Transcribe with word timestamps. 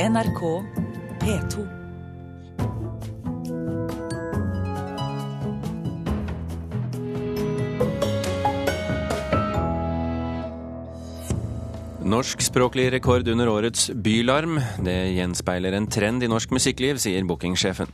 NRK 0.00 0.64
P2. 1.20 1.66
Norskspråklig 12.00 12.92
rekord 12.92 13.28
under 13.28 13.48
årets 13.48 13.90
Bylarm. 13.94 14.56
Det 14.80 14.94
gjenspeiler 15.18 15.76
en 15.76 15.84
trend 15.86 16.24
i 16.24 16.30
norsk 16.32 16.54
musikkliv, 16.56 16.96
sier 16.96 17.28
bookingsjefen. 17.28 17.92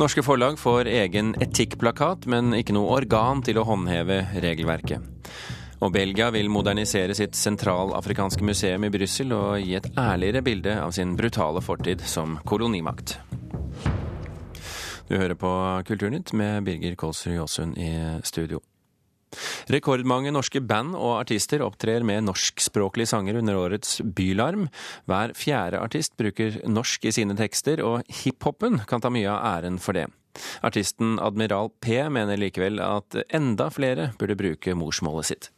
Norske 0.00 0.24
forlag 0.24 0.56
får 0.56 0.88
egen 0.88 1.34
etikkplakat, 1.36 2.24
men 2.32 2.56
ikke 2.56 2.78
noe 2.78 2.96
organ 2.96 3.44
til 3.44 3.60
å 3.60 3.68
håndheve 3.68 4.22
regelverket. 4.40 5.04
Og 5.84 5.92
Belgia 5.92 6.30
vil 6.32 6.48
modernisere 6.48 7.14
sitt 7.16 7.36
sentralafrikanske 7.36 8.44
museum 8.46 8.86
i 8.86 8.92
Brussel 8.92 9.34
og 9.36 9.58
gi 9.60 9.74
et 9.76 9.90
ærligere 10.00 10.44
bilde 10.46 10.76
av 10.80 10.94
sin 10.96 11.12
brutale 11.18 11.60
fortid 11.64 12.04
som 12.08 12.38
kolonimakt. 12.48 13.18
Du 15.06 15.14
hører 15.14 15.36
på 15.38 15.50
Kulturnytt 15.86 16.32
med 16.34 16.64
Birger 16.66 16.96
Kolsrud 16.98 17.36
Jåsund 17.36 17.76
i 17.78 17.92
studio. 18.26 18.62
Rekordmange 19.70 20.32
norske 20.32 20.62
band 20.64 20.94
og 20.96 21.18
artister 21.20 21.62
opptrer 21.66 22.04
med 22.06 22.24
norskspråklige 22.24 23.10
sanger 23.10 23.38
under 23.40 23.58
årets 23.58 23.98
Bylarm. 24.00 24.68
Hver 25.06 25.34
fjerde 25.36 25.82
artist 25.82 26.16
bruker 26.18 26.60
norsk 26.70 27.04
i 27.04 27.12
sine 27.14 27.36
tekster, 27.38 27.82
og 27.84 28.06
hiphopen 28.22 28.80
kan 28.88 29.02
ta 29.04 29.12
mye 29.12 29.28
av 29.30 29.42
æren 29.58 29.80
for 29.82 29.98
det. 29.98 30.06
Artisten 30.66 31.18
Admiral 31.22 31.70
P 31.82 32.00
mener 32.12 32.40
likevel 32.40 32.80
at 32.82 33.18
enda 33.34 33.68
flere 33.72 34.10
burde 34.18 34.38
bruke 34.38 34.74
morsmålet 34.78 35.30
sitt. 35.30 35.50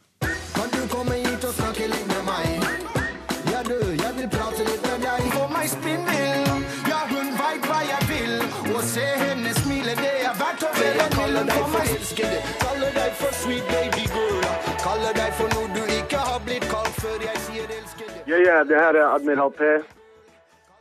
Sweet 13.49 13.67
baby 13.73 14.05
girl. 14.15 14.41
Kaller 14.85 15.13
deg 15.17 15.31
for 15.37 15.49
noe 15.55 15.69
du 15.73 15.83
ikke 15.99 16.19
har 16.21 16.41
blitt 16.45 16.65
kalt 16.69 16.97
før 17.01 17.23
jeg 17.25 17.45
sier 17.47 17.71
elskede. 17.77 18.17
Ja, 18.29 18.37
ja, 18.45 18.57
det 18.69 18.77
her 18.77 18.97
er 19.01 19.13
Admiral 19.15 19.53
P. 19.57 19.69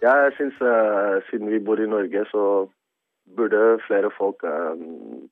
Jeg 0.04 0.34
syns 0.36 0.58
uh, 0.62 1.16
siden 1.30 1.48
vi 1.50 1.62
bor 1.64 1.80
i 1.80 1.88
Norge, 1.88 2.26
så 2.30 2.42
burde 3.38 3.62
flere 3.86 4.10
folk 4.14 4.44
uh, 4.44 4.76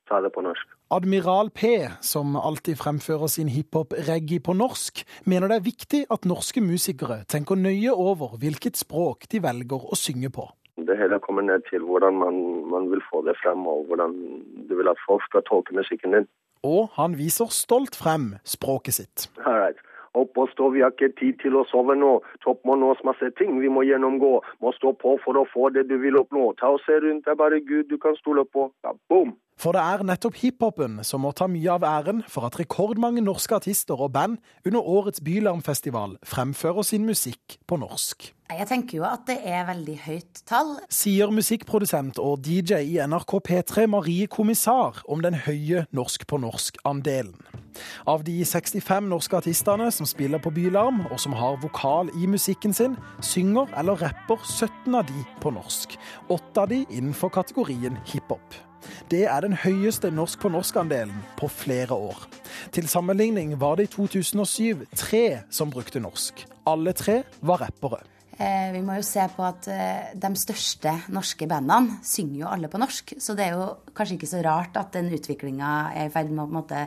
ta 0.08 0.22
det 0.24 0.32
på 0.32 0.44
norsk. 0.46 0.72
Admiral 0.96 1.52
P, 1.52 1.74
som 2.00 2.38
alltid 2.40 2.80
fremfører 2.80 3.30
sin 3.32 3.52
hiphop-reggae 3.52 4.40
på 4.48 4.56
norsk, 4.56 5.04
mener 5.28 5.52
det 5.52 5.60
er 5.60 5.68
viktig 5.68 6.02
at 6.16 6.28
norske 6.28 6.64
musikere 6.64 7.20
tenker 7.28 7.60
nøye 7.60 7.92
over 7.92 8.38
hvilket 8.40 8.80
språk 8.80 9.28
de 9.32 9.42
velger 9.44 9.84
å 9.84 9.98
synge 9.98 10.32
på. 10.32 10.48
Det 10.88 10.96
hele 10.96 11.20
kommer 11.24 11.44
ned 11.44 11.68
til 11.68 11.84
hvordan 11.84 12.16
man, 12.20 12.40
man 12.72 12.90
vil 12.92 13.04
få 13.10 13.22
det 13.28 13.36
frem, 13.42 13.68
og 13.68 13.86
hvordan 13.88 14.16
du 14.68 14.74
vil 14.76 14.92
at 14.92 15.04
folk 15.04 15.24
skal 15.28 15.44
tolke 15.44 15.76
musikken 15.76 16.16
din. 16.16 16.28
Og 16.64 16.88
han 16.96 17.18
viser 17.18 17.52
stolt 17.52 17.96
frem 17.98 18.36
språket 18.44 19.00
sitt. 19.00 19.28
All 19.44 19.60
right. 19.60 19.82
Opp 20.16 20.38
og 20.40 20.48
stå, 20.48 20.70
vi 20.72 20.80
har 20.80 20.94
ikke 20.94 21.12
tid 21.18 21.40
til 21.42 21.58
å 21.60 21.66
sove 21.68 21.92
nå. 21.98 22.14
Topp 22.44 22.62
må 22.64 22.78
nås 22.80 23.02
masse 23.04 23.28
ting 23.36 23.58
vi 23.60 23.68
må 23.68 23.82
gjennomgå. 23.84 24.38
Må 24.64 24.72
stå 24.72 24.94
på 24.96 25.18
for 25.24 25.36
å 25.36 25.44
få 25.50 25.68
det 25.74 25.88
du 25.90 25.98
vil 26.00 26.16
oppnå. 26.16 26.54
Ta 26.60 26.72
og 26.72 26.80
se 26.86 26.96
rundt, 27.04 27.26
det 27.26 27.34
er 27.34 27.42
bare 27.42 27.60
Gud 27.60 27.90
du 27.92 27.98
kan 28.00 28.16
stole 28.22 28.46
på. 28.48 28.70
Ja, 28.86 28.94
boom! 29.12 29.36
For 29.60 29.72
det 29.72 29.80
er 29.80 30.04
nettopp 30.04 30.36
hiphopen 30.40 30.98
som 31.04 31.22
må 31.24 31.32
ta 31.36 31.48
mye 31.48 31.76
av 31.78 31.84
æren 31.88 32.20
for 32.28 32.48
at 32.48 32.58
rekordmange 32.60 33.24
norske 33.24 33.56
artister 33.56 33.96
og 33.96 34.12
band 34.16 34.40
under 34.68 34.84
årets 34.84 35.24
Bylarmfestival 35.24 36.18
fremfører 36.28 36.84
sin 36.84 37.08
musikk 37.08 37.56
på 37.68 37.80
norsk. 37.80 38.35
Jeg 38.46 38.68
tenker 38.70 39.00
jo 39.00 39.04
at 39.08 39.24
det 39.26 39.40
er 39.42 39.64
veldig 39.66 39.94
høyt 40.04 40.40
tall. 40.46 40.76
Sier 40.92 41.32
musikkprodusent 41.34 42.20
og 42.22 42.44
DJ 42.46 42.78
i 42.92 43.00
NRK 43.02 43.32
P3 43.42 43.88
Marie 43.90 44.28
Kommissar 44.30 45.00
om 45.10 45.24
den 45.24 45.34
høye 45.48 45.82
norsk 45.90 46.28
på 46.30 46.38
norsk-andelen. 46.44 47.34
Av 48.06 48.22
de 48.24 48.36
65 48.46 49.10
norske 49.10 49.40
artistene 49.40 49.90
som 49.90 50.06
spiller 50.06 50.38
på 50.38 50.54
Bylarm, 50.54 51.02
og 51.10 51.18
som 51.20 51.34
har 51.34 51.58
vokal 51.60 52.12
i 52.14 52.30
musikken 52.30 52.72
sin, 52.72 52.94
synger 53.18 53.66
eller 53.76 53.98
rapper 54.06 54.38
17 54.46 54.94
av 54.94 55.10
de 55.10 55.26
på 55.42 55.50
norsk. 55.50 55.98
Åtte 56.30 56.62
av 56.62 56.70
de 56.70 56.84
innenfor 56.86 57.34
kategorien 57.34 57.98
hiphop. 58.06 58.62
Det 59.10 59.24
er 59.26 59.42
den 59.42 59.58
høyeste 59.58 60.14
norsk 60.14 60.46
på 60.46 60.54
norsk-andelen 60.54 61.18
på 61.40 61.50
flere 61.50 61.98
år. 61.98 62.28
Til 62.70 62.86
sammenligning 62.86 63.58
var 63.58 63.74
det 63.76 63.90
i 63.90 63.96
2007 63.98 64.86
tre 64.94 65.26
som 65.50 65.74
brukte 65.74 65.98
norsk. 65.98 66.46
Alle 66.66 66.94
tre 66.94 67.24
var 67.42 67.66
rappere. 67.66 68.06
Eh, 68.36 68.68
vi 68.74 68.82
må 68.84 68.98
jo 68.98 69.04
se 69.06 69.22
på 69.32 69.44
at 69.46 69.66
eh, 69.72 70.10
de 70.20 70.30
største 70.36 70.92
norske 71.14 71.46
bandene 71.48 72.02
synger 72.04 72.42
jo 72.42 72.50
alle 72.50 72.68
på 72.72 72.80
norsk. 72.80 73.14
Så 73.22 73.36
det 73.36 73.46
er 73.46 73.56
jo 73.56 73.68
kanskje 73.96 74.18
ikke 74.18 74.28
så 74.28 74.42
rart 74.44 74.76
at 74.76 74.92
den 74.98 75.08
utviklinga 75.16 75.70
er 75.96 76.10
i 76.10 76.12
ferd 76.12 76.32
med 76.32 76.44
å 76.44 76.48
på 76.50 76.52
en 76.52 76.58
måte 76.60 76.82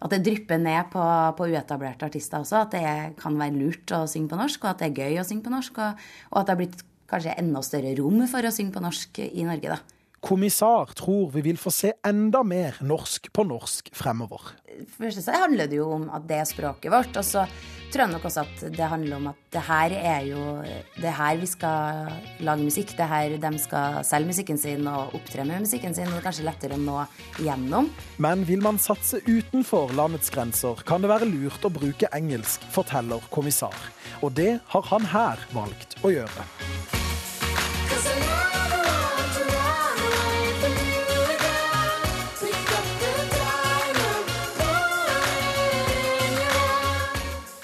at 0.00 0.14
det 0.14 0.22
drypper 0.24 0.58
ned 0.58 0.88
på, 0.90 1.04
på, 1.36 1.46
uetablerte 1.52 2.08
artister 2.08 2.42
også. 2.42 2.64
At 2.64 2.74
det 2.74 3.20
kan 3.20 3.38
være 3.38 3.58
lurt 3.60 3.94
å 3.94 4.02
synge 4.10 4.32
på 4.32 4.40
norsk, 4.40 4.64
og 4.64 4.72
at 4.72 4.82
det 4.82 4.90
er 4.90 5.04
gøy 5.04 5.20
å 5.20 5.26
synge 5.28 5.46
på 5.46 5.54
norsk. 5.54 5.78
Og, 5.78 6.04
og 6.32 6.40
at 6.40 6.48
det 6.48 6.54
har 6.56 6.60
blitt 6.62 6.84
kanskje 7.10 7.38
enda 7.42 7.62
større 7.66 7.94
rom 8.00 8.22
for 8.30 8.46
å 8.46 8.54
synge 8.54 8.74
på 8.74 8.82
norsk 8.82 9.22
i 9.28 9.46
Norge, 9.46 9.76
da. 9.76 9.99
Kommissar 10.20 10.92
tror 10.96 11.30
vi 11.32 11.40
vil 11.40 11.58
få 11.58 11.72
se 11.72 11.94
enda 12.06 12.42
mer 12.44 12.76
norsk 12.84 13.30
på 13.32 13.44
norsk 13.48 13.88
fremover. 13.96 14.52
Først 14.98 15.22
så 15.24 15.32
handler 15.46 15.68
det 15.70 15.78
jo 15.78 15.86
om 15.96 16.10
at 16.12 16.26
det 16.28 16.42
er 16.42 16.48
språket 16.48 16.92
vårt. 16.92 17.16
Og 17.16 17.24
så 17.24 17.46
tror 17.90 18.04
jeg 18.04 18.12
nok 18.12 18.26
også 18.28 18.44
at 18.44 18.66
det 18.76 18.90
handler 18.92 19.16
om 19.16 19.30
at 19.32 19.40
det 19.50 19.62
her 19.66 19.94
er 19.96 20.28
jo 20.28 20.42
Det 21.00 21.12
her 21.16 21.40
vi 21.40 21.48
skal 21.48 22.12
lage 22.44 22.68
musikk. 22.68 22.92
Det 22.98 23.08
her 23.08 23.38
de 23.40 23.52
skal 23.64 24.04
selge 24.04 24.30
musikken 24.34 24.60
sin 24.60 24.86
og 24.86 25.16
opptre 25.16 25.48
med 25.48 25.64
musikken 25.64 25.96
sin. 25.96 26.06
Og 26.06 26.18
Det 26.18 26.20
er 26.20 26.28
kanskje 26.28 26.48
lettere 26.50 26.76
å 26.76 26.84
nå 26.84 27.00
igjennom. 27.40 27.88
Men 28.18 28.44
vil 28.44 28.60
man 28.60 28.78
satse 28.78 29.24
utenfor 29.24 29.96
landets 29.96 30.30
grenser, 30.30 30.84
kan 30.84 31.00
det 31.00 31.10
være 31.10 31.32
lurt 31.32 31.64
å 31.64 31.72
bruke 31.72 32.12
engelsk, 32.12 32.60
forteller 32.76 33.24
kommissar. 33.32 33.76
Og 34.20 34.36
det 34.36 34.58
har 34.68 34.90
han 34.92 35.12
her 35.16 35.46
valgt 35.56 35.96
å 36.04 36.12
gjøre. 36.12 36.50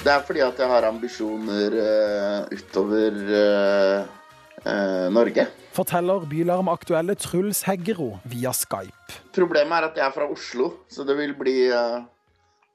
Det 0.07 0.13
er 0.15 0.23
fordi 0.23 0.43
at 0.47 0.61
jeg 0.63 0.71
har 0.71 0.85
ambisjoner 0.87 1.75
uh, 1.83 2.53
utover 2.55 3.17
uh, 3.27 5.09
Norge. 5.11 5.49
Forteller 5.75 6.23
Bylarm-aktuelle 6.31 7.17
Truls 7.19 7.65
Heggero 7.67 8.13
via 8.31 8.53
Skype. 8.55 9.19
Problemet 9.35 9.81
er 9.81 9.89
at 9.89 9.99
jeg 9.99 10.07
er 10.07 10.15
fra 10.15 10.29
Oslo, 10.31 10.71
så 10.89 11.03
det 11.07 11.19
vil 11.19 11.35
bli 11.39 11.57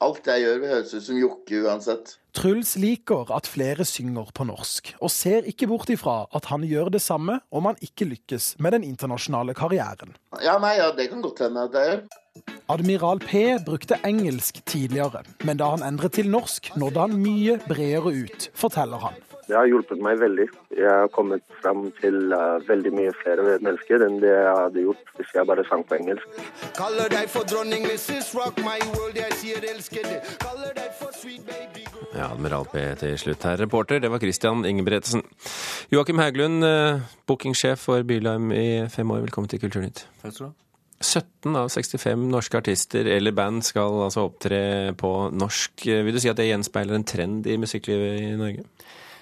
Alt 0.01 0.25
jeg 0.25 0.41
gjør, 0.41 0.59
vil 0.63 0.71
høres 0.71 0.93
ut 0.97 1.03
som 1.05 1.17
jokke 1.19 1.59
uansett. 1.61 2.15
Truls 2.33 2.71
liker 2.81 3.29
at 3.35 3.45
flere 3.49 3.85
synger 3.85 4.31
på 4.33 4.47
norsk, 4.49 4.95
og 4.97 5.11
ser 5.13 5.45
ikke 5.51 5.67
bort 5.69 5.91
ifra 5.93 6.23
at 6.33 6.47
han 6.49 6.65
gjør 6.65 6.89
det 6.95 7.03
samme 7.05 7.37
om 7.53 7.67
han 7.69 7.77
ikke 7.85 8.07
lykkes 8.09 8.55
med 8.57 8.73
den 8.77 8.87
internasjonale 8.87 9.53
karrieren. 9.57 10.15
Ja, 10.41 10.57
nei, 10.63 10.73
ja, 10.79 10.89
det 10.97 11.11
kan 11.11 11.21
godt 11.21 11.43
hende 11.45 11.67
at 11.69 11.77
jeg 11.77 11.91
gjør. 11.91 12.01
Admiral 12.71 13.19
P 13.19 13.59
brukte 13.65 13.97
engelsk 14.05 14.65
tidligere, 14.65 15.23
men 15.43 15.57
da 15.59 15.73
han 15.73 15.83
endret 15.83 16.13
til 16.15 16.29
norsk, 16.31 16.69
nådde 16.79 17.03
han 17.03 17.17
mye 17.19 17.57
bredere 17.67 18.13
ut, 18.23 18.47
forteller 18.55 19.01
han. 19.03 19.17
Det 19.47 19.57
har 19.57 19.67
hjulpet 19.67 19.99
meg 19.99 20.21
veldig. 20.21 20.45
Jeg 20.77 20.87
har 20.87 21.09
kommet 21.11 21.43
fram 21.59 21.89
til 21.99 22.31
uh, 22.31 22.61
veldig 22.69 22.93
mye 22.95 23.11
flere 23.19 23.57
mennesker 23.65 24.05
enn 24.05 24.21
det 24.21 24.29
jeg 24.31 24.53
hadde 24.61 24.85
gjort 24.85 25.11
hvis 25.17 25.33
jeg 25.35 25.49
bare 25.49 25.65
sang 25.67 25.83
på 25.89 25.97
engelsk. 25.97 26.39
Kaller 26.77 27.11
deg 27.11 27.27
for 27.33 27.49
dronning 27.51 27.83
Mrs. 27.89 28.31
Rock 28.37 28.63
my 28.63 28.79
world, 28.93 29.19
jeg 29.19 29.35
sier 29.41 29.67
elsker 29.73 30.07
det. 30.07 30.21
Kaller 30.39 30.71
deg 30.77 30.95
for 31.01 31.11
sweet 31.17 31.43
baby 31.49 31.83
girl. 31.83 32.07
Ja, 32.15 32.31
Admiral 32.31 32.69
P 32.71 32.87
til 33.03 33.19
slutt 33.19 33.43
her. 33.49 33.59
Reporter, 33.65 33.99
det 33.99 34.13
var 34.13 34.23
Christian 34.23 34.63
Ingebretsen. 34.63 35.27
Joakim 35.91 36.23
Hauglund, 36.23 36.63
uh, 36.63 37.03
bookingsjef 37.27 37.89
for 37.91 38.07
Bylarm 38.07 38.53
i 38.55 38.87
fem 38.87 39.11
år. 39.11 39.25
Velkommen 39.27 39.51
til 39.51 39.59
Kulturnytt. 39.59 40.05
Takk 40.23 40.31
skal 40.31 40.45
du 40.45 40.51
ha. 40.53 40.70
17 41.01 41.55
av 41.57 41.69
65 41.73 42.29
norske 42.31 42.57
artister 42.61 43.07
eller 43.09 43.33
band 43.35 43.65
skal 43.65 44.03
altså 44.05 44.27
opptre 44.29 44.93
på 44.97 45.11
norsk. 45.33 45.85
Vil 46.05 46.15
du 46.15 46.21
si 46.21 46.29
at 46.31 46.39
det 46.39 46.49
gjenspeiler 46.49 46.97
en 46.97 47.07
trend 47.07 47.49
i 47.49 47.57
musikklivet 47.61 48.21
i 48.21 48.31
Norge? 48.39 48.65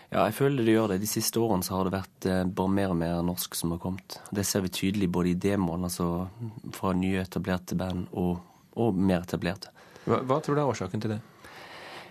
Ja, 0.10 0.24
jeg 0.26 0.34
føler 0.40 0.66
det 0.66 0.74
gjør 0.74 0.94
det. 0.94 1.02
De 1.04 1.10
siste 1.10 1.42
årene 1.42 1.66
så 1.66 1.76
har 1.78 1.86
det 1.86 1.94
vært 1.94 2.28
eh, 2.30 2.42
bare 2.44 2.74
mer 2.74 2.94
og 2.94 2.98
mer 2.98 3.20
norsk 3.26 3.54
som 3.58 3.76
har 3.76 3.82
kommet. 3.82 4.18
Det 4.34 4.46
ser 4.48 4.64
vi 4.66 4.72
tydelig 4.74 5.10
både 5.14 5.36
i 5.36 5.38
demoen, 5.38 5.86
altså 5.86 6.28
fra 6.74 6.96
nye 6.98 7.22
etablerte 7.22 7.78
band, 7.78 8.08
og, 8.18 8.40
og 8.82 8.98
mer 8.98 9.22
etablerte. 9.22 9.70
Hva, 10.08 10.24
hva, 10.26 10.40
tror 10.42 10.58
du 10.58 10.64
er 10.64 10.72
årsaken 10.72 11.04
til 11.04 11.14
det? 11.14 11.20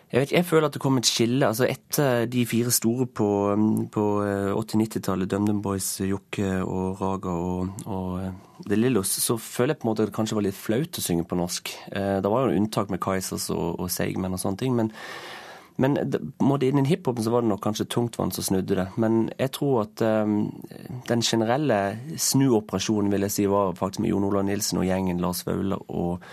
Jeg, 0.09 0.21
vet, 0.23 0.33
jeg 0.33 0.47
føler 0.49 0.69
at 0.69 0.77
det 0.77 0.81
kom 0.81 0.97
et 0.97 1.09
skille. 1.09 1.45
altså 1.47 1.67
Etter 1.69 2.25
de 2.33 2.45
fire 2.49 2.73
store 2.73 3.07
på, 3.07 3.29
på 3.93 4.05
80-90-tallet, 4.57 5.29
DumDum 5.31 5.63
Boys, 5.63 5.91
Jokke 6.01 6.63
og 6.65 7.03
Raga 7.03 7.35
og, 7.37 7.83
og 7.87 8.69
The 8.69 8.79
Lillos, 8.79 9.13
så 9.23 9.37
føler 9.37 9.75
jeg 9.75 9.83
på 9.83 9.87
en 9.87 9.91
måte 9.93 10.07
at 10.07 10.11
det 10.11 10.17
kanskje 10.17 10.39
var 10.39 10.47
litt 10.49 10.59
flaut 10.59 10.99
å 10.99 11.05
synge 11.05 11.27
på 11.29 11.39
norsk. 11.39 11.75
Eh, 11.93 12.17
det 12.25 12.33
var 12.33 12.49
jo 12.49 12.57
unntak 12.59 12.89
med 12.91 13.03
Kaizers 13.05 13.51
og, 13.55 13.77
og 13.77 13.93
Seigmen 13.93 14.35
og 14.35 14.41
sånne 14.43 14.63
ting. 14.65 14.79
men 14.79 14.95
Men 15.81 15.95
det, 15.95 16.19
innen 16.67 16.85
hiphopen 16.85 17.25
så 17.25 17.31
var 17.31 17.45
det 17.45 17.49
nok 17.53 17.63
kanskje 17.63 17.85
tungtvann 17.87 18.33
som 18.35 18.45
snudde 18.45 18.75
det. 18.75 18.87
Men 18.99 19.29
jeg 19.39 19.53
tror 19.55 19.85
at 19.85 20.03
um, 20.03 20.49
den 21.07 21.23
generelle 21.23 21.77
snuoperasjonen 22.19 23.13
vil 23.15 23.27
jeg 23.29 23.35
si 23.37 23.45
var 23.47 23.77
faktisk 23.79 24.03
med 24.03 24.11
Jon 24.11 24.27
Olav 24.27 24.43
Nilsen 24.49 24.81
og 24.83 24.89
gjengen 24.89 25.23
Lars 25.23 25.45
Vaular 25.47 25.85
og, 25.87 26.25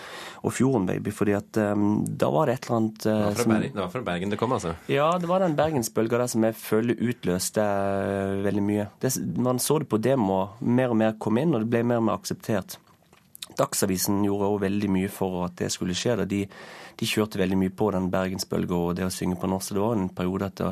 og 0.41 0.55
Fjorden 0.55 0.87
Baby. 0.89 1.13
fordi 1.13 1.35
at 1.37 1.59
um, 1.61 2.01
da 2.09 2.31
var 2.33 2.49
det 2.49 2.55
et 2.57 2.65
eller 2.65 2.79
annet 2.79 3.05
uh, 3.05 3.11
det, 3.11 3.19
var 3.21 3.43
som, 3.43 3.53
Bergen, 3.53 3.75
det, 3.75 3.83
var 3.83 3.91
fra 3.93 4.01
Bergen 4.09 4.33
det 4.33 4.39
kom, 4.41 4.55
altså? 4.57 4.73
Ja, 4.89 5.11
det 5.21 5.29
var 5.29 5.45
den 5.45 5.57
bergensbølga 5.59 6.23
der 6.23 6.33
som 6.33 6.47
jeg 6.49 6.57
føler 6.57 7.05
utløste 7.05 7.61
uh, 7.61 8.41
veldig 8.47 8.65
mye. 8.65 8.87
Det, 9.01 9.13
man 9.37 9.61
så 9.61 9.77
det 9.83 9.91
på 9.93 10.01
demoer. 10.01 10.57
Mer 10.65 10.95
og 10.95 10.97
mer 11.03 11.13
kom 11.21 11.37
inn, 11.37 11.53
og 11.53 11.61
det 11.61 11.69
ble 11.69 11.85
mer 11.85 12.01
og 12.01 12.09
mer 12.09 12.17
akseptert. 12.17 12.79
Dagsavisen 13.59 14.23
gjorde 14.25 14.49
også 14.49 14.63
veldig 14.65 14.89
mye 14.91 15.11
for 15.11 15.45
at 15.47 15.57
det 15.61 15.71
skulle 15.73 15.95
skje. 15.97 16.17
De, 16.29 16.43
de 16.99 17.09
kjørte 17.09 17.39
veldig 17.41 17.59
mye 17.59 17.73
på 17.75 17.89
den 17.95 18.09
bergensbølga 18.13 18.77
og 18.77 18.95
det 18.99 19.07
å 19.07 19.13
synge 19.13 19.39
på 19.41 19.49
norsk. 19.51 19.75
Det 19.75 19.83
var 19.83 19.95
en 19.97 20.09
periode 20.15 20.49
at 20.51 20.61
det, 20.61 20.71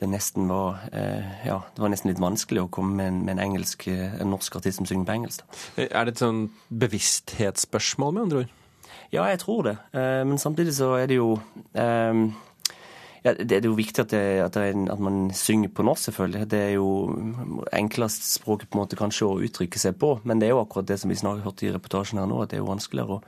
det 0.00 0.10
nesten 0.12 0.48
var 0.50 0.84
eh, 0.92 1.46
ja, 1.48 1.58
det 1.74 1.84
var 1.84 1.92
nesten 1.92 2.12
litt 2.12 2.22
vanskelig 2.22 2.64
å 2.64 2.70
komme 2.72 2.96
med 3.00 3.12
en, 3.12 3.24
med 3.26 3.36
en 3.36 3.44
engelsk, 3.48 3.88
en 3.90 4.32
norsk 4.32 4.60
artist 4.60 4.80
som 4.80 4.88
synger 4.88 5.08
på 5.08 5.18
engelsk. 5.18 5.44
Da. 5.44 5.88
Er 5.88 6.06
det 6.06 6.16
et 6.16 6.24
sånn 6.24 6.46
bevissthetsspørsmål, 6.84 8.16
med 8.16 8.26
andre 8.28 8.44
ord? 8.44 8.56
Ja, 9.10 9.24
jeg 9.26 9.40
tror 9.42 9.66
det. 9.66 9.76
Eh, 9.96 10.22
men 10.28 10.38
samtidig 10.38 10.76
så 10.76 10.94
er 11.00 11.10
det 11.10 11.18
jo 11.18 11.34
eh, 11.74 12.24
ja, 13.22 13.34
Det 13.34 13.58
er 13.58 13.68
jo 13.68 13.76
viktig 13.76 14.04
at, 14.04 14.12
det, 14.14 14.22
at, 14.44 14.54
det 14.56 14.74
en, 14.74 14.86
at, 14.92 15.00
man 15.00 15.30
synger 15.36 15.72
på 15.74 15.84
norsk, 15.86 16.08
selvfølgelig. 16.08 16.50
Det 16.50 16.60
er 16.60 16.76
jo 16.78 16.90
enklest 17.76 18.30
språket 18.34 18.70
på 18.70 18.78
en 18.78 18.84
måte 18.84 19.00
kanskje 19.00 19.28
å 19.28 19.40
uttrykke 19.44 19.80
seg 19.80 19.98
på. 20.00 20.16
Men 20.24 20.40
det 20.40 20.48
er 20.48 20.56
jo 20.56 20.62
akkurat 20.64 20.88
det 20.88 21.00
som 21.02 21.12
vi 21.12 21.18
snart 21.20 21.44
hørte 21.44 21.68
i 21.68 21.74
reportasjen 21.74 22.22
her 22.22 22.30
nå, 22.30 22.40
at 22.42 22.52
det 22.52 22.60
er 22.60 22.64
jo 22.64 22.70
vanskeligere 22.72 23.18
å 23.18 23.24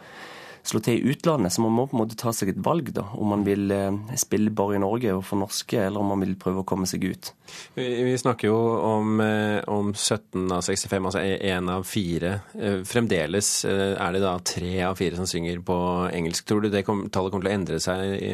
slå 0.62 0.80
til 0.80 0.98
i 0.98 1.12
utlandet. 1.12 1.52
Så 1.52 1.62
man 1.62 1.74
må 1.74 1.86
på 1.90 1.96
en 1.96 2.02
måte 2.04 2.16
ta 2.18 2.32
seg 2.34 2.52
et 2.52 2.60
valg, 2.62 2.92
da. 2.94 3.04
Om 3.18 3.32
man 3.34 3.44
vil 3.46 3.70
eh, 3.74 4.16
spille 4.20 4.52
bare 4.54 4.78
i 4.78 4.82
Norge 4.82 5.14
og 5.16 5.24
for 5.26 5.42
norske, 5.42 5.80
eller 5.82 6.02
om 6.02 6.12
man 6.14 6.22
vil 6.22 6.36
prøve 6.40 6.62
å 6.62 6.68
komme 6.68 6.88
seg 6.88 7.04
ut. 7.08 7.32
Vi, 7.76 7.86
vi 8.06 8.14
snakker 8.20 8.48
jo 8.48 8.58
om, 8.88 9.20
eh, 9.24 9.58
om 9.70 9.92
17 9.94 10.46
av 10.46 10.62
65, 10.64 11.10
altså 11.10 11.24
én 11.52 11.72
av 11.72 11.86
fire. 11.88 12.36
Eh, 12.56 12.78
fremdeles 12.88 13.54
er 13.66 14.14
det 14.14 14.22
da 14.22 14.36
tre 14.46 14.76
av 14.86 14.96
fire 15.00 15.18
som 15.18 15.28
synger 15.28 15.60
på 15.66 15.80
engelsk. 16.12 16.46
Tror 16.48 16.64
du 16.64 16.70
det 16.72 16.86
kom, 16.86 17.08
tallet 17.12 17.34
kommer 17.34 17.48
til 17.48 17.52
å 17.52 17.58
endre 17.58 17.82
seg 17.82 18.06
i, 18.20 18.32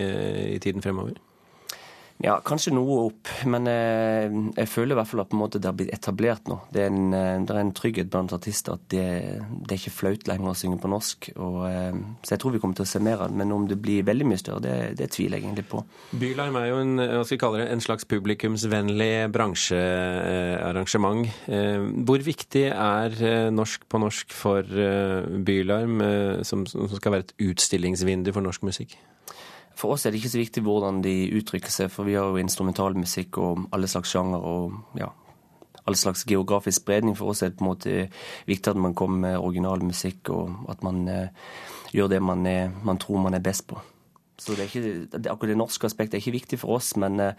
i 0.54 0.60
tiden 0.62 0.84
fremover? 0.84 1.18
Ja, 2.18 2.40
kanskje 2.42 2.72
noe 2.74 2.96
opp, 3.06 3.28
men 3.46 3.68
eh, 3.70 4.26
jeg 4.56 4.66
føler 4.66 4.96
i 4.96 4.98
hvert 4.98 5.06
fall 5.06 5.22
at 5.22 5.34
måte 5.38 5.60
det 5.62 5.68
har 5.68 5.76
blitt 5.78 5.92
etablert 5.94 6.48
nå. 6.50 6.56
Det 6.74 6.82
er 6.82 6.88
en, 6.90 7.12
eh, 7.14 7.36
det 7.46 7.54
er 7.54 7.60
en 7.60 7.70
trygghet 7.78 8.08
blant 8.10 8.32
artister 8.34 8.74
at 8.74 8.88
det, 8.90 9.04
det, 9.38 9.68
er 9.68 9.76
ikke 9.76 9.92
flaut 9.94 10.26
lenger 10.26 10.50
å 10.50 10.54
synge 10.58 10.80
på 10.82 10.90
norsk. 10.90 11.28
Og, 11.36 11.60
eh, 11.68 12.00
så 12.26 12.34
jeg 12.34 12.42
tror 12.42 12.56
vi 12.56 12.60
kommer 12.64 12.74
til 12.80 12.88
å 12.88 12.90
se 12.90 12.98
mer 13.06 13.22
av 13.22 13.30
det. 13.30 13.38
Men 13.38 13.54
om 13.54 13.68
det 13.70 13.78
blir 13.78 14.06
veldig 14.08 14.26
mye 14.26 14.40
større, 14.42 14.64
det, 14.64 14.74
det 14.98 15.06
tviler 15.14 15.38
jeg 15.38 15.46
egentlig 15.46 15.68
på. 15.70 15.84
Bylarm 16.18 16.58
er 16.58 16.66
jo 16.72 16.80
en, 16.82 16.94
hva 16.98 17.22
skal 17.28 17.40
kalle 17.44 17.60
det, 17.62 17.68
en 17.76 17.84
slags 17.86 18.08
publikumsvennlig 18.10 19.12
bransjearrangement. 19.36 21.30
Hvor 22.08 22.24
viktig 22.26 22.64
er 22.72 23.14
norsk 23.54 23.86
på 23.86 24.02
norsk 24.02 24.34
for 24.34 24.66
Bylarm, 25.46 26.02
som, 26.42 26.66
som 26.66 26.90
skal 26.98 27.14
være 27.14 27.28
et 27.28 27.36
utstillingsvindu 27.52 28.34
for 28.34 28.42
norsk 28.42 28.66
musikk? 28.66 28.98
For 29.78 29.94
oss 29.94 30.06
er 30.06 30.10
det 30.10 30.18
ikke 30.18 30.32
så 30.32 30.40
viktig 30.40 30.64
hvordan 30.66 31.02
de 31.04 31.14
uttrykker 31.38 31.70
seg, 31.70 31.90
for 31.94 32.08
vi 32.08 32.16
har 32.18 32.32
jo 32.32 32.42
instrumentalmusikk 32.42 33.38
og 33.38 33.68
alle 33.76 33.90
slags 33.90 34.10
sjanger 34.10 34.42
og 34.42 34.98
ja, 34.98 35.12
all 35.88 35.96
slags 35.96 36.24
geografisk 36.28 36.82
spredning. 36.82 37.16
For 37.18 37.30
oss 37.32 37.44
er 37.44 37.52
det 37.52 37.60
på 37.60 37.64
en 37.64 37.70
måte 37.70 37.98
viktig 38.48 38.72
at 38.72 38.80
man 38.80 38.96
kommer 38.98 39.22
med 39.22 39.38
original 39.38 39.84
musikk, 39.86 40.32
og 40.34 40.70
at 40.72 40.82
man 40.86 41.04
eh, 41.12 41.30
gjør 41.94 42.10
det 42.14 42.22
man, 42.22 42.46
er, 42.46 42.72
man, 42.84 42.98
tror 42.98 43.22
man 43.22 43.38
er 43.38 43.44
best 43.44 43.68
på. 43.70 43.78
Så 44.38 44.54
det 44.54 44.68
ikke, 44.68 45.06
det, 45.14 45.26
akkurat 45.26 45.54
det 45.54 45.60
norske 45.60 45.86
aspektet 45.86 46.18
er 46.18 46.24
ikke 46.24 46.38
viktig 46.40 46.60
for 46.62 46.78
oss, 46.78 46.96
men, 46.98 47.20
eh, 47.22 47.38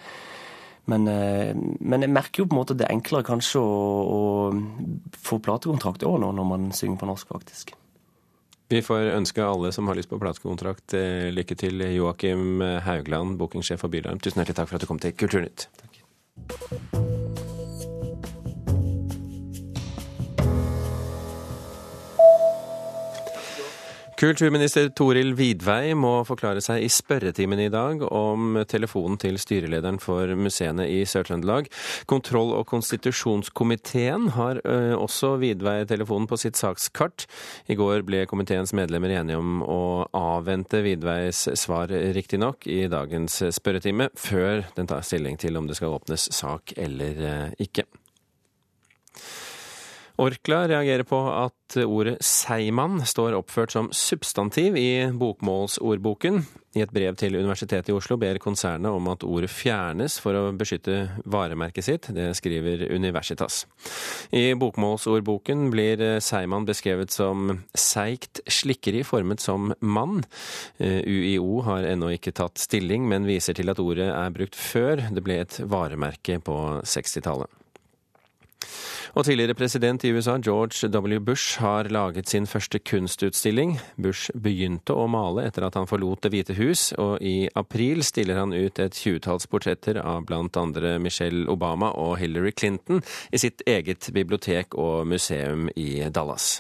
men, 0.90 1.08
eh, 1.12 1.52
men, 1.56 2.08
jeg 2.08 2.16
merker 2.16 2.44
jo 2.44 2.48
på 2.48 2.56
en 2.56 2.62
måte 2.62 2.76
at 2.76 2.82
det 2.82 2.88
er 2.88 2.96
enklere 2.96 3.28
kanskje 3.28 3.62
å, 3.62 3.76
å 4.16 5.12
få 5.28 5.44
platekontrakt 5.44 6.08
òg 6.08 6.22
nå 6.24 6.32
når 6.40 6.50
man 6.56 6.72
synger 6.76 7.04
på 7.04 7.12
norsk, 7.12 7.36
faktisk. 7.36 7.76
Vi 8.70 8.84
får 8.86 9.16
ønske 9.18 9.42
alle 9.44 9.72
som 9.74 9.90
har 9.90 9.98
lyst 9.98 10.12
på 10.12 10.20
platekontrakt, 10.22 10.94
eh, 10.94 11.30
lykke 11.34 11.58
til. 11.58 11.82
Joakim 11.96 12.62
Haugland, 12.86 13.38
bookingsjef 13.42 13.82
for 13.82 13.90
Bylarm, 13.90 14.22
tusen 14.22 14.44
hjertelig 14.44 14.62
takk 14.62 14.70
for 14.70 14.78
at 14.78 14.86
du 14.86 14.92
kom 14.92 15.02
til 15.02 15.18
Kulturnytt. 15.18 15.68
Takk. 15.82 17.19
Kulturminister 24.20 24.90
Toril 24.92 25.30
Vidvei 25.32 25.94
må 25.96 26.10
forklare 26.28 26.60
seg 26.60 26.84
i 26.84 26.90
spørretimen 26.92 27.62
i 27.64 27.70
dag 27.72 28.02
om 28.04 28.58
telefonen 28.68 29.16
til 29.22 29.38
styrelederen 29.40 29.96
for 30.04 30.34
museene 30.36 30.90
i 30.92 31.06
Sør-Trøndelag. 31.08 31.70
Kontroll- 32.12 32.52
og 32.58 32.66
konstitusjonskomiteen 32.68 34.28
har 34.36 34.60
også 35.00 35.38
Vidvei-telefonen 35.40 36.28
på 36.28 36.40
sitt 36.42 36.60
sakskart. 36.60 37.30
I 37.72 37.80
går 37.80 38.04
ble 38.10 38.26
komiteens 38.28 38.76
medlemmer 38.76 39.16
enige 39.22 39.40
om 39.40 39.64
å 39.64 39.80
avvente 40.12 40.84
Vidveis 40.84 41.46
svar, 41.56 41.88
riktignok, 41.88 42.68
i 42.68 42.90
dagens 42.92 43.40
spørretime, 43.56 44.12
før 44.20 44.66
den 44.76 44.92
tar 44.92 45.08
stilling 45.08 45.40
til 45.40 45.56
om 45.56 45.72
det 45.72 45.80
skal 45.80 45.96
åpnes 45.96 46.28
sak 46.36 46.76
eller 46.76 47.56
ikke. 47.56 47.88
Orkla 50.20 50.66
reagerer 50.68 51.06
på 51.08 51.18
at 51.32 51.78
ordet 51.80 52.18
seigmann 52.26 53.00
står 53.08 53.38
oppført 53.38 53.72
som 53.72 53.88
substantiv 53.96 54.76
i 54.76 55.08
bokmålsordboken. 55.16 56.42
I 56.76 56.84
et 56.84 56.92
brev 56.92 57.16
til 57.18 57.38
Universitetet 57.40 57.88
i 57.90 57.96
Oslo 57.96 58.18
ber 58.20 58.36
konsernet 58.44 58.92
om 58.92 59.08
at 59.14 59.24
ordet 59.24 59.48
fjernes 59.54 60.18
for 60.20 60.36
å 60.36 60.42
beskytte 60.60 60.98
varemerket 61.24 61.88
sitt. 61.88 62.10
Det 62.12 62.34
skriver 62.36 62.84
Universitas. 62.92 63.62
I 64.36 64.58
bokmålsordboken 64.60 65.70
blir 65.72 66.04
seigmann 66.26 66.68
beskrevet 66.68 67.16
som 67.16 67.62
seigt 67.72 68.44
slikkeri 68.44 69.06
formet 69.08 69.40
som 69.40 69.72
mann. 69.80 70.26
UiO 70.84 71.64
har 71.70 71.88
ennå 71.88 72.12
ikke 72.18 72.36
tatt 72.36 72.60
stilling, 72.60 73.08
men 73.08 73.30
viser 73.30 73.56
til 73.56 73.72
at 73.72 73.80
ordet 73.80 74.12
er 74.12 74.36
brukt 74.36 74.60
før 74.60 75.08
det 75.16 75.24
ble 75.24 75.40
et 75.46 75.62
varemerke 75.64 76.42
på 76.44 76.60
60-tallet. 76.84 77.48
Og 79.18 79.26
tidligere 79.26 79.58
president 79.58 80.04
i 80.06 80.12
USA, 80.14 80.38
George 80.38 80.88
W. 80.94 81.20
Bush, 81.20 81.60
har 81.60 81.90
laget 81.90 82.30
sin 82.30 82.46
første 82.48 82.80
kunstutstilling. 82.80 83.80
Bush 83.98 84.30
begynte 84.38 84.94
å 84.94 85.08
male 85.10 85.48
etter 85.50 85.66
at 85.66 85.78
han 85.80 85.90
forlot 85.90 86.22
Det 86.24 86.34
hvite 86.34 86.58
hus, 86.60 86.92
og 87.02 87.18
i 87.26 87.50
april 87.58 88.04
stiller 88.06 88.38
han 88.42 88.54
ut 88.54 88.80
et 88.80 88.96
tjuetalls 88.96 89.50
portretter 89.50 90.02
av 90.04 90.26
blant 90.30 90.58
andre 90.60 90.98
Michelle 91.02 91.48
Obama 91.50 91.92
og 91.98 92.20
Hillary 92.22 92.54
Clinton 92.54 93.02
i 93.32 93.42
sitt 93.42 93.66
eget 93.66 94.12
bibliotek 94.14 94.78
og 94.78 95.08
museum 95.10 95.70
i 95.76 96.06
Dallas. 96.14 96.60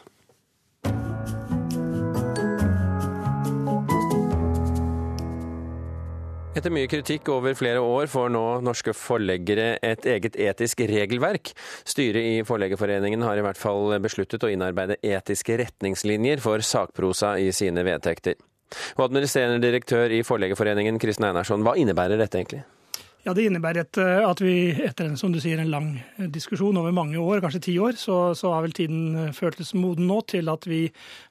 Etter 6.58 6.74
mye 6.74 6.90
kritikk 6.90 7.30
over 7.30 7.54
flere 7.54 7.78
år 7.78 8.08
får 8.10 8.32
nå 8.34 8.44
norske 8.66 8.90
forleggere 8.98 9.76
et 9.86 10.06
eget 10.10 10.34
etisk 10.34 10.82
regelverk. 10.90 11.52
Styret 11.86 12.26
i 12.26 12.40
Forleggerforeningen 12.48 13.22
har 13.22 13.38
i 13.38 13.44
hvert 13.46 13.60
fall 13.60 13.94
besluttet 14.02 14.42
å 14.44 14.50
innarbeide 14.50 14.98
etiske 15.06 15.60
retningslinjer 15.62 16.42
for 16.42 16.66
sakprosa 16.66 17.36
i 17.38 17.52
sine 17.54 17.86
vedtekter. 17.86 18.40
Og 18.98 19.06
administrerende 19.06 19.62
direktør 19.62 20.10
i 20.10 20.24
Forleggerforeningen, 20.26 20.98
Kristin 21.02 21.30
Einarsson, 21.30 21.62
hva 21.66 21.76
innebærer 21.78 22.18
dette 22.18 22.42
egentlig? 22.42 22.64
Ja, 23.28 23.36
Det 23.36 23.46
innebærer 23.46 23.84
et, 23.84 24.00
at 24.00 24.42
vi 24.42 24.72
etter 24.72 25.06
en 25.06 25.18
som 25.20 25.30
du 25.30 25.38
sier, 25.44 25.60
en 25.62 25.70
lang 25.70 25.92
diskusjon 26.34 26.78
over 26.82 26.96
mange 26.96 27.20
år, 27.20 27.44
kanskje 27.44 27.62
ti 27.68 27.78
år, 27.78 27.94
så, 28.00 28.34
så 28.34 28.56
har 28.56 28.66
vel 28.66 28.74
tiden 28.74 29.36
føltes 29.38 29.76
moden 29.78 30.10
nå 30.10 30.22
til 30.34 30.50
at 30.50 30.66
vi 30.66 30.86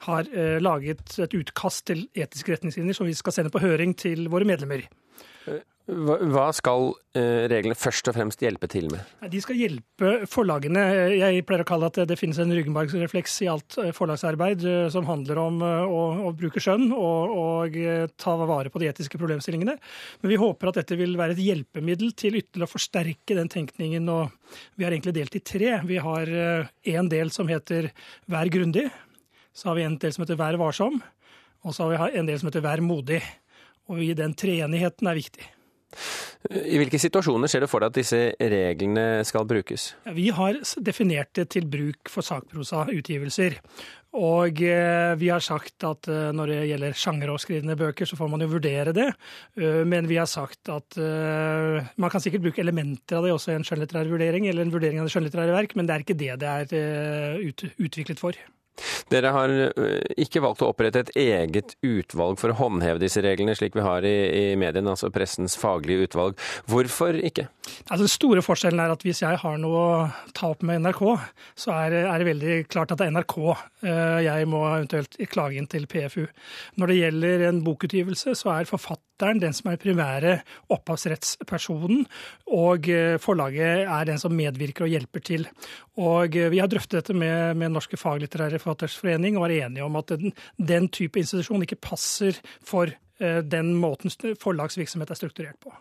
har 0.06 0.30
eh, 0.30 0.60
laget 0.62 1.18
et 1.24 1.34
utkast 1.40 1.88
til 1.90 2.06
etiske 2.14 2.54
retningslinjer 2.54 3.00
som 3.00 3.08
vi 3.08 3.18
skal 3.18 3.34
sende 3.34 3.50
på 3.50 3.64
høring 3.64 3.96
til 3.98 4.28
våre 4.30 4.46
medlemmer. 4.46 4.86
Hva 5.88 6.50
skal 6.52 6.90
eh, 7.16 7.46
reglene 7.48 7.76
først 7.78 8.10
og 8.10 8.14
fremst 8.18 8.42
hjelpe 8.44 8.68
til 8.68 8.90
med? 8.92 9.08
De 9.32 9.38
skal 9.40 9.56
hjelpe 9.56 10.10
forlagene. 10.28 10.82
Jeg 11.16 11.46
pleier 11.48 11.64
å 11.64 11.68
kalle 11.68 11.88
at 11.88 12.00
det 12.10 12.18
finnes 12.20 12.36
en 12.42 12.52
ryggmargsrefleks 12.52 13.38
i 13.46 13.48
alt 13.48 13.78
eh, 13.80 13.94
forlagsarbeid 13.96 14.66
eh, 14.68 14.90
som 14.92 15.08
handler 15.08 15.40
om 15.40 15.64
å, 15.64 16.02
å 16.28 16.34
bruke 16.36 16.60
skjønn 16.60 16.90
og, 16.92 17.32
og, 17.32 17.80
ta 18.20 18.36
vare 18.42 18.68
på 18.74 18.82
de 18.82 18.90
etiske 18.90 19.20
problemstillingene. 19.20 19.78
Men 20.20 20.34
vi 20.34 20.40
håper 20.44 20.68
at 20.68 20.82
dette 20.82 21.00
vil 21.00 21.16
være 21.16 21.38
et 21.38 21.42
hjelpemiddel 21.46 22.12
til 22.12 22.36
ytterligere 22.36 22.68
å 22.68 22.74
forsterke 22.74 23.40
den 23.40 23.48
tenkningen. 23.48 24.12
Og 24.12 24.60
vi 24.76 24.84
har 24.84 24.92
egentlig 24.92 25.16
delt 25.16 25.40
i 25.40 25.44
tre. 25.54 25.78
Vi 25.88 26.04
har 26.04 26.36
en 26.98 27.12
del 27.16 27.32
som 27.32 27.48
heter 27.48 27.94
Vær 28.28 28.52
grundig. 28.52 28.90
Så 29.56 29.70
har 29.70 29.80
vi 29.80 29.88
en 29.88 29.96
del 29.96 30.12
som 30.12 30.26
heter 30.26 30.36
Vær 30.36 30.60
varsom. 30.60 31.00
Og 31.64 31.72
så 31.72 31.88
har 31.88 32.10
vi 32.12 32.20
en 32.20 32.28
del 32.28 32.40
som 32.40 32.52
heter 32.52 32.66
Vær 32.66 32.84
modig. 32.84 33.22
Og 33.88 34.02
i 34.04 34.12
den 34.16 34.34
treenigheten 34.36 35.08
er 35.08 35.18
viktig. 35.18 35.46
I 36.48 36.76
hvilke 36.78 37.00
situasjoner 37.00 37.50
ser 37.50 37.64
du 37.64 37.68
for 37.70 37.82
deg 37.82 37.90
at 37.90 37.96
disse 37.96 38.18
reglene 38.38 39.24
skal 39.26 39.46
brukes? 39.48 39.90
Vi 40.14 40.28
har 40.36 40.58
definert 40.84 41.32
det 41.34 41.48
til 41.54 41.64
bruk 41.68 42.10
for 42.12 42.26
sakprosautgivelser. 42.26 43.56
Og 44.18 44.60
eh, 44.64 45.12
vi 45.20 45.28
har 45.28 45.42
sagt 45.44 45.84
at 45.84 46.08
eh, 46.08 46.30
når 46.32 46.52
det 46.52 46.60
gjelder 46.70 46.96
sjangeroverskridende 46.96 47.76
bøker, 47.76 48.08
så 48.08 48.16
får 48.16 48.30
man 48.32 48.44
jo 48.44 48.50
vurdere 48.54 48.94
det. 48.96 49.08
Eh, 49.60 49.82
men 49.88 50.08
vi 50.08 50.16
har 50.20 50.28
sagt 50.30 50.70
at 50.72 50.96
man 50.98 52.12
kan 52.12 52.22
sikkert 52.24 52.46
bruke 52.46 52.62
elementer 52.64 53.18
av 53.18 53.26
det 53.26 53.34
også 53.34 53.52
i 53.52 53.58
en 53.58 53.66
skjønnlitterær 53.68 54.08
vurdering, 54.12 54.48
eller 54.48 54.64
en 54.64 54.72
vurdering 54.72 55.02
av 55.02 55.08
det 55.08 55.16
skjønnlitterære 55.16 55.56
verk, 55.56 55.76
men 55.76 55.88
det 55.88 55.96
er 55.96 56.06
ikke 56.06 56.20
det 56.20 56.38
det 56.40 56.54
er 56.54 57.76
utviklet 57.84 58.20
for. 58.20 58.38
Dere 59.12 59.32
har 59.34 59.54
ikke 60.18 60.42
valgt 60.44 60.64
å 60.64 60.70
opprette 60.72 61.04
et 61.06 61.14
eget 61.18 61.76
utvalg 61.86 62.38
for 62.40 62.52
å 62.52 62.58
håndheve 62.58 63.02
disse 63.02 63.22
reglene, 63.24 63.56
slik 63.58 63.76
vi 63.78 63.86
har 63.86 64.06
i, 64.06 64.16
i 64.52 64.56
mediene, 64.60 64.94
altså 64.94 65.12
pressens 65.14 65.56
faglige 65.58 66.08
utvalg. 66.08 66.38
Hvorfor 66.70 67.18
ikke? 67.18 67.48
Altså, 67.88 68.04
den 68.04 68.12
store 68.12 68.44
forskjellen 68.44 68.80
er 68.82 68.92
at 68.94 69.04
hvis 69.04 69.22
jeg 69.24 69.40
har 69.42 69.58
noe 69.60 69.80
å 69.80 69.98
ta 70.36 70.52
opp 70.52 70.64
med 70.66 70.82
NRK, 70.84 71.02
så 71.58 71.74
er, 71.74 71.98
er 72.04 72.20
det 72.20 72.30
veldig 72.30 72.56
klart 72.70 72.94
at 72.94 73.02
det 73.02 73.08
er 73.08 73.16
NRK 73.18 73.36
jeg 74.24 74.46
må 74.50 74.62
eventuelt 74.66 75.18
klage 75.30 75.58
inn 75.58 75.68
til 75.70 75.86
PFU. 75.90 76.24
Når 76.80 76.90
det 76.90 76.96
gjelder 76.98 77.44
en 77.48 77.60
bokutgivelse, 77.66 78.34
så 78.38 78.50
er 78.56 78.70
forfatteren 78.70 79.40
den 79.42 79.54
som 79.54 79.70
er 79.70 79.80
primære 79.82 80.34
opphavsrettspersonen, 80.74 82.04
og 82.54 82.88
forlaget 83.22 83.84
er 83.84 84.08
den 84.08 84.18
som 84.18 84.34
medvirker 84.34 84.86
og 84.86 84.94
hjelper 84.94 85.24
til. 85.24 85.46
Og 85.98 86.34
vi 86.34 86.58
har 86.58 86.70
drøftet 86.70 87.00
dette 87.00 87.16
med, 87.18 87.58
med 87.58 87.74
Norske 87.74 87.98
faglitterære 88.00 88.60
forfattersforening 88.68 89.36
og 89.36 89.48
var 89.48 89.56
enige 89.58 89.88
om 89.88 89.98
at 89.98 90.14
den, 90.14 90.36
den 90.60 90.88
type 90.92 91.20
institusjon 91.20 91.64
ikke 91.64 91.80
passer 91.88 92.38
for 92.60 92.92
Eh, 93.18 93.38
den 93.42 93.72
måten 93.74 94.12
forlagsvirksomhet 94.38 95.10
er 95.10 95.18
strukturert 95.18 95.58
på. 95.58 95.72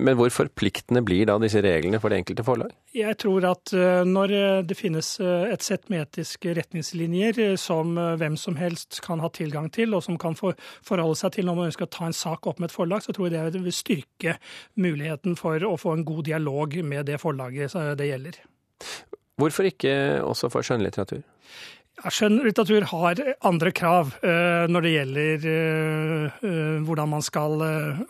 Men 0.00 0.16
hvor 0.16 0.30
forpliktende 0.32 1.02
blir 1.04 1.26
da 1.28 1.34
disse 1.36 1.60
reglene 1.60 1.98
for 2.00 2.08
det 2.08 2.22
enkelte 2.22 2.44
forlag? 2.46 2.70
Jeg 2.96 3.18
tror 3.20 3.44
at 3.50 3.72
eh, 3.76 4.00
når 4.08 4.32
eh, 4.32 4.60
det 4.64 4.78
finnes 4.78 5.10
et 5.20 5.66
sett 5.66 5.90
med 5.92 6.06
etiske 6.06 6.54
retningslinjer 6.56 7.58
som 7.60 7.92
hvem 8.16 8.38
som 8.40 8.56
helst 8.56 9.02
kan 9.04 9.20
ha 9.20 9.28
tilgang 9.28 9.68
til, 9.74 9.92
og 9.92 10.06
som 10.06 10.16
kan 10.20 10.38
forholde 10.38 11.18
seg 11.20 11.36
til 11.36 11.48
når 11.48 11.60
man 11.60 11.68
ønsker 11.68 11.84
å 11.84 11.94
ta 11.98 12.08
en 12.08 12.16
sak 12.16 12.48
opp 12.48 12.64
med 12.64 12.70
et 12.70 12.78
forlag, 12.78 13.04
så 13.04 13.12
tror 13.12 13.28
jeg 13.28 13.52
det 13.52 13.64
vil 13.66 13.76
styrke 13.76 14.38
muligheten 14.80 15.36
for 15.36 15.60
å 15.68 15.76
få 15.80 15.98
en 15.98 16.08
god 16.08 16.24
dialog 16.30 16.80
med 16.80 17.10
det 17.10 17.20
forlaget 17.20 17.76
det 18.00 18.08
gjelder. 18.08 18.40
Hvorfor 19.36 19.68
ikke 19.68 19.92
også 20.24 20.48
for 20.48 20.64
skjønnlitteratur? 20.64 21.20
Ja, 21.96 22.10
Skjønnlitteratur 22.12 22.84
har 22.90 23.20
andre 23.48 23.70
krav 23.72 24.10
uh, 24.20 24.66
når 24.68 24.84
det 24.84 24.90
gjelder 24.92 25.46
uh, 25.48 26.34
uh, 26.42 26.74
hvordan 26.84 27.08
man 27.08 27.22
skal 27.24 27.62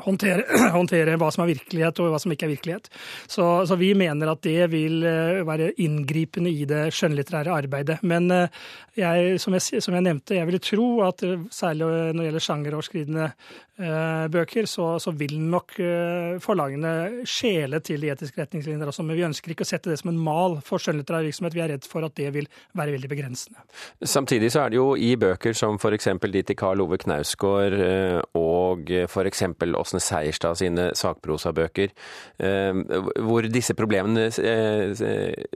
håndtere, 0.03 0.43
håndtere, 0.75 1.15
hva 1.21 1.29
som 1.31 1.45
er 1.45 1.53
virkelighet 1.53 2.03
og 2.03 2.11
hva 2.11 2.19
som 2.19 2.35
ikke 2.35 2.49
er 2.49 2.55
virkelighet. 2.57 2.91
Så, 3.31 3.47
så 3.71 3.79
vi 3.79 3.93
mener 3.95 4.33
at 4.33 4.43
det 4.43 4.67
vil 4.73 5.07
være 5.47 5.71
inngripende 5.83 6.51
i 6.51 6.67
det 6.67 6.89
skjønnlitterære 6.97 7.55
arbeidet. 7.55 8.01
Men 8.03 8.27
jeg, 8.97 9.39
som, 9.43 9.55
jeg, 9.55 9.83
som, 9.85 9.95
jeg, 9.95 10.05
nevnte, 10.09 10.35
jeg 10.35 10.49
ville 10.49 10.63
tro 10.63 10.89
at 11.07 11.23
særlig 11.55 11.87
når 11.87 12.19
det 12.19 12.27
gjelder 12.27 12.47
sjangeroverskridende 12.47 13.29
bøker, 14.33 14.67
så, 14.71 14.87
så, 15.03 15.13
vil 15.13 15.37
nok 15.37 15.77
forlagene 16.43 17.25
skjele 17.29 17.83
til 17.85 18.03
de 18.03 18.11
etiske 18.15 18.41
retningslinjer 18.41 18.89
også. 18.89 19.05
Men 19.07 19.19
vi 19.19 19.27
ønsker 19.29 19.53
ikke 19.53 19.67
å 19.67 19.69
sette 19.69 19.93
det 19.93 20.01
som 20.01 20.11
en 20.11 20.21
mal 20.21 20.59
for 20.65 20.83
skjønnlitterær 20.83 21.27
virksomhet. 21.29 21.57
Vi 21.57 21.65
er 21.65 21.75
redd 21.75 21.89
for 21.89 22.09
at 22.09 22.17
det 22.17 22.33
vil 22.35 22.49
være 22.77 22.97
veldig 22.97 23.13
begrensende. 23.13 23.67
Samtidig 24.05 24.51
så 24.53 24.65
er 24.65 24.73
det 24.73 24.79
jo 24.79 24.91
i 24.99 25.15
bøker 25.19 25.57
som 25.57 25.79
f.eks. 25.81 26.09
de 26.21 26.43
til 26.47 26.59
Karl 26.59 26.83
Ove 26.85 26.99
Knausgård 27.01 27.77
eh, 27.81 28.21
og 28.39 28.93
f.eks. 29.07 29.43
Åsne 29.67 30.03
Seierstad 30.03 30.61
sine 30.61 30.91
sakprosabøker, 30.97 31.93
eh, 32.39 32.81
hvor 33.25 33.49
disse 33.51 33.77
problemene 33.79 34.29
eh, 34.29 35.05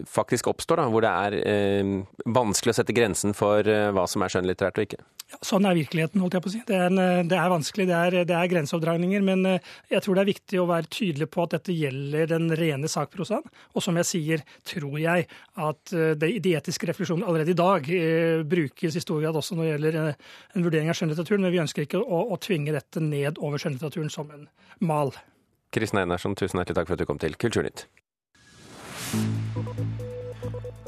faktisk 0.08 0.50
oppstår. 0.52 0.82
da, 0.82 0.88
Hvor 0.90 1.04
det 1.04 1.12
er 1.12 2.30
vanskelig 2.30 2.74
å 2.74 2.80
sette 2.80 2.96
grensen 2.96 3.36
for 3.36 3.64
hva 3.64 4.06
som 4.08 4.22
er 4.24 4.32
skjønnlitterært 4.32 4.80
og 4.80 4.88
ikke. 4.88 5.02
Ja, 5.30 5.38
sånn 5.46 5.66
er 5.68 5.76
virkeligheten, 5.78 6.18
holdt 6.24 6.34
jeg 6.34 6.42
på 6.42 6.50
å 6.50 6.52
si. 6.56 6.62
Det 6.66 6.74
er, 6.74 6.88
en, 6.88 7.28
det 7.30 7.36
er 7.38 7.52
vanskelig, 7.52 7.86
det 7.86 7.98
er, 7.98 8.16
det 8.26 8.34
er 8.34 8.50
grenseoppdragninger. 8.50 9.22
Men 9.26 9.46
jeg 9.46 10.02
tror 10.02 10.18
det 10.18 10.24
er 10.24 10.30
viktig 10.32 10.58
å 10.58 10.66
være 10.70 10.90
tydelig 10.90 11.28
på 11.30 11.44
at 11.44 11.54
dette 11.54 11.76
gjelder 11.76 12.32
den 12.32 12.50
rene 12.58 12.90
sakprosaen. 12.90 13.46
Og 13.76 13.84
som 13.84 14.00
jeg 14.00 14.08
sier, 14.08 14.42
tror 14.66 14.98
jeg 14.98 15.28
at 15.60 15.94
de, 15.94 16.32
de 16.42 16.56
etiske 16.58 16.90
refleksjonene 16.90 17.28
allerede 17.30 17.54
i 17.54 17.60
dag 17.60 17.86
brukes 18.44 18.96
i 18.96 19.02
stor 19.02 19.20
grad 19.22 19.36
også 19.36 19.56
når 19.56 19.64
det 19.64 19.70
gjelder 19.70 19.98
eh, 20.00 20.28
en 20.56 20.66
vurdering 20.66 20.90
av 20.90 20.98
skjønnlitteraturen, 20.98 21.44
men 21.46 21.54
vi 21.54 21.62
ønsker 21.62 21.86
ikke 21.86 22.02
å, 22.02 22.20
å 22.34 22.38
tvinge 22.42 22.74
dette 22.76 23.02
ned 23.04 23.40
over 23.40 23.62
skjønnlitteraturen 23.62 24.12
som 24.12 24.30
en 24.34 24.46
mal. 24.84 25.14
Kristin 25.74 26.02
Einarsson, 26.02 26.36
tusen 26.38 26.60
hjertelig 26.60 26.80
takk 26.80 26.90
for 26.90 26.98
at 26.98 27.02
du 27.02 27.08
kom 27.08 27.20
til 27.22 27.36
Kulturnytt. 27.40 27.86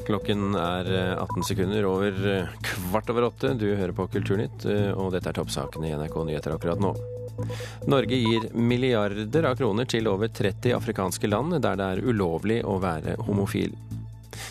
Klokken 0.03 0.57
er 0.59 0.89
18 1.15 1.23
eh, 1.23 1.47
sekunder 1.47 1.87
over 1.87 2.23
eh, 2.33 2.53
kvart 2.67 3.11
over 3.13 3.29
åtte. 3.31 3.55
Du 3.59 3.69
hører 3.71 3.95
på 3.95 4.09
Kulturnytt, 4.17 4.67
og 4.97 5.13
dette 5.15 5.31
er 5.31 5.39
toppsakene 5.39 5.89
i 5.89 5.97
NRK 5.97 6.19
Nyheter 6.27 6.57
akkurat 6.57 6.83
nå. 6.83 6.95
Norge 7.89 8.15
gir 8.15 8.49
milliarder 8.53 9.47
av 9.49 9.57
kroner 9.57 9.87
til 9.89 10.07
over 10.11 10.29
30 10.29 10.75
afrikanske 10.77 11.29
land 11.31 11.57
der 11.63 11.79
det 11.79 11.89
er 11.95 12.05
ulovlig 12.05 12.61
å 12.67 12.77
være 12.83 13.17
homofil. 13.25 13.73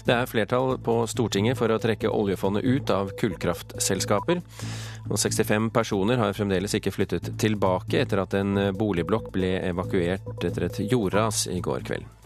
Det 0.06 0.14
er 0.14 0.30
flertall 0.30 0.76
på 0.82 1.00
Stortinget 1.10 1.58
for 1.58 1.72
å 1.72 1.80
trekke 1.82 2.10
oljefondet 2.12 2.64
ut 2.66 2.94
av 2.94 3.12
kullkraftselskaper. 3.20 4.42
Og 5.10 5.18
65 5.18 5.70
personer 5.74 6.20
har 6.22 6.36
fremdeles 6.36 6.74
ikke 6.78 6.94
flyttet 6.94 7.32
tilbake 7.42 8.02
etter 8.02 8.22
at 8.22 8.36
en 8.38 8.68
boligblokk 8.78 9.32
ble 9.34 9.56
evakuert 9.72 10.44
etter 10.46 10.68
et 10.68 10.82
jordras 10.86 11.46
i 11.50 11.60
går 11.64 11.86
kveld. 11.90 12.21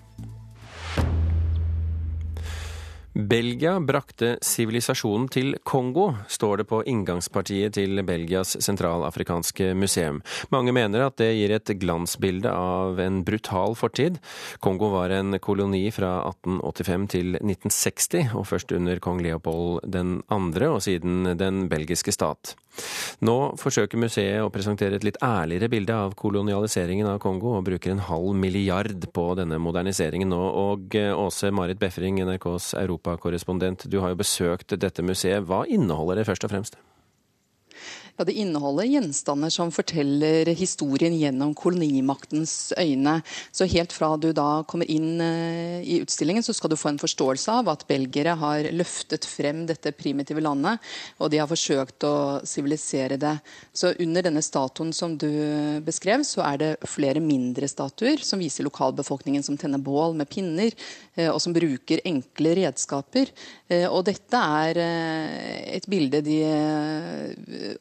Belgia 3.16 3.78
brakte 3.80 4.35
sivilisasjonen 4.44 5.30
til 5.32 5.54
Kongo, 5.64 6.11
står 6.28 6.61
det 6.61 6.66
på 6.68 6.82
inngangspartiet 6.85 7.73
til 7.78 8.02
Belgias 8.04 8.58
sentralafrikanske 8.61 9.70
museum. 9.73 10.18
Mange 10.52 10.75
mener 10.76 11.06
at 11.06 11.16
det 11.16 11.30
gir 11.38 11.54
et 11.56 11.73
glansbilde 11.80 12.52
av 12.52 13.00
en 13.00 13.23
brutal 13.25 13.73
fortid. 13.80 14.18
Kongo 14.61 14.90
var 14.92 15.14
en 15.16 15.38
koloni 15.40 15.87
fra 15.96 16.18
1885 16.28 17.08
til 17.16 17.40
1960, 17.40 18.37
og 18.37 18.46
først 18.52 18.76
under 18.76 19.00
kong 19.00 19.25
Leopold 19.25 19.88
2. 19.88 20.68
og 20.68 20.85
siden 20.85 21.32
den 21.40 21.70
belgiske 21.73 22.12
stat. 22.12 22.52
Nå 23.25 23.37
forsøker 23.56 24.00
museet 24.00 24.42
å 24.44 24.50
presentere 24.52 24.99
et 24.99 25.06
litt 25.06 25.18
ærligere 25.25 25.70
bilde 25.73 25.96
av 25.96 26.14
kolonialiseringen 26.18 27.08
av 27.08 27.20
Kongo, 27.23 27.54
og 27.56 27.64
bruker 27.68 27.94
en 27.94 28.04
halv 28.11 28.37
milliard 28.37 29.08
på 29.16 29.26
denne 29.38 29.56
moderniseringen 29.62 30.28
nå. 30.32 30.42
Og 30.66 30.99
eh, 30.99 31.12
Åse 31.16 31.52
Marit 31.54 31.80
Befring, 31.80 32.20
NRKs 32.26 32.75
europakorrespondent, 33.07 33.87
du 33.91 34.01
har 34.01 34.11
jo 34.11 34.21
besøkt 34.23 34.75
dette 34.81 35.03
museet. 35.03 35.45
Hva 35.47 35.65
inneholder 35.67 36.21
det 36.21 36.27
først 36.29 36.45
og 36.45 36.51
fremst? 36.51 36.79
Ja, 38.17 38.25
Det 38.25 38.33
inneholder 38.33 38.89
gjenstander 38.89 39.51
som 39.53 39.69
forteller 39.69 40.49
historien 40.57 41.13
gjennom 41.13 41.53
kolonimaktens 41.53 42.73
øyne. 42.81 43.19
Så 43.53 43.69
helt 43.69 43.93
fra 43.93 44.17
du 44.17 44.31
da 44.33 44.63
kommer 44.65 44.89
inn 44.89 45.21
eh, 45.21 45.85
i 45.85 45.99
utstillingen, 46.01 46.43
så 46.43 46.55
skal 46.57 46.73
du 46.73 46.79
få 46.81 46.95
en 46.95 47.01
forståelse 47.03 47.59
av 47.61 47.69
at 47.69 47.85
belgere 47.87 48.33
har 48.41 48.71
løftet 48.73 49.29
frem 49.29 49.67
dette 49.69 49.93
primitive 49.93 50.41
landet, 50.41 50.81
og 51.21 51.29
de 51.31 51.43
har 51.43 51.51
forsøkt 51.51 52.09
å 52.09 52.15
sivilisere 52.41 53.21
det. 53.21 53.35
Så 53.77 53.93
under 54.01 54.25
denne 54.25 54.41
statuen 54.41 54.97
som 54.97 55.19
du 55.21 55.29
beskrev, 55.85 56.25
så 56.25 56.41
er 56.49 56.63
det 56.63 56.73
flere 56.89 57.21
mindre 57.21 57.69
statuer 57.69 58.25
som 58.25 58.41
viser 58.41 58.65
lokalbefolkningen 58.65 59.45
som 59.45 59.61
tenner 59.61 59.77
bål 59.77 60.17
med 60.17 60.33
pinner, 60.33 60.73
og 61.16 61.40
som 61.40 61.54
bruker 61.56 62.02
enkle 62.04 62.54
redskaper. 62.61 63.32
Eh, 63.68 63.87
og 63.88 64.04
dette 64.08 64.42
er 64.61 64.80
et 65.76 65.88
bilde 65.90 66.20
de 66.25 66.40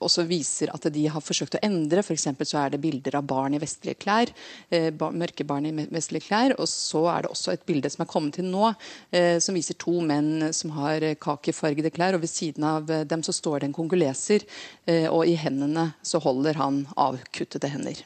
også 0.04 0.26
viser 0.28 0.72
at 0.74 0.88
de 0.94 1.06
har 1.12 1.24
forsøkt 1.24 1.58
å 1.58 1.64
endre. 1.66 2.04
F.eks. 2.04 2.28
så 2.48 2.60
er 2.62 2.74
det 2.74 2.82
bilder 2.84 3.20
av 3.20 3.28
barn 3.28 3.56
i 3.56 3.62
vestlige 3.62 4.00
klær, 4.02 4.32
eh, 4.70 4.92
mørke 4.92 5.46
barn 5.48 5.68
i 5.70 5.74
vestlige 5.94 6.28
klær. 6.28 6.56
Og 6.60 6.70
så 6.72 7.06
er 7.12 7.26
det 7.26 7.32
også 7.34 7.56
et 7.56 7.66
bilde 7.68 7.92
som 7.92 8.06
er 8.06 8.12
kommet 8.12 8.40
til 8.40 8.50
nå, 8.50 8.74
eh, 9.12 9.38
som 9.40 9.58
viser 9.58 9.78
to 9.82 10.00
menn 10.02 10.52
som 10.54 10.76
har 10.78 11.06
kakefargede 11.22 11.94
klær. 11.96 12.16
Og 12.16 12.26
ved 12.26 12.32
siden 12.32 12.64
av 12.64 12.86
dem 12.86 13.24
så 13.24 13.34
står 13.36 13.60
det 13.60 13.70
en 13.70 13.80
kongoleser, 13.80 14.46
eh, 14.88 15.08
og 15.10 15.26
i 15.28 15.36
hendene 15.40 15.94
så 16.04 16.22
holder 16.24 16.62
han 16.62 16.86
avkuttede 16.96 17.72
hender. 17.72 18.06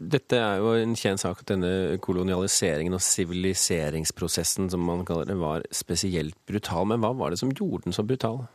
Dette 0.00 0.38
er 0.40 0.62
jo 0.62 0.70
en 0.80 0.94
kjent 0.96 1.20
sak 1.20 1.42
at 1.42 1.50
denne 1.50 1.98
kolonialiseringen 2.00 2.96
og 2.96 3.02
siviliseringsprosessen 3.04 4.70
som 4.72 4.80
man 4.88 5.04
kaller 5.04 5.28
det, 5.28 5.36
var 5.36 5.66
spesielt 5.76 6.38
brutal. 6.48 6.88
Men 6.88 7.04
hva 7.04 7.12
var 7.12 7.34
det 7.34 7.42
som 7.42 7.52
gjorde 7.52 7.84
den 7.84 7.96
så 7.96 8.06
brutal? 8.08 8.46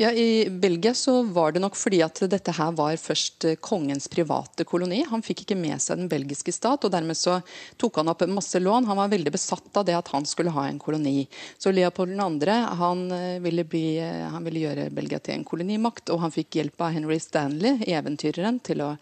Ja, 0.00 0.08
I 0.16 0.48
Belgia 0.50 0.94
så 0.94 1.18
var 1.22 1.52
det 1.52 1.60
nok 1.60 1.74
fordi 1.76 1.98
at 2.00 2.22
dette 2.32 2.54
her 2.56 2.70
var 2.72 2.94
først 2.96 3.44
eh, 3.44 3.58
kongens 3.60 4.06
private 4.08 4.64
koloni. 4.64 5.02
Han 5.10 5.20
fikk 5.20 5.42
ikke 5.44 5.58
med 5.60 5.76
seg 5.76 6.00
den 6.00 6.08
belgiske 6.08 6.54
stat, 6.56 6.86
og 6.88 6.94
dermed 6.94 7.18
så 7.20 7.34
tok 7.76 7.98
han 8.00 8.08
opp 8.08 8.24
masse 8.32 8.56
lån. 8.64 8.88
Han 8.88 8.96
var 8.96 9.12
veldig 9.12 9.34
besatt 9.34 9.76
av 9.76 9.84
det 9.84 9.98
at 9.98 10.08
han 10.14 10.24
skulle 10.24 10.54
ha 10.56 10.64
en 10.70 10.80
koloni. 10.80 11.26
Så 11.60 11.74
Leopold 11.76 12.16
2. 12.16 12.56
Han 12.80 13.02
eh, 13.12 13.36
eh, 13.36 14.24
han 14.24 14.48
ville 14.48 14.64
gjøre 14.64 14.88
Belgia 14.88 15.20
til 15.20 15.36
en 15.36 15.44
kolonimakt, 15.44 16.08
og 16.08 16.24
han 16.24 16.32
fikk 16.32 16.62
hjelp 16.62 16.80
av 16.80 16.96
Henry 16.96 17.20
Stanley, 17.20 17.84
eventyreren, 17.84 18.62
til 18.64 18.80
å 18.86 18.94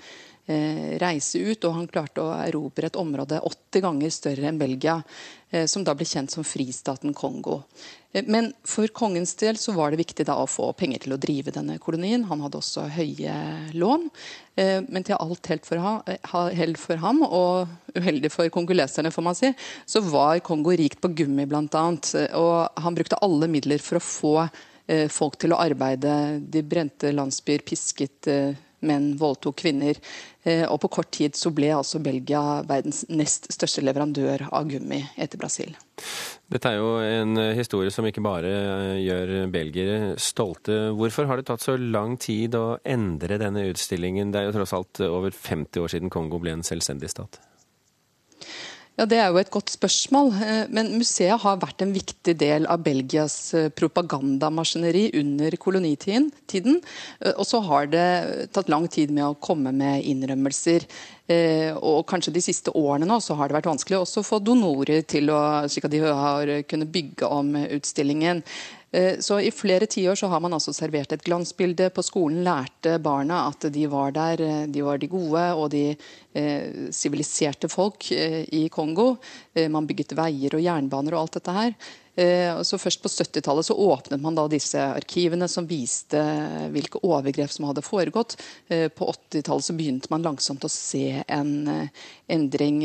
reise 0.48 1.42
ut, 1.44 1.64
og 1.68 1.74
han 1.76 1.88
klarte 1.90 2.24
å 2.24 2.32
erobre 2.40 2.88
et 2.88 2.96
område 2.96 3.40
80 3.44 3.84
ganger 3.84 4.12
større 4.14 4.48
enn 4.48 4.60
Belgia, 4.60 4.96
eh, 5.50 5.66
som 5.68 5.84
da 5.84 5.94
ble 5.94 6.06
kjent 6.08 6.32
som 6.32 6.46
fristaten 6.46 7.12
Kongo. 7.16 7.62
Eh, 8.12 8.24
men 8.26 8.52
for 8.64 8.88
kongens 8.94 9.34
del 9.40 9.58
så 9.60 9.74
var 9.76 9.92
det 9.92 10.00
viktig 10.00 10.26
da 10.28 10.38
å 10.40 10.48
få 10.48 10.70
penger 10.78 11.04
til 11.04 11.14
å 11.14 11.20
drive 11.20 11.52
denne 11.54 11.78
kolonien. 11.82 12.24
Han 12.30 12.42
hadde 12.44 12.60
også 12.60 12.86
høye 12.94 13.34
lån. 13.76 14.08
Eh, 14.56 14.80
men 14.88 15.04
til 15.04 15.18
alt 15.18 15.50
eh, 15.50 16.38
hell 16.58 16.76
for 16.80 17.02
ham, 17.02 17.22
og 17.22 17.98
uheldig 17.98 18.32
for 18.32 18.48
kongoleserne, 18.54 19.12
får 19.12 19.26
man 19.26 19.38
si, 19.38 19.52
så 19.86 20.02
var 20.04 20.40
Kongo 20.46 20.72
rikt 20.72 21.02
på 21.02 21.12
gummi, 21.12 21.46
bl.a. 21.48 21.84
Og 22.38 22.82
han 22.82 22.96
brukte 22.96 23.20
alle 23.22 23.50
midler 23.50 23.82
for 23.82 24.00
å 24.00 24.04
få 24.04 24.34
folk 25.12 25.34
til 25.36 25.52
å 25.52 25.58
arbeide. 25.60 26.10
De 26.48 26.62
brente 26.64 27.10
landsbyer, 27.12 27.60
pisket 27.60 28.24
menn 28.86 29.12
voldtok 29.18 29.58
kvinner. 29.62 29.98
Og 30.70 30.78
på 30.80 30.90
kort 30.98 31.10
tid 31.12 31.36
så 31.36 31.50
ble 31.52 31.72
altså 31.76 32.00
Belgia 32.00 32.62
verdens 32.68 33.02
nest 33.10 33.50
største 33.52 33.82
leverandør 33.84 34.46
av 34.48 34.68
gummi 34.70 35.02
etter 35.20 35.40
Brasil. 35.40 35.74
Dette 36.48 36.70
er 36.70 36.78
jo 36.78 36.94
en 37.04 37.42
historie 37.58 37.92
som 37.92 38.06
ikke 38.08 38.24
bare 38.24 38.52
gjør 39.02 39.34
belgiere 39.52 40.14
stolte. 40.22 40.78
Hvorfor 40.96 41.28
har 41.28 41.40
det 41.40 41.48
tatt 41.50 41.66
så 41.66 41.76
lang 41.76 42.16
tid 42.22 42.56
å 42.56 42.78
endre 42.86 43.40
denne 43.42 43.66
utstillingen? 43.68 44.32
Det 44.32 44.40
er 44.40 44.48
jo 44.48 44.56
tross 44.56 44.76
alt 44.78 45.04
over 45.04 45.34
50 45.34 45.84
år 45.84 45.92
siden 45.92 46.14
Kongo 46.14 46.40
ble 46.40 46.56
en 46.56 46.64
selvstendig 46.64 47.12
stat. 47.12 47.42
Ja, 48.98 49.04
Det 49.06 49.18
er 49.22 49.28
jo 49.30 49.38
et 49.38 49.50
godt 49.54 49.70
spørsmål. 49.70 50.32
Eh, 50.42 50.64
men 50.74 50.88
museet 50.98 51.38
har 51.38 51.60
vært 51.62 51.84
en 51.84 51.92
viktig 51.94 52.32
del 52.34 52.64
av 52.66 52.80
Belgias 52.82 53.36
eh, 53.54 53.68
propagandamaskineri 53.70 55.12
under 55.20 55.54
kolonitiden. 55.54 56.26
Eh, 57.22 57.30
og 57.36 57.46
så 57.46 57.60
har 57.62 57.86
det 57.92 58.48
tatt 58.50 58.66
lang 58.66 58.88
tid 58.90 59.12
med 59.14 59.22
å 59.22 59.36
komme 59.38 59.70
med 59.70 60.02
innrømmelser. 60.02 60.88
Og 61.28 62.06
kanskje 62.08 62.32
de 62.32 62.40
siste 62.40 62.72
årene 62.72 63.04
nå 63.04 63.18
så 63.20 63.34
har 63.36 63.50
det 63.50 63.58
vært 63.58 63.66
vanskelig 63.68 63.98
også 63.98 64.22
å 64.22 64.24
få 64.24 64.38
donorer 64.40 65.02
til 65.04 65.28
å, 65.28 65.40
slik 65.68 65.84
at 65.84 65.92
de 65.92 66.00
har 66.00 66.52
kunnet 66.64 66.88
bygge 66.88 67.28
om 67.28 67.50
utstillingen. 67.66 68.40
Eh, 68.90 69.18
så 69.20 69.40
I 69.40 69.50
flere 69.52 69.86
tiår 69.86 70.16
så 70.16 70.30
har 70.32 70.40
man 70.40 70.54
altså 70.56 70.72
servert 70.72 71.12
et 71.12 71.24
glansbilde. 71.24 71.90
På 71.92 72.04
skolen 72.04 72.42
lærte 72.46 72.96
barna 73.02 73.44
at 73.50 73.68
de 73.72 73.84
var 73.90 74.14
der, 74.16 74.40
eh, 74.40 74.66
de 74.66 74.84
var 74.84 74.98
de 74.98 75.10
gode 75.12 75.44
og 75.54 75.70
de 75.74 75.84
eh, 75.92 76.88
siviliserte 76.94 77.68
folk 77.68 78.10
i 78.12 78.68
Kongo. 78.72 79.16
Man 79.54 79.88
bygget 79.88 80.16
veier 80.16 80.54
og 80.56 80.64
jernbaner 80.64 81.16
og 81.16 81.26
alt 81.26 81.40
dette 81.40 81.56
her. 81.56 81.74
Eh, 82.18 82.62
så 82.62 82.78
Først 82.78 83.02
på 83.02 83.08
70-tallet 83.08 83.66
så 83.66 83.74
åpnet 83.74 84.20
man 84.20 84.34
da 84.34 84.48
disse 84.50 84.82
arkivene 84.82 85.46
som 85.50 85.68
viste 85.70 86.18
hvilke 86.74 86.98
overgrep 87.06 87.52
som 87.54 87.68
hadde 87.68 87.84
foregått. 87.86 88.34
Eh, 88.66 88.88
på 88.90 89.06
80-tallet 89.12 89.68
så 89.68 89.76
begynte 89.78 90.10
man 90.10 90.26
langsomt 90.26 90.66
å 90.66 90.72
se 90.72 91.22
en 91.22 91.52
eh, 91.70 92.02
endring. 92.26 92.80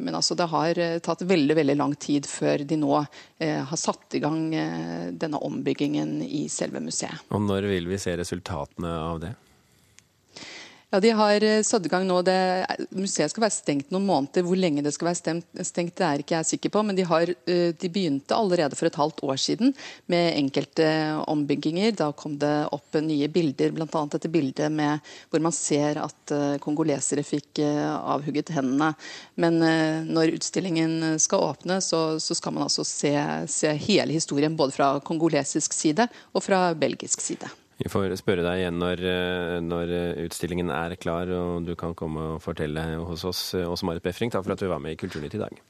Men 0.00 0.16
altså 0.16 0.34
det 0.38 0.48
har 0.50 0.80
tatt 1.04 1.26
veldig 1.28 1.56
veldig 1.60 1.76
lang 1.76 1.92
tid 2.00 2.26
før 2.26 2.64
de 2.66 2.78
nå 2.80 2.90
har 3.40 3.78
satt 3.78 4.16
i 4.18 4.20
gang 4.22 4.50
denne 4.50 5.38
ombyggingen 5.46 6.18
i 6.26 6.42
selve 6.52 6.82
museet. 6.82 7.22
Og 7.30 7.44
Når 7.46 7.68
vil 7.70 7.86
vi 7.90 8.00
se 8.02 8.16
resultatene 8.18 8.90
av 8.90 9.22
det? 9.22 9.32
Ja, 10.90 11.00
De 11.00 11.10
har 11.10 11.42
eh, 11.42 11.62
satt 11.62 11.84
i 11.86 11.88
gang 11.88 12.02
nå. 12.06 12.16
Det, 12.26 12.36
museet 12.98 13.30
skal 13.30 13.44
være 13.44 13.54
stengt 13.54 13.92
noen 13.94 14.08
måneder. 14.08 14.42
Hvor 14.42 14.58
lenge 14.58 14.82
det 14.82 14.90
skal 14.96 15.12
være 15.12 15.36
stengt, 15.62 15.94
det 16.00 16.06
er 16.06 16.22
ikke 16.22 16.34
jeg 16.34 16.48
sikker 16.48 16.72
på. 16.74 16.82
Men 16.82 16.98
de, 16.98 17.04
har, 17.06 17.30
eh, 17.30 17.70
de, 17.78 17.90
begynte 17.94 18.34
allerede 18.34 18.74
for 18.78 18.88
et 18.88 18.98
halvt 18.98 19.22
år 19.22 19.38
siden 19.38 19.70
med 20.10 20.34
enkelte 20.40 20.88
ombygginger. 21.30 21.94
Da 22.00 22.10
kom 22.10 22.34
det 22.42 22.50
opp 22.74 22.98
nye 23.06 23.30
bilder, 23.30 23.70
bl.a. 23.76 24.02
dette 24.16 24.32
bildet 24.34 24.74
med, 24.74 25.12
hvor 25.30 25.46
man 25.46 25.54
ser 25.54 26.02
at 26.02 26.34
eh, 26.34 26.58
kongolesere 26.64 27.22
fikk 27.22 27.62
avhugget 27.62 28.50
hendene. 28.56 28.90
Men 29.40 29.62
når 30.10 30.34
utstillingen 30.40 31.20
skal 31.22 31.46
åpne, 31.52 31.78
så, 31.84 32.18
så 32.18 32.34
skal 32.34 32.56
man 32.56 32.66
altså 32.66 32.82
se, 32.88 33.14
se 33.50 33.72
hele 33.86 34.16
historien 34.16 34.58
både 34.58 34.74
fra 34.74 34.92
kongolesisk 35.06 35.76
side 35.76 36.10
og 36.34 36.42
fra 36.46 36.70
belgisk 36.74 37.22
side. 37.22 37.59
Vi 37.80 37.88
får 37.88 38.12
spørre 38.20 38.44
deg 38.44 38.60
igjen 38.60 38.76
når, 38.76 39.02
eh, 39.08 39.56
når, 39.64 39.94
utstillingen 40.26 40.68
er 40.74 40.98
klar 41.00 41.32
og 41.32 41.64
du 41.64 41.72
kan 41.80 41.96
komme 41.96 42.34
og 42.34 42.42
fortelle 42.44 42.84
hos 43.08 43.24
oss. 43.24 43.42
Åse 43.56 43.88
Marit 43.88 44.04
Befring, 44.04 44.32
takk 44.32 44.44
for 44.44 44.52
at 44.56 44.60
du 44.60 44.68
var 44.68 44.84
med 44.84 44.98
i 44.98 45.00
Kulturnytt 45.00 45.38
i 45.40 45.44
dag. 45.46 45.60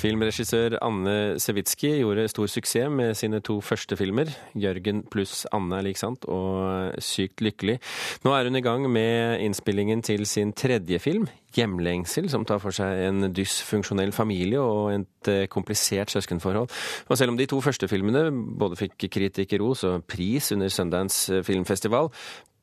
Filmregissør 0.00 0.78
Anne 0.80 1.36
Sewitsky 1.42 1.90
gjorde 1.98 2.24
stor 2.32 2.48
suksess 2.48 2.88
med 2.88 3.12
sine 3.18 3.40
to 3.44 3.58
første 3.60 3.98
filmer, 4.00 4.30
'Jørgen 4.56 5.02
pluss 5.12 5.44
Anne 5.52 5.76
er 5.76 5.84
lik 5.84 5.98
sant' 6.00 6.24
og 6.24 6.94
'Sykt 6.96 7.42
lykkelig'. 7.44 7.76
Nå 8.24 8.32
er 8.32 8.44
hun 8.44 8.56
i 8.56 8.64
gang 8.64 8.90
med 8.90 9.40
innspillingen 9.40 10.02
til 10.02 10.24
sin 10.26 10.52
tredje 10.52 10.98
film, 10.98 11.28
'Hjemlengsel', 11.52 12.30
som 12.30 12.44
tar 12.44 12.58
for 12.58 12.70
seg 12.70 13.08
en 13.08 13.34
dysfunksjonell 13.34 14.12
familie 14.12 14.60
og 14.60 14.94
et 14.94 15.28
eh, 15.28 15.46
komplisert 15.46 16.10
søskenforhold. 16.10 16.68
Og 17.08 17.18
selv 17.18 17.30
om 17.30 17.36
de 17.36 17.46
to 17.46 17.60
første 17.60 17.88
filmene 17.88 18.32
både 18.58 18.76
fikk 18.76 19.10
kritikerros 19.10 19.84
og 19.84 20.04
pris 20.04 20.52
under 20.52 20.68
Sundance 20.68 21.44
filmfestival, 21.44 22.08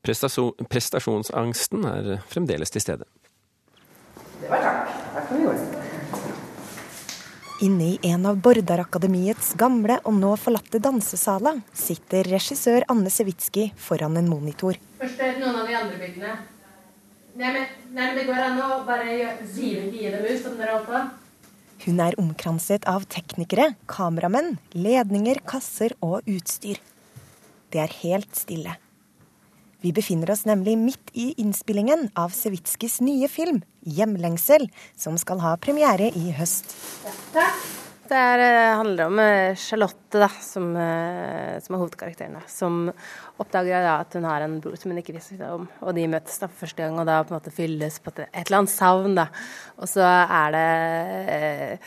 prestasjonsangsten 0.02 1.84
er 1.84 2.18
fremdeles 2.26 2.70
til 2.70 2.80
stede. 2.80 3.04
Det 4.40 4.50
var 4.50 4.58
takk. 4.58 4.88
Takk 5.14 5.28
for 5.28 5.36
vi 5.36 5.42
gjorde. 5.42 5.77
Inne 7.58 7.84
i 7.84 7.98
en 8.02 8.22
av 8.30 8.36
Bordarakademiets 8.38 9.48
gamle 9.58 9.96
og 10.06 10.14
nå 10.14 10.28
forlatte 10.38 10.78
dansesaler 10.78 11.56
sitter 11.74 12.28
regissør 12.30 12.84
Anne 12.92 13.10
Sewitsky 13.10 13.64
foran 13.82 14.14
en 14.20 14.28
monitor. 14.30 14.78
Først 15.00 15.24
er 15.26 15.40
noen 15.40 15.56
av 15.58 15.66
de 15.66 15.74
andre 15.74 15.98
bildene. 15.98 16.36
Nei, 17.34 17.50
men, 17.56 17.64
nei, 17.90 18.04
men 18.04 18.14
det 18.20 18.26
går 18.28 18.42
an 18.44 18.60
å 18.62 18.78
bare 18.86 19.32
zive 19.50 19.88
dem 19.90 20.22
ut, 20.22 20.38
som 20.44 20.54
dere 20.54 20.76
holdt 20.76 20.86
på. 20.86 21.00
Hun 21.88 22.02
er 22.04 22.18
omkranset 22.22 22.86
av 22.90 23.08
teknikere, 23.10 23.72
kameramenn, 23.90 24.60
ledninger, 24.78 25.42
kasser 25.42 25.96
og 25.98 26.22
utstyr. 26.30 26.78
Det 27.74 27.82
er 27.82 27.98
helt 28.04 28.38
stille. 28.38 28.78
Vi 29.82 29.90
befinner 29.94 30.30
oss 30.30 30.46
nemlig 30.46 30.78
midt 30.78 31.10
i 31.18 31.32
innspillingen 31.42 32.12
av 32.18 32.30
Sewitskys 32.34 33.00
nye 33.02 33.26
film 33.30 33.64
'Hjemlengsel', 33.88 34.68
som 34.96 35.18
skal 35.18 35.40
ha 35.40 35.56
premiere 35.56 36.12
i 36.12 36.32
høst. 36.36 36.76
Det 38.08 38.16
er, 38.16 38.40
eh, 38.40 38.76
handler 38.78 39.10
om 39.10 39.18
eh, 39.20 39.54
Charlotte, 39.54 40.16
da, 40.16 40.28
som, 40.40 40.70
eh, 40.80 41.58
som 41.60 41.74
er 41.74 41.80
hovedkarakteren. 41.82 42.38
Som 42.48 42.86
oppdager 43.36 43.84
da, 43.84 43.98
at 44.00 44.16
hun 44.16 44.24
har 44.24 44.46
en 44.46 44.54
bror 44.64 44.78
som 44.80 44.94
hun 44.94 45.00
ikke 45.02 45.12
visste 45.18 45.50
om. 45.52 45.66
Og 45.82 45.92
de 45.96 46.06
møtes 46.08 46.40
da 46.40 46.48
for 46.48 46.64
første 46.64 46.86
gang, 46.86 46.96
og 46.96 47.04
da 47.04 47.18
på 47.20 47.34
en 47.34 47.36
måte 47.36 47.52
fylles 47.52 48.00
på 48.00 48.14
et, 48.14 48.24
eller 48.32 48.62
annet 48.62 48.72
savn. 48.72 49.18
da. 49.18 49.28
Og 49.76 49.92
så 49.92 50.08
er 50.08 50.56
det 50.56 51.78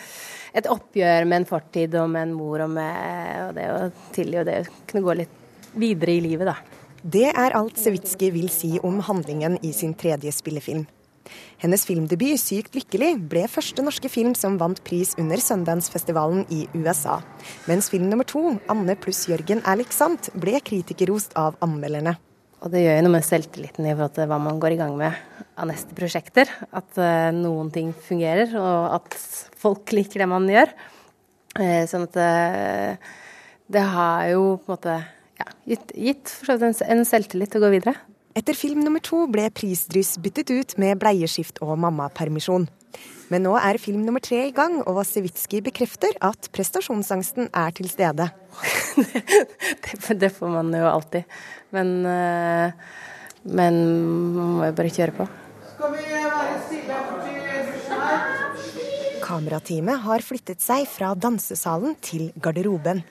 et 0.62 0.70
oppgjør 0.70 1.26
med 1.26 1.42
en 1.42 1.50
fortid 1.56 1.98
og 1.98 2.14
med 2.14 2.28
en 2.28 2.38
mor 2.38 2.68
og 2.68 2.70
med 2.70 3.48
og 3.48 3.58
det 3.58 3.68
å 3.72 3.92
tilgi 4.14 4.42
og 4.44 4.50
det 4.52 4.62
å 4.62 4.72
kunne 4.92 5.06
gå 5.10 5.20
litt 5.24 5.38
videre 5.74 6.20
i 6.20 6.22
livet, 6.22 6.54
da. 6.54 6.58
Det 7.02 7.32
er 7.34 7.58
alt 7.58 7.82
Sewitsky 7.82 8.30
vil 8.30 8.52
si 8.54 8.76
om 8.86 9.02
handlingen 9.02 9.58
i 9.66 9.74
sin 9.74 9.96
tredje 9.98 10.30
spillefilm. 10.38 10.86
Hennes 11.62 11.86
filmdebut 11.86 12.40
'Sykt 12.40 12.74
lykkelig' 12.78 13.22
ble 13.30 13.46
første 13.48 13.84
norske 13.86 14.10
film 14.10 14.34
som 14.36 14.58
vant 14.58 14.82
pris 14.84 15.14
under 15.22 15.38
Sundance-festivalen 15.38 16.46
i 16.50 16.68
USA. 16.74 17.22
Mens 17.68 17.90
film 17.90 18.10
nummer 18.10 18.26
to, 18.26 18.60
'Anne 18.68 18.96
pluss 18.96 19.28
Jørgen 19.28 19.62
er 19.66 19.78
lik 19.78 19.92
sant', 19.92 20.30
ble 20.34 20.60
kritikerrost 20.60 21.36
av 21.36 21.56
anmelderne. 21.62 22.18
Og 22.62 22.70
det 22.70 22.84
gjør 22.84 23.00
jo 23.00 23.06
noe 23.08 23.16
med 23.16 23.26
selvtilliten 23.26 23.88
i 23.88 23.94
forhold 23.96 24.14
til 24.14 24.28
hva 24.30 24.38
man 24.38 24.60
går 24.62 24.76
i 24.76 24.78
gang 24.78 24.94
med 24.98 25.18
av 25.58 25.66
neste 25.70 25.96
prosjekter. 25.98 26.50
At 26.70 26.94
uh, 27.02 27.32
noen 27.34 27.72
ting 27.74 27.90
fungerer, 27.94 28.54
og 28.54 29.00
at 29.00 29.18
folk 29.58 29.90
liker 29.98 30.22
det 30.22 30.30
man 30.30 30.46
gjør. 30.50 30.70
Uh, 31.58 31.82
sånn 31.90 32.06
at 32.06 32.20
uh, 32.22 33.10
det 33.72 33.88
har 33.96 34.30
jo 34.34 34.46
på 34.62 34.70
en 34.70 34.76
måte 34.76 35.00
ja, 35.42 35.48
gitt, 35.74 35.94
gitt 35.98 36.34
en 36.86 37.06
selvtillit 37.08 37.50
til 37.54 37.62
å 37.62 37.66
gå 37.66 37.74
videre. 37.80 37.96
Etter 38.32 38.56
film 38.56 38.80
nummer 38.86 39.02
to 39.04 39.26
ble 39.28 39.50
prisdryss 39.52 40.16
byttet 40.24 40.52
ut 40.56 40.78
med 40.80 41.00
bleieskift 41.02 41.60
og 41.66 41.76
mammapermisjon. 41.84 42.70
Men 43.32 43.44
nå 43.44 43.54
er 43.60 43.80
film 43.80 44.06
nummer 44.08 44.24
tre 44.24 44.46
i 44.48 44.54
gang, 44.56 44.78
og 44.88 45.02
Sewitsky 45.08 45.60
bekrefter 45.64 46.16
at 46.24 46.50
prestasjonsangsten 46.56 47.50
er 47.52 47.76
til 47.76 47.88
stede. 47.92 48.30
det, 49.84 50.18
det, 50.20 50.32
får 50.36 50.52
man 50.52 50.72
jo 50.76 50.88
alltid. 50.88 51.24
Men, 51.76 51.94
eh, 52.08 52.72
men 53.48 53.80
man 54.36 54.52
må 54.58 54.68
jo 54.68 54.76
bare 54.80 54.96
kjøre 54.96 55.16
på. 55.22 55.28
Skal 55.76 55.96
vi 55.96 56.04
være 56.12 56.60
stille 56.68 57.00
Kamerateamet 59.22 60.04
har 60.04 60.24
flyttet 60.28 60.60
seg 60.64 60.88
fra 60.92 61.14
dansesalen 61.16 61.96
til 62.04 62.32
garderoben. 62.44 63.04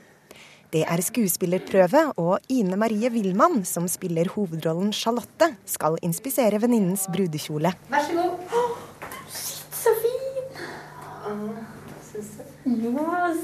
Det 0.70 0.84
er 0.86 1.00
skuespillerprøve, 1.02 2.00
og 2.22 2.44
Ine 2.54 2.76
Marie 2.78 3.08
Willmann, 3.10 3.64
som 3.66 3.88
spiller 3.90 4.28
hovedrollen 4.36 4.92
Charlotte, 4.94 5.48
skal 5.66 5.96
inspisere 6.06 6.60
venninnens 6.62 7.08
brudekjole. 7.10 7.72
Vær 7.90 8.04
så 8.06 8.14
god. 8.14 8.52
Oh, 8.54 8.76
så 9.26 9.94
fin! 9.98 10.20
Jo, 12.84 12.92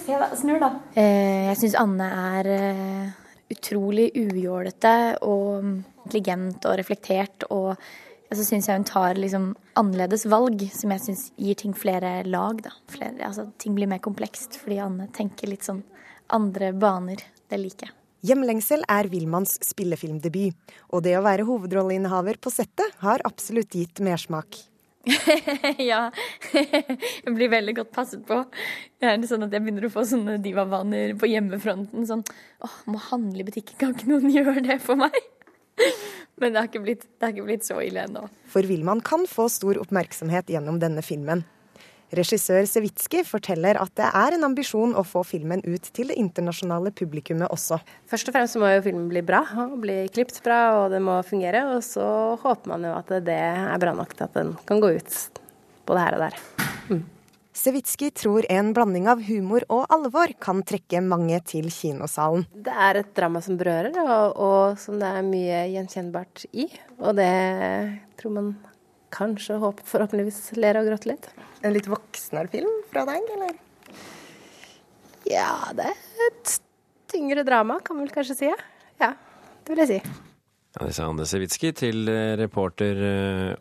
se 0.04 0.20
da. 0.20 0.28
Snur, 0.38 0.60
da. 0.62 0.70
Eh, 0.94 1.48
jeg 1.48 1.58
syns 1.64 1.74
Anne 1.80 2.06
er 2.36 2.50
eh, 2.54 3.10
utrolig 3.56 4.12
ujålete 4.14 4.94
og 5.26 5.66
intelligent 5.66 6.62
og 6.70 6.78
reflektert. 6.78 7.48
Og 7.50 7.74
så 8.30 8.46
syns 8.46 8.70
jeg 8.70 8.78
hun 8.78 8.86
tar 8.86 9.18
liksom 9.18 9.50
annerledes 9.74 10.28
valg, 10.30 10.62
som 10.78 10.94
jeg 10.94 11.06
syns 11.08 11.26
gir 11.42 11.58
ting 11.58 11.74
flere 11.74 12.20
lag. 12.22 12.62
da. 12.62 12.76
Flere, 12.94 13.18
altså, 13.32 13.48
ting 13.58 13.74
blir 13.74 13.90
mer 13.90 14.04
komplekst 14.04 14.60
fordi 14.62 14.78
Anne 14.86 15.10
tenker 15.16 15.50
litt 15.50 15.66
sånn 15.66 15.82
andre 16.32 16.72
baner. 16.72 17.22
Det 17.46 17.58
liker 17.60 17.90
jeg. 17.90 17.96
'Hjemlengsel' 18.26 18.82
er 18.90 19.06
Wilmanns 19.12 19.58
spillefilmdebut, 19.62 20.56
og 20.90 21.04
det 21.04 21.12
å 21.14 21.22
være 21.22 21.44
hovedrolleinnehaver 21.46 22.40
på 22.42 22.50
settet 22.50 22.96
har 23.04 23.22
absolutt 23.28 23.76
gitt 23.76 24.00
mersmak. 24.02 24.58
ja. 25.90 26.08
jeg 26.52 27.34
blir 27.36 27.52
veldig 27.52 27.76
godt 27.78 27.92
passet 27.94 28.24
på. 28.26 28.40
Det 28.98 29.06
er 29.12 29.22
sånn 29.28 29.46
at 29.46 29.54
Jeg 29.54 29.62
begynner 29.62 29.86
å 29.86 29.92
få 29.92 30.02
sånne 30.08 30.40
divavaner 30.42 31.14
på 31.20 31.30
hjemmefronten. 31.30 32.06
Sånn 32.08 32.24
åh, 32.66 32.76
må 32.90 32.98
handle 33.12 33.44
i 33.44 33.46
butikken, 33.46 33.78
kan 33.78 33.94
ikke 33.94 34.10
noen 34.10 34.32
gjøre 34.38 34.64
det 34.66 34.80
for 34.82 34.98
meg? 34.98 35.14
Men 36.40 36.52
det 36.52 36.60
har 36.60 36.68
ikke 36.68 36.82
blitt, 36.84 37.04
det 37.06 37.28
har 37.28 37.34
ikke 37.36 37.46
blitt 37.46 37.68
så 37.68 37.78
ille 37.84 38.02
ennå. 38.08 38.26
For 38.50 38.66
Wilman 38.66 39.04
kan 39.04 39.28
få 39.30 39.46
stor 39.52 39.78
oppmerksomhet 39.80 40.50
gjennom 40.52 40.80
denne 40.82 41.04
filmen. 41.04 41.46
Regissør 42.14 42.62
Sevitski 42.70 43.24
forteller 43.26 43.80
at 43.80 43.90
det 43.98 44.06
er 44.06 44.36
en 44.36 44.46
ambisjon 44.46 44.94
å 44.94 45.02
få 45.06 45.24
filmen 45.26 45.64
ut 45.66 45.88
til 45.96 46.12
det 46.12 46.18
internasjonale 46.20 46.92
publikummet 46.94 47.50
også. 47.50 47.80
Først 48.06 48.30
og 48.30 48.36
fremst 48.36 48.58
må 48.62 48.70
jo 48.70 48.84
filmen 48.84 49.08
bli 49.10 49.24
bra, 49.26 49.42
og 49.66 49.80
bli 49.82 50.04
klipt 50.14 50.38
bra, 50.44 50.60
og 50.84 50.94
det 50.94 51.02
må 51.02 51.18
fungere. 51.26 51.64
Og 51.74 51.82
så 51.82 52.06
håper 52.42 52.74
man 52.76 52.86
jo 52.86 52.94
at 52.94 53.10
det 53.26 53.40
er 53.40 53.82
bra 53.82 53.96
nok 53.96 54.14
til 54.14 54.28
at 54.28 54.38
den 54.38 54.54
kan 54.68 54.82
gå 54.82 54.94
ut 55.00 55.42
både 55.86 56.06
her 56.06 56.18
og 56.18 56.26
der. 56.26 56.40
Mm. 56.92 57.04
Sewitsky 57.56 58.10
tror 58.12 58.44
en 58.52 58.74
blanding 58.76 59.06
av 59.08 59.22
humor 59.24 59.64
og 59.72 59.86
alvor 59.94 60.30
kan 60.44 60.60
trekke 60.66 61.00
mange 61.00 61.38
til 61.48 61.70
kinosalen. 61.72 62.44
Det 62.52 62.74
er 62.86 63.00
et 63.00 63.14
drama 63.16 63.40
som 63.42 63.56
berører, 63.58 63.96
og, 64.04 64.36
og 64.36 64.80
som 64.80 65.00
det 65.00 65.08
er 65.08 65.26
mye 65.26 65.62
gjenkjennbart 65.72 66.44
i. 66.52 66.68
Og 67.00 67.16
det 67.16 67.32
tror 68.20 68.34
man 68.36 68.52
kanskje 69.14 69.58
håp, 69.62 69.82
forhåpentligvis 69.86 70.40
ler 70.58 70.78
og 70.80 70.88
gråter 70.90 71.12
litt. 71.14 71.28
En 71.62 71.74
litt 71.74 71.88
voksnere 71.90 72.50
film 72.52 72.72
fra 72.90 73.06
deg, 73.08 73.30
eller? 73.36 73.56
Ja, 75.26 75.72
det 75.74 75.90
er 75.90 76.28
et 76.28 76.56
tyngre 77.10 77.42
drama, 77.46 77.80
kan 77.82 77.98
man 77.98 78.06
vel 78.06 78.14
kanskje 78.14 78.38
si. 78.38 78.52
Ja, 79.02 79.12
det 79.64 79.74
vil 79.74 79.82
jeg 79.84 79.90
si. 79.94 80.00
Ja, 80.76 80.84
det 80.84 80.94
sa 80.94 81.08
Anne 81.08 81.26
Sewitsky 81.26 81.72
til 81.74 82.10
reporter 82.38 83.00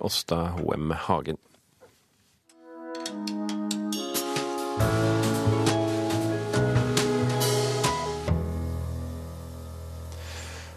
Åsta 0.04 0.42
Hoem 0.58 0.92
Hagen. 1.08 1.40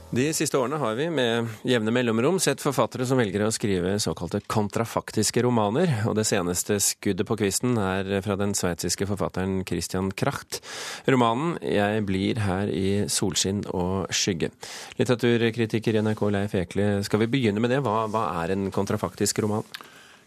De 0.09 0.25
siste 0.33 0.57
årene 0.57 0.79
har 0.81 0.95
vi 0.97 1.11
med 1.13 1.51
jevne 1.69 1.93
mellomrom 1.93 2.39
sett 2.41 2.63
forfattere 2.65 3.05
som 3.05 3.19
velger 3.21 3.43
å 3.45 3.51
skrive 3.53 3.91
såkalte 4.01 4.39
kontrafaktiske 4.49 5.43
romaner, 5.45 5.91
og 6.09 6.15
det 6.17 6.25
seneste 6.25 6.79
skuddet 6.81 7.29
på 7.29 7.37
kvisten 7.37 7.77
er 7.77 8.09
fra 8.25 8.39
den 8.41 8.55
sveitsiske 8.57 9.05
forfatteren 9.11 9.67
Christian 9.69 10.09
Kracht. 10.09 10.63
Romanen 11.05 11.59
'Jeg 11.61 12.07
blir 12.09 12.41
her 12.41 12.73
i 12.73 13.05
solskinn 13.05 13.67
og 13.69 14.09
skygge'. 14.09 14.49
Litteraturkritiker 14.97 16.01
i 16.01 16.01
NRK 16.01 16.23
Leif 16.33 16.55
Ekle, 16.55 17.05
skal 17.05 17.21
vi 17.21 17.27
begynne 17.27 17.61
med 17.61 17.69
det? 17.69 17.83
Hva, 17.85 18.09
hva 18.09 18.43
er 18.43 18.53
en 18.53 18.71
kontrafaktisk 18.73 19.45
roman? 19.45 19.65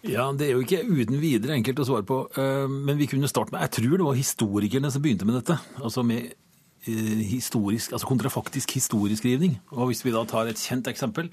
Ja, 0.04 0.32
Det 0.32 0.46
er 0.46 0.54
jo 0.54 0.62
ikke 0.62 0.86
uten 0.86 1.20
videre 1.20 1.58
enkelt 1.58 1.80
å 1.80 1.86
svare 1.90 2.06
på, 2.06 2.30
men 2.70 2.98
vi 2.98 3.08
kunne 3.08 3.28
starte 3.28 3.52
med 3.52 3.62
Jeg 3.62 3.82
tror 3.82 3.98
det 3.98 4.06
var 4.06 4.14
historikerne 4.14 4.92
som 4.92 5.02
begynte 5.02 5.26
med 5.26 5.42
dette. 5.42 5.58
altså 5.82 6.06
med 6.06 6.34
historisk, 6.86 7.92
altså 7.94 8.10
kontrafaktisk 8.10 8.72
historieskrivning. 8.78 9.60
Og 9.76 9.92
hvis 9.92 10.04
vi 10.06 10.14
da 10.16 10.24
tar 10.30 10.50
et 10.50 10.60
kjent 10.60 10.88
eksempel, 10.90 11.30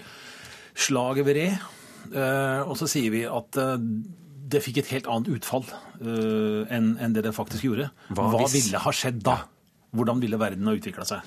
slaget 0.78 1.26
ved 1.26 1.38
Re, 1.38 1.48
og 2.68 2.76
så 2.78 2.88
sier 2.90 3.11
vi 3.14 3.24
at 3.28 3.58
det 4.48 4.62
fikk 4.64 4.78
et 4.80 4.92
helt 4.94 5.08
annet 5.12 5.32
utfall 5.37 5.64
enn 6.00 7.14
det 7.16 7.24
det 7.26 7.34
faktisk 7.37 7.66
gjorde. 7.66 7.88
Hva, 8.12 8.28
Hva 8.32 8.46
ville 8.52 8.80
ha 8.84 8.92
skjedd 8.94 9.18
da? 9.26 9.40
Hvordan 9.96 10.20
ville 10.22 10.40
verden 10.40 10.68
ha 10.68 10.76
utvikla 10.76 11.04
seg? 11.08 11.20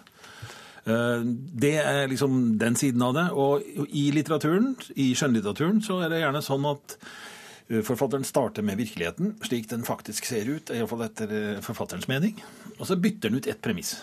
Det 0.86 1.76
er 1.82 2.08
liksom 2.10 2.58
den 2.62 2.78
siden 2.80 3.04
av 3.06 3.14
det. 3.18 3.28
Og 3.38 3.62
i 3.90 4.08
litteraturen, 4.16 4.72
i 4.98 5.12
skjønnlitteraturen, 5.18 5.82
så 5.86 6.00
er 6.06 6.14
det 6.14 6.24
gjerne 6.24 6.42
sånn 6.46 6.66
at 6.72 6.98
Forfatteren 7.88 8.26
starter 8.28 8.66
med 8.66 8.80
virkeligheten 8.82 9.38
slik 9.48 9.70
den 9.72 9.86
faktisk 9.88 10.28
ser 10.28 10.50
ut, 10.50 10.72
iallfall 10.74 11.06
etter 11.06 11.62
forfatterens 11.64 12.10
mening. 12.12 12.36
Og 12.78 12.88
så 12.90 12.98
bytter 13.00 13.30
den 13.32 13.40
ut 13.40 13.48
ett 13.48 13.62
premiss. 13.64 14.02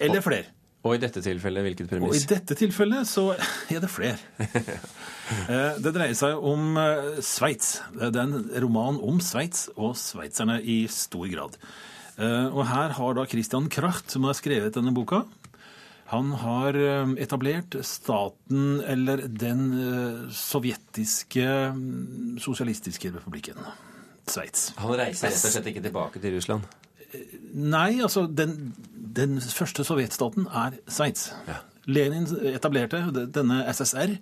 Eller 0.00 0.22
flere. 0.24 0.52
Og 0.86 0.96
i 0.96 1.00
dette 1.02 1.20
tilfellet, 1.20 1.64
hvilket 1.66 1.90
premiss? 1.90 2.08
Og 2.08 2.16
I 2.16 2.28
dette 2.30 2.56
tilfellet 2.56 3.08
så 3.08 3.26
er 3.74 3.82
det 3.82 3.90
flere. 3.92 4.16
det 5.84 5.92
dreier 5.92 6.16
seg 6.16 6.38
om 6.38 6.78
Sveits. 7.24 7.80
Det 7.96 8.12
er 8.14 8.22
en 8.22 8.48
roman 8.64 9.00
om 9.04 9.20
Sveits 9.24 9.66
og 9.76 9.92
sveitserne 10.00 10.60
i 10.62 10.84
stor 10.92 11.26
grad. 11.32 11.58
Og 12.20 12.64
her 12.68 12.96
har 12.96 13.14
da 13.16 13.26
Christian 13.28 13.68
Kracht, 13.72 14.10
som 14.12 14.26
har 14.28 14.36
skrevet 14.36 14.74
denne 14.76 14.92
boka, 14.96 15.22
han 16.10 16.32
har 16.42 16.76
etablert 17.22 17.76
staten, 17.86 18.80
eller 18.82 19.22
den 19.28 19.62
sovjetiske 20.34 21.46
sosialistiske 22.42 23.12
republikken. 23.14 23.62
Sveits. 24.30 24.72
Han 24.78 24.94
reiser 24.98 25.30
rett 25.30 25.46
og 25.46 25.54
slett 25.54 25.70
ikke 25.70 25.84
tilbake 25.86 26.22
til 26.22 26.34
Russland? 26.36 26.66
Nei, 27.54 28.00
altså 28.02 28.26
den, 28.26 28.72
den 28.94 29.40
første 29.40 29.86
sovjetstaten 29.86 30.46
er 30.46 30.78
Sveits. 30.90 31.30
Ja. 31.48 31.62
Lenin 31.90 32.26
etablerte 32.54 33.00
denne 33.34 33.60
SSR 33.70 34.14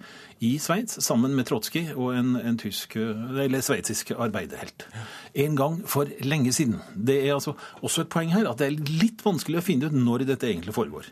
i 0.44 0.54
Sveits 0.62 0.98
sammen 1.04 1.34
med 1.36 1.48
Trotskij 1.48 1.92
og 1.94 2.14
en, 2.16 2.34
en 2.40 2.58
tysk, 2.60 2.96
eller 2.96 3.64
sveitsisk 3.64 4.14
arbeiderhelt. 4.16 4.86
En 5.34 5.56
gang 5.58 5.80
for 5.88 6.08
lenge 6.24 6.52
siden. 6.56 6.78
Det 6.94 7.20
er 7.22 7.34
altså 7.36 7.54
også 7.82 8.06
et 8.06 8.12
poeng 8.12 8.32
her 8.32 8.48
at 8.50 8.60
det 8.60 8.70
er 8.70 8.94
litt 9.02 9.24
vanskelig 9.26 9.60
å 9.60 9.66
finne 9.66 9.90
ut 9.90 9.96
når 9.96 10.26
dette 10.28 10.48
egentlig 10.48 10.76
foregår. 10.76 11.10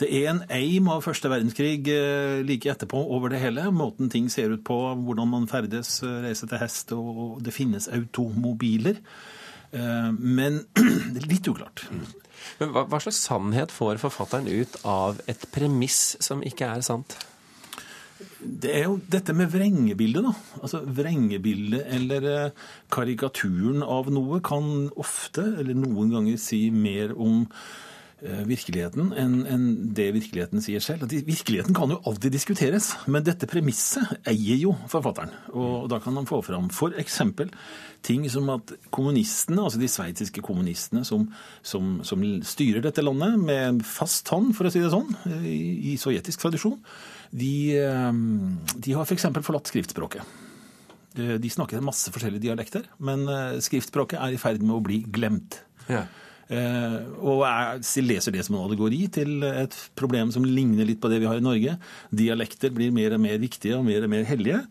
Det 0.00 0.10
er 0.12 0.28
en 0.30 0.42
eim 0.52 0.90
av 0.92 1.04
første 1.06 1.30
verdenskrig 1.32 1.86
like 2.44 2.68
etterpå 2.68 3.00
over 3.16 3.32
det 3.32 3.40
hele. 3.40 3.64
Måten 3.72 4.12
ting 4.12 4.28
ser 4.32 4.52
ut 4.52 4.64
på, 4.66 4.76
hvordan 5.06 5.32
man 5.32 5.48
ferdes, 5.48 5.98
reiser 6.04 6.50
til 6.50 6.60
hest, 6.60 6.92
og 6.92 7.40
det 7.44 7.56
finnes 7.56 7.88
automobiler. 7.88 9.00
Men 9.72 10.60
det 11.12 11.22
er 11.22 11.30
litt 11.30 11.48
uklart. 11.50 11.86
Men 12.60 12.72
hva, 12.72 12.84
hva, 12.88 13.00
slags 13.02 13.22
sannhet 13.26 13.72
får 13.74 14.00
forfatteren 14.02 14.48
ut 14.48 14.76
av 14.86 15.18
et 15.30 15.48
premiss 15.54 16.16
som 16.24 16.44
ikke 16.46 16.68
er 16.76 16.84
sant? 16.86 17.18
Det 18.40 18.70
er 18.72 18.86
jo 18.86 19.00
dette 19.10 19.34
med 19.36 19.50
vrengebildet, 19.52 20.24
da. 20.24 20.60
Altså 20.62 20.80
Vrengebildet 20.84 21.88
eller 21.98 22.28
karikaturen 22.92 23.82
av 23.82 24.08
noe 24.12 24.40
kan 24.44 24.86
ofte, 24.96 25.44
eller 25.60 25.76
noen 25.76 26.14
ganger, 26.14 26.38
si 26.40 26.66
mer 26.72 27.12
om 27.16 27.44
virkeligheten 28.24 29.10
enn 29.12 29.34
en 29.44 29.64
det 29.92 30.06
virkeligheten 30.16 30.62
sier 30.64 30.80
selv. 30.80 31.04
Virkeligheten 31.12 31.76
kan 31.76 31.90
jo 31.92 31.98
alltid 32.08 32.32
diskuteres, 32.32 32.94
men 33.12 33.24
dette 33.26 33.48
premisset 33.50 34.16
eier 34.24 34.56
jo 34.56 34.72
forfatteren. 34.88 35.34
Og 35.52 35.90
da 35.92 35.98
kan 36.00 36.16
han 36.16 36.28
få 36.28 36.40
fram 36.46 36.70
f.eks. 36.72 37.20
ting 38.06 38.24
som 38.32 38.48
at 38.54 38.72
kommunistene, 38.94 39.60
altså 39.60 39.82
de 39.82 39.90
sveitsiske 39.92 40.40
kommunistene 40.40 41.04
som, 41.04 41.28
som, 41.60 42.00
som, 42.08 42.24
styrer 42.40 42.80
dette 42.80 43.04
landet 43.04 43.36
med 43.36 43.84
fast 43.84 44.28
hånd, 44.32 44.54
for 44.56 44.64
å 44.64 44.72
si 44.72 44.80
det 44.80 44.94
sånn, 44.94 45.12
i, 45.44 45.92
i 45.92 45.96
sovjetisk 46.00 46.40
tradisjon, 46.40 46.80
de, 47.36 47.54
de 48.80 48.96
har 48.96 49.04
f.eks. 49.04 49.28
For 49.28 49.44
forlatt 49.52 49.68
skriftspråket. 49.68 50.36
De 51.16 51.48
snakker 51.52 51.84
masse 51.84 52.08
forskjellige 52.12 52.48
dialekter, 52.48 52.88
men 52.96 53.28
skriftspråket 53.64 54.20
er 54.20 54.32
i 54.32 54.40
ferd 54.40 54.64
med 54.64 54.76
å 54.78 54.84
bli 54.84 55.04
glemt. 55.04 55.60
Ja. 55.88 56.06
Eh, 56.46 56.98
og 57.26 57.42
jeg 57.42 58.04
leser 58.06 58.34
det 58.34 58.44
som 58.46 58.54
en 58.54 58.66
allegori 58.68 59.00
til 59.10 59.42
et 59.48 59.74
problem 59.98 60.30
som 60.34 60.46
ligner 60.46 60.86
litt 60.86 61.00
på 61.02 61.10
det 61.10 61.18
vi 61.22 61.28
har 61.30 61.40
i 61.40 61.44
Norge. 61.44 61.74
Dialekter 62.14 62.74
blir 62.74 62.94
mer 62.94 63.16
og 63.16 63.22
mer 63.24 63.40
viktige 63.42 63.78
og 63.78 63.86
mer 63.88 64.06
og 64.06 64.12
mer 64.12 64.28
hellige. 64.28 64.62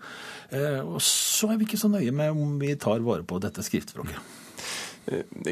Eh, 0.56 0.80
og 0.80 1.02
så 1.04 1.52
er 1.52 1.60
vi 1.60 1.68
ikke 1.68 1.82
så 1.82 1.92
nøye 1.92 2.16
med 2.16 2.32
om 2.32 2.56
vi 2.62 2.76
tar 2.80 3.04
vare 3.06 3.28
på 3.28 3.42
dette 3.44 3.66
skriftspråket. 3.66 4.34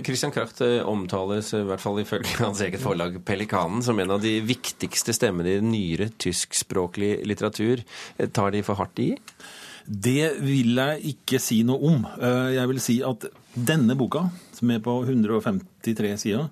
Christian 0.02 0.32
Kracht 0.34 0.64
omtales, 0.90 1.52
i 1.54 1.60
hvert 1.68 1.82
fall 1.82 2.00
ifølge 2.02 2.40
hans 2.42 2.64
eget 2.66 2.82
forlag 2.82 3.20
Pelikanen, 3.28 3.84
som 3.86 4.00
en 4.02 4.16
av 4.16 4.24
de 4.24 4.40
viktigste 4.42 5.14
stemmene 5.14 5.60
i 5.60 5.66
nyere 5.66 6.10
tyskspråklig 6.24 7.20
litteratur. 7.28 7.84
Tar 8.34 8.56
de 8.56 8.64
for 8.66 8.80
hardt 8.80 9.04
i? 9.04 9.12
Det 9.86 10.40
vil 10.42 10.80
jeg 10.80 11.14
ikke 11.14 11.44
si 11.44 11.60
noe 11.68 11.92
om. 11.92 12.06
Jeg 12.56 12.70
vil 12.72 12.82
si 12.82 13.02
at 13.06 13.28
denne 13.54 13.96
boka, 13.98 14.28
som 14.56 14.72
er 14.74 14.82
på 14.84 14.96
153 15.06 16.13
sider, 16.22 16.48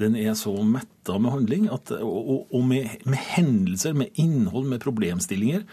den 0.00 0.16
er 0.20 0.34
så 0.36 0.52
metta 0.66 1.16
med 1.22 1.32
handling 1.32 1.68
at, 1.72 1.90
og, 2.04 2.46
og 2.52 2.64
med, 2.68 3.00
med, 3.08 3.20
hendelser, 3.32 3.96
med 3.96 4.18
innhold, 4.20 4.68
med 4.68 4.82
problemstillinger, 4.84 5.64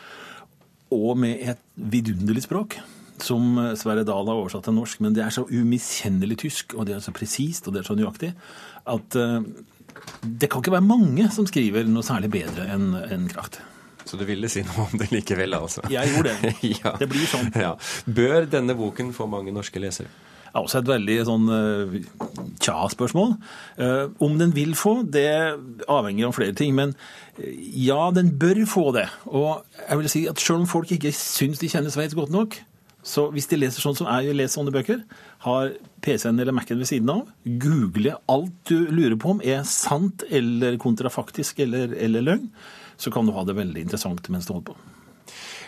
og 0.93 1.17
med 1.19 1.41
et 1.41 1.61
vidunderlig 1.75 2.45
språk, 2.45 2.77
som 3.23 3.57
Sverre 3.79 4.05
Dahl 4.07 4.29
har 4.29 4.39
oversatt 4.39 4.67
til 4.67 4.75
norsk. 4.77 5.01
Men 5.03 5.15
det 5.15 5.23
er 5.25 5.33
så 5.33 5.43
umiskjennelig 5.49 6.37
tysk, 6.45 6.77
og 6.77 6.87
det 6.87 6.97
er 6.97 7.03
så 7.03 7.13
presist 7.15 7.67
og 7.67 7.75
det 7.75 7.81
er 7.81 7.89
så 7.89 7.97
nøyaktig, 7.97 8.31
at 8.93 9.17
det 10.23 10.49
kan 10.49 10.63
ikke 10.63 10.73
være 10.73 10.85
mange 10.85 11.27
som 11.33 11.47
skriver 11.49 11.87
noe 11.89 12.05
særlig 12.05 12.31
bedre 12.33 12.67
enn 12.73 12.93
en 13.03 13.29
Kracht. 13.31 13.59
Så 14.05 14.17
du 14.19 14.25
ville 14.27 14.49
si 14.51 14.63
noe 14.65 14.87
om 14.87 14.99
det 14.99 15.09
likevel, 15.13 15.55
altså? 15.55 15.85
Jeg 15.91 16.11
gjorde 16.11 16.33
det. 16.33 16.53
ja. 16.81 16.93
Det 16.99 17.07
blir 17.11 17.25
sånn. 17.29 17.51
Ja. 17.55 17.73
Bør 18.05 18.47
denne 18.51 18.75
boken 18.77 19.13
få 19.15 19.29
mange 19.31 19.53
norske 19.55 19.79
lesere? 19.79 20.11
Er 20.53 20.61
også 20.61 20.83
et 20.83 20.89
veldig 20.89 21.15
sånn 21.25 21.47
uh, 21.49 21.95
tja-spørsmål. 22.61 23.31
Uh, 23.79 24.11
om 24.21 24.35
den 24.37 24.53
vil 24.53 24.75
få, 24.77 24.99
det 25.01 25.25
avhenger 25.89 26.29
av 26.29 26.35
flere 26.37 26.53
ting. 26.57 26.75
Men 26.77 26.93
uh, 27.39 27.47
ja, 27.73 28.11
den 28.13 28.35
bør 28.37 28.61
få 28.69 28.91
det. 28.93 29.07
Og 29.31 29.65
jeg 29.81 30.01
vil 30.01 30.11
si 30.13 30.27
at 30.29 30.43
selv 30.43 30.61
om 30.61 30.69
folk 30.69 30.93
ikke 30.93 31.13
syns 31.17 31.63
de 31.63 31.71
kjenner 31.73 31.93
Sveits 31.93 32.17
godt 32.17 32.33
nok, 32.33 32.59
så 33.03 33.25
hvis 33.35 33.49
de 33.51 33.59
leser 33.59 33.83
sånn 33.83 33.97
som 33.99 34.07
jeg 34.07 34.35
leser 34.37 34.55
sånne 34.55 34.71
bøker, 34.71 35.01
har 35.43 35.73
PC-en 36.05 36.39
eller 36.39 36.55
Mac-en 36.55 36.79
ved 36.79 36.87
siden 36.87 37.11
av, 37.11 37.25
google 37.43 38.15
alt 38.31 38.55
du 38.69 38.87
lurer 38.93 39.17
på 39.19 39.33
om 39.35 39.43
er 39.43 39.65
sant 39.67 40.23
eller 40.31 40.79
kontrafaktisk 40.79 41.59
eller, 41.65 41.91
eller 41.99 42.23
løgn, 42.23 42.47
så 42.95 43.11
kan 43.11 43.27
du 43.27 43.35
ha 43.35 43.43
det 43.43 43.57
veldig 43.59 43.83
interessant 43.83 44.29
mens 44.31 44.47
du 44.47 44.53
holder 44.55 44.71
på. 44.71 44.77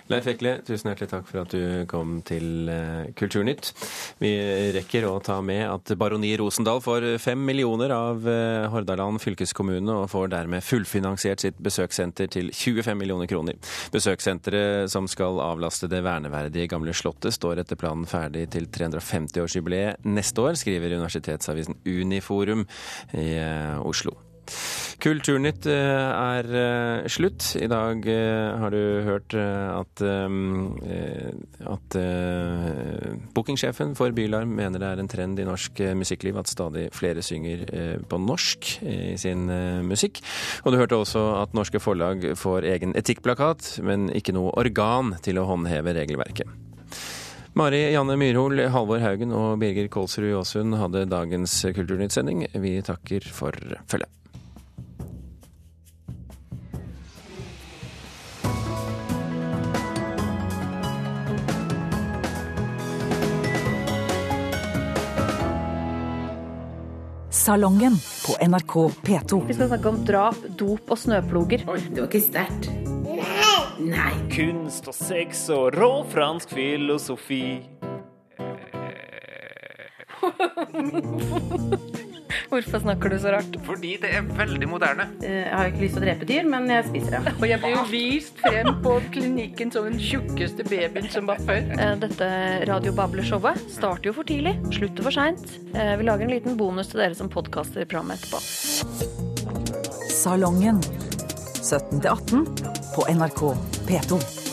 Leif 0.06 0.28
Ekle, 0.30 0.60
tusen 0.62 0.92
hjertelig 0.92 1.10
takk 1.10 1.26
for 1.26 1.42
at 1.42 1.54
du 1.56 1.86
kom 1.90 2.20
til 2.28 2.70
Kulturnytt. 3.18 3.72
Vi 4.22 4.30
rekker 4.76 5.08
å 5.10 5.16
ta 5.26 5.40
med 5.42 5.64
at 5.66 5.94
Baroni 5.98 6.30
Rosendal 6.38 6.78
får 6.86 7.08
fem 7.24 7.42
millioner 7.42 7.90
av 7.96 8.22
Hordaland 8.70 9.18
fylkeskommune, 9.24 9.96
og 9.96 10.12
får 10.12 10.30
dermed 10.36 10.62
fullfinansiert 10.66 11.42
sitt 11.42 11.58
besøkssenter 11.58 12.30
til 12.38 12.54
25 12.54 13.02
millioner 13.02 13.32
kroner. 13.32 13.58
Besøkssenteret 13.96 14.94
som 14.94 15.10
skal 15.10 15.42
avlaste 15.42 15.90
det 15.90 16.04
verneverdige 16.06 16.70
gamle 16.76 16.94
slottet, 16.94 17.34
står 17.34 17.64
etter 17.64 17.82
planen 17.82 18.06
ferdig 18.06 18.46
til 18.54 18.70
350-årsjubileet 18.78 20.06
neste 20.06 20.46
år, 20.46 20.54
skriver 20.62 21.00
universitetsavisen 21.00 21.82
Uniforum 21.82 22.68
i 23.18 23.32
Oslo. 23.82 24.14
Kulturnytt 25.04 25.68
er 25.70 26.48
slutt. 27.12 27.52
I 27.60 27.68
dag 27.70 28.06
har 28.62 28.74
du 28.74 28.82
hørt 29.06 29.36
at, 29.38 30.02
at 31.76 31.98
bookingsjefen 33.36 33.94
for 34.00 34.16
Bylarm 34.16 34.56
mener 34.58 34.82
det 34.82 34.90
er 34.90 35.04
en 35.04 35.12
trend 35.12 35.42
i 35.42 35.48
norsk 35.48 35.84
musikkliv 36.00 36.40
at 36.42 36.50
stadig 36.50 36.88
flere 36.96 37.22
synger 37.26 37.66
på 38.10 38.20
norsk 38.24 38.72
i 38.82 39.18
sin 39.22 39.46
musikk. 39.86 40.24
Og 40.64 40.74
du 40.74 40.80
hørte 40.82 40.98
også 40.98 41.26
at 41.44 41.54
norske 41.58 41.82
forlag 41.84 42.32
får 42.40 42.66
egen 42.76 42.96
etikkplakat, 42.98 43.76
men 43.86 44.10
ikke 44.16 44.36
noe 44.36 44.56
organ 44.58 45.16
til 45.26 45.42
å 45.42 45.48
håndheve 45.52 45.96
regelverket. 46.00 46.48
Mari 47.56 47.86
Janne 47.94 48.18
Myrhol, 48.20 48.60
Halvor 48.68 49.00
Haugen 49.00 49.32
og 49.32 49.62
Birger 49.62 49.88
Kolsrud 49.88 50.28
Jåsund 50.28 50.76
hadde 50.76 51.06
dagens 51.08 51.54
Kulturnytt-sending. 51.78 52.44
Vi 52.52 52.74
takker 52.84 53.24
for 53.32 53.56
følget. 53.88 54.12
Salongen 67.46 67.94
på 68.28 68.48
NRK 68.48 68.74
P2. 69.06 69.48
Vi 69.48 69.54
skal 69.54 69.68
snakke 69.68 69.90
om 69.90 70.06
drap, 70.06 70.36
dop 70.58 70.90
og 70.90 70.98
snøploger. 70.98 71.62
Oi, 71.70 71.78
det 71.92 72.02
var 72.02 72.08
ikke 72.10 72.22
sterkt. 72.26 72.72
Nei. 73.86 74.14
Kunst 74.34 74.90
og 74.90 74.98
sex 74.98 75.44
og 75.54 75.78
rå 75.78 75.92
fransk 76.10 76.50
filosofi. 76.58 77.62
Hvorfor 82.56 82.80
snakker 82.80 83.12
du 83.12 83.18
så 83.20 83.34
rart? 83.34 83.56
Fordi 83.68 83.90
det 84.00 84.14
er 84.16 84.28
veldig 84.38 84.68
moderne. 84.72 85.10
Jeg 85.20 85.50
har 85.52 85.68
ikke 85.68 85.82
lyst 85.82 85.98
til 85.98 86.04
å 86.04 86.06
drepe 86.06 86.28
dyr, 86.30 86.46
men 86.48 86.70
jeg 86.72 86.86
spiser 86.88 87.18
det. 87.18 87.34
Og 87.36 87.44
jeg 87.50 87.60
blir 87.60 87.74
jo 87.74 87.82
vist 87.90 88.40
frem 88.40 88.70
på 88.86 88.94
klinikken 89.12 89.74
som 89.76 89.90
den 89.90 90.00
tjukkeste 90.00 90.64
babyen 90.70 91.10
som 91.12 91.28
var 91.28 91.42
født. 91.44 91.74
Dette 92.06 92.30
Radio 92.70 92.96
Bable-showet 92.96 93.60
starter 93.76 94.08
jo 94.08 94.16
for 94.22 94.30
tidlig, 94.32 94.56
slutter 94.72 95.04
for 95.10 95.18
seint. 95.18 95.44
Vi 95.76 96.08
lager 96.08 96.30
en 96.30 96.32
liten 96.32 96.56
bonus 96.56 96.94
til 96.94 97.04
dere 97.04 97.20
som 97.20 97.28
podkaster 97.34 97.84
programmet 97.84 98.24
etterpå. 98.24 98.40
Salongen 100.16 100.80
17 101.60 102.00
18 102.08 102.48
på 102.96 103.10
NRK 103.20 103.48
P2. 103.92 104.45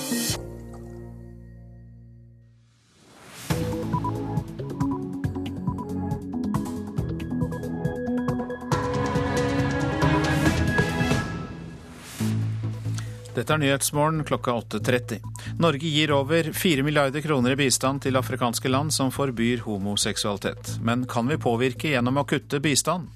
Dette 13.43 13.57
er 13.57 13.59
Nyhetsmorgen 13.59 14.21
klokka 14.23 14.53
8.30. 14.55 15.17
Norge 15.59 15.89
gir 15.91 16.13
over 16.15 16.47
4 16.55 16.85
milliarder 16.87 17.25
kroner 17.25 17.57
i 17.57 17.59
bistand 17.59 18.05
til 18.05 18.15
afrikanske 18.15 18.71
land 18.71 18.93
som 18.95 19.09
forbyr 19.11 19.65
homoseksualitet. 19.65 20.77
Men 20.87 21.03
kan 21.11 21.27
vi 21.27 21.41
påvirke 21.43 21.91
gjennom 21.91 22.21
å 22.23 22.25
kutte 22.31 22.61
bistand? 22.63 23.09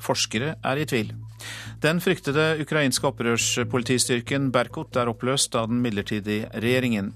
Forskere 0.00 0.54
er 0.64 0.80
i 0.80 0.86
tvil. 0.88 1.10
Den 1.84 2.00
fryktede 2.00 2.54
ukrainske 2.64 3.10
opprørspolitistyrken 3.10 4.46
Berkut 4.54 4.96
er 4.96 5.10
oppløst 5.12 5.52
av 5.60 5.68
den 5.68 5.82
midlertidige 5.84 6.48
regjeringen. 6.64 7.10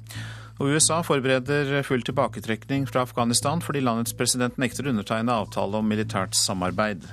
Og 0.59 0.75
USA 0.75 1.01
forbereder 1.07 1.73
full 1.89 2.05
tilbaketrekning 2.05 2.85
fra 2.91 3.07
Afghanistan 3.09 3.65
fordi 3.65 3.81
landets 3.81 4.13
president 4.19 4.61
nekter 4.61 4.85
å 4.85 4.93
undertegne 4.93 5.41
avtale 5.41 5.81
om 5.81 5.89
militært 5.89 6.37
samarbeid. 6.37 7.09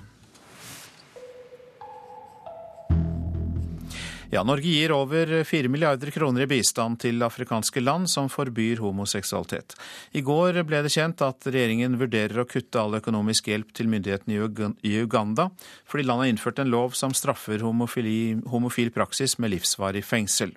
Ja, 4.36 4.42
Norge 4.44 4.68
gir 4.68 4.92
over 4.92 5.44
4 5.44 5.70
milliarder 5.72 6.12
kroner 6.12 6.44
i 6.44 6.48
bistand 6.48 6.98
til 7.00 7.24
afrikanske 7.24 7.80
land 7.80 8.10
som 8.12 8.26
forbyr 8.28 8.82
homoseksualitet. 8.84 9.78
I 10.12 10.20
går 10.28 10.60
ble 10.68 10.82
det 10.84 10.92
kjent 10.92 11.24
at 11.24 11.48
regjeringen 11.48 11.96
vurderer 11.96 12.42
å 12.42 12.46
kutte 12.50 12.82
all 12.82 12.98
økonomisk 12.98 13.48
hjelp 13.48 13.72
til 13.78 13.88
myndighetene 13.94 14.74
i 14.84 14.92
Uganda, 15.00 15.46
fordi 15.88 16.04
landet 16.10 16.26
har 16.26 16.34
innført 16.34 16.60
en 16.60 16.74
lov 16.74 16.98
som 17.00 17.16
straffer 17.16 17.64
homofili, 17.64 18.36
homofil 18.52 18.92
praksis 18.92 19.38
med 19.40 19.56
livsvarig 19.56 20.04
fengsel. 20.04 20.52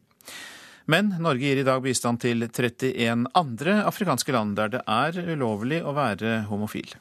Men 0.91 1.15
Norge 1.23 1.47
gir 1.47 1.63
i 1.63 1.69
dag 1.71 1.79
bistand 1.87 2.25
til 2.27 2.49
31 2.51 3.31
andre 3.39 3.79
afrikanske 3.87 4.35
land 4.35 4.59
der 4.59 4.75
det 4.75 4.85
er 4.91 5.23
ulovlig 5.37 5.85
å 5.87 5.95
være 5.95 6.49
homofil. 6.51 6.99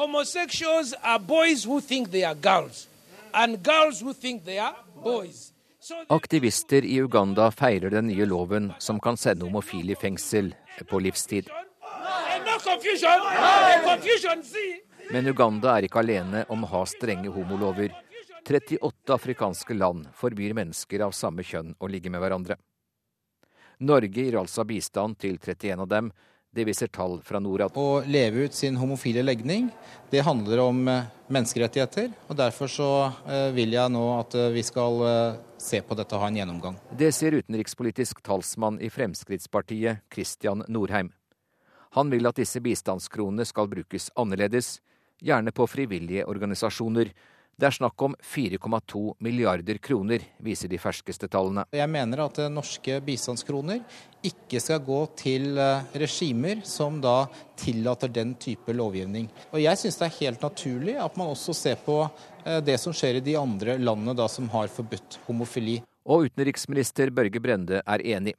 Homosexuals 0.00 0.96
are 1.02 1.20
boys 1.20 1.68
who 1.68 1.82
think 1.84 2.08
they 2.08 2.24
are 2.24 2.38
girls, 2.40 2.86
and 3.34 3.60
girls 3.60 4.00
who 4.00 4.14
think 4.14 4.46
they 4.46 4.56
are 4.56 4.78
boys. 5.04 5.50
Aktivister 6.08 6.84
i 6.84 7.00
Uganda 7.00 7.50
feirer 7.50 7.90
den 7.90 8.06
nye 8.06 8.26
loven 8.26 8.72
som 8.78 9.00
kan 9.00 9.16
sende 9.16 9.46
homofile 9.46 9.92
i 9.92 9.96
fengsel 9.96 10.52
på 10.88 11.00
livstid. 11.00 11.48
Men 15.10 15.26
Uganda 15.26 15.76
er 15.76 15.88
ikke 15.88 16.02
alene 16.02 16.44
om 16.52 16.66
å 16.66 16.70
ha 16.74 16.82
strenge 16.86 17.32
homolover. 17.32 17.94
38 18.44 19.14
afrikanske 19.14 19.74
land 19.74 20.08
forbyr 20.16 20.52
mennesker 20.58 21.06
av 21.06 21.16
samme 21.16 21.44
kjønn 21.46 21.72
å 21.78 21.88
ligge 21.88 22.12
med 22.12 22.20
hverandre. 22.20 22.58
Norge 23.80 24.20
gir 24.20 24.36
altså 24.36 24.66
bistand 24.68 25.16
til 25.20 25.38
31 25.38 25.80
av 25.80 25.88
dem. 25.88 26.12
Det 26.50 26.64
viser 26.66 26.90
tall 26.90 27.20
fra 27.22 27.38
Norad. 27.38 27.76
Å 27.78 28.02
leve 28.10 28.48
ut 28.48 28.54
sin 28.54 28.74
homofile 28.80 29.22
legning, 29.22 29.68
det 30.10 30.24
handler 30.26 30.58
om 30.64 30.80
menneskerettigheter. 31.30 32.10
og 32.26 32.38
Derfor 32.40 32.66
så 32.66 32.88
vil 33.54 33.76
jeg 33.76 33.92
nå 33.94 34.02
at 34.16 34.34
vi 34.50 34.64
skal 34.66 34.98
se 35.62 35.78
på 35.86 35.94
dette 35.94 36.16
og 36.18 36.24
ha 36.24 36.30
en 36.32 36.40
gjennomgang. 36.40 36.80
Det 36.90 37.12
sier 37.14 37.38
utenrikspolitisk 37.38 38.18
talsmann 38.26 38.80
i 38.82 38.90
Fremskrittspartiet, 38.90 40.02
Christian 40.10 40.64
Norheim. 40.66 41.12
Han 41.94 42.10
vil 42.10 42.26
at 42.26 42.42
disse 42.42 42.58
bistandskronene 42.62 43.46
skal 43.46 43.70
brukes 43.70 44.10
annerledes, 44.18 44.80
gjerne 45.22 45.54
på 45.54 45.68
frivillige 45.70 46.26
organisasjoner. 46.26 47.12
Det 47.60 47.68
er 47.68 47.74
snakk 47.76 48.02
om 48.06 48.14
4,2 48.24 49.00
milliarder 49.20 49.76
kroner, 49.84 50.22
viser 50.40 50.70
de 50.72 50.78
ferskeste 50.80 51.28
tallene. 51.28 51.66
Jeg 51.76 51.92
mener 51.92 52.22
at 52.24 52.38
norske 52.48 52.94
bistandskroner 53.04 53.82
ikke 54.24 54.62
skal 54.64 54.80
gå 54.86 55.00
til 55.20 55.60
regimer 55.92 56.62
som 56.64 56.96
da 57.04 57.26
tillater 57.60 58.08
den 58.16 58.32
type 58.40 58.72
lovgivning. 58.72 59.28
Og 59.52 59.60
jeg 59.60 59.76
syns 59.76 60.00
det 60.00 60.08
er 60.08 60.16
helt 60.22 60.48
naturlig 60.48 60.96
at 61.04 61.20
man 61.20 61.34
også 61.34 61.52
ser 61.58 61.76
på 61.84 62.00
det 62.64 62.80
som 62.80 62.96
skjer 62.96 63.20
i 63.20 63.24
de 63.28 63.36
andre 63.36 63.76
landene 63.76 64.16
da 64.16 64.24
som 64.32 64.48
har 64.56 64.72
forbudt 64.72 65.20
homofili. 65.28 65.82
Og 66.08 66.30
utenriksminister 66.30 67.12
Børge 67.12 67.44
Brende 67.44 67.84
er 67.84 68.08
enig. 68.16 68.38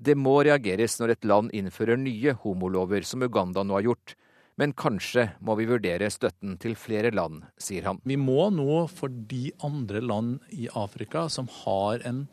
Det 0.00 0.16
må 0.16 0.38
reageres 0.48 0.96
når 0.96 1.18
et 1.18 1.28
land 1.28 1.52
innfører 1.52 2.00
nye 2.00 2.32
homolover, 2.40 3.04
som 3.04 3.20
Uganda 3.20 3.60
nå 3.64 3.76
har 3.82 3.90
gjort. 3.90 4.16
Men 4.56 4.72
kanskje 4.72 5.28
må 5.44 5.56
vi 5.58 5.68
vurdere 5.68 6.08
støtten 6.12 6.56
til 6.60 6.76
flere 6.80 7.12
land, 7.12 7.42
sier 7.60 7.84
han. 7.90 8.00
Vi 8.08 8.16
må 8.16 8.48
nå 8.54 8.86
for 8.88 9.12
de 9.12 9.50
andre 9.66 10.00
land 10.00 10.38
i 10.56 10.70
Afrika 10.72 11.26
som 11.32 11.50
har 11.64 12.04
en 12.08 12.24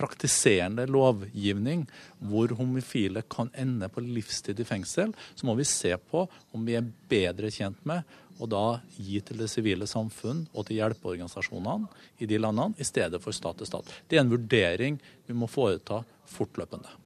praktiserende 0.00 0.86
lovgivning 0.88 1.84
hvor 2.30 2.54
homofile 2.56 3.20
kan 3.28 3.50
ende 3.52 3.90
på 3.92 4.00
livstid 4.04 4.62
i 4.62 4.64
fengsel, 4.64 5.12
så 5.34 5.46
må 5.46 5.56
vi 5.58 5.68
se 5.68 5.92
på 6.10 6.24
om 6.56 6.64
vi 6.64 6.78
er 6.78 6.88
bedre 7.10 7.50
tjent 7.52 7.84
med 7.88 8.08
og 8.40 8.48
da 8.54 8.64
gi 8.96 9.20
til 9.24 9.42
det 9.42 9.50
sivile 9.52 9.88
samfunn 9.90 10.46
og 10.54 10.64
til 10.66 10.80
hjelpeorganisasjonene 10.80 11.90
i 12.24 12.28
de 12.30 12.40
landene, 12.40 12.72
i 12.80 12.88
stedet 12.88 13.20
for 13.20 13.36
stat 13.36 13.60
til 13.60 13.68
stat. 13.68 13.92
Det 14.08 14.16
er 14.16 14.24
en 14.24 14.32
vurdering 14.32 14.96
vi 15.28 15.36
må 15.36 15.50
foreta 15.50 16.00
fortløpende. 16.30 16.99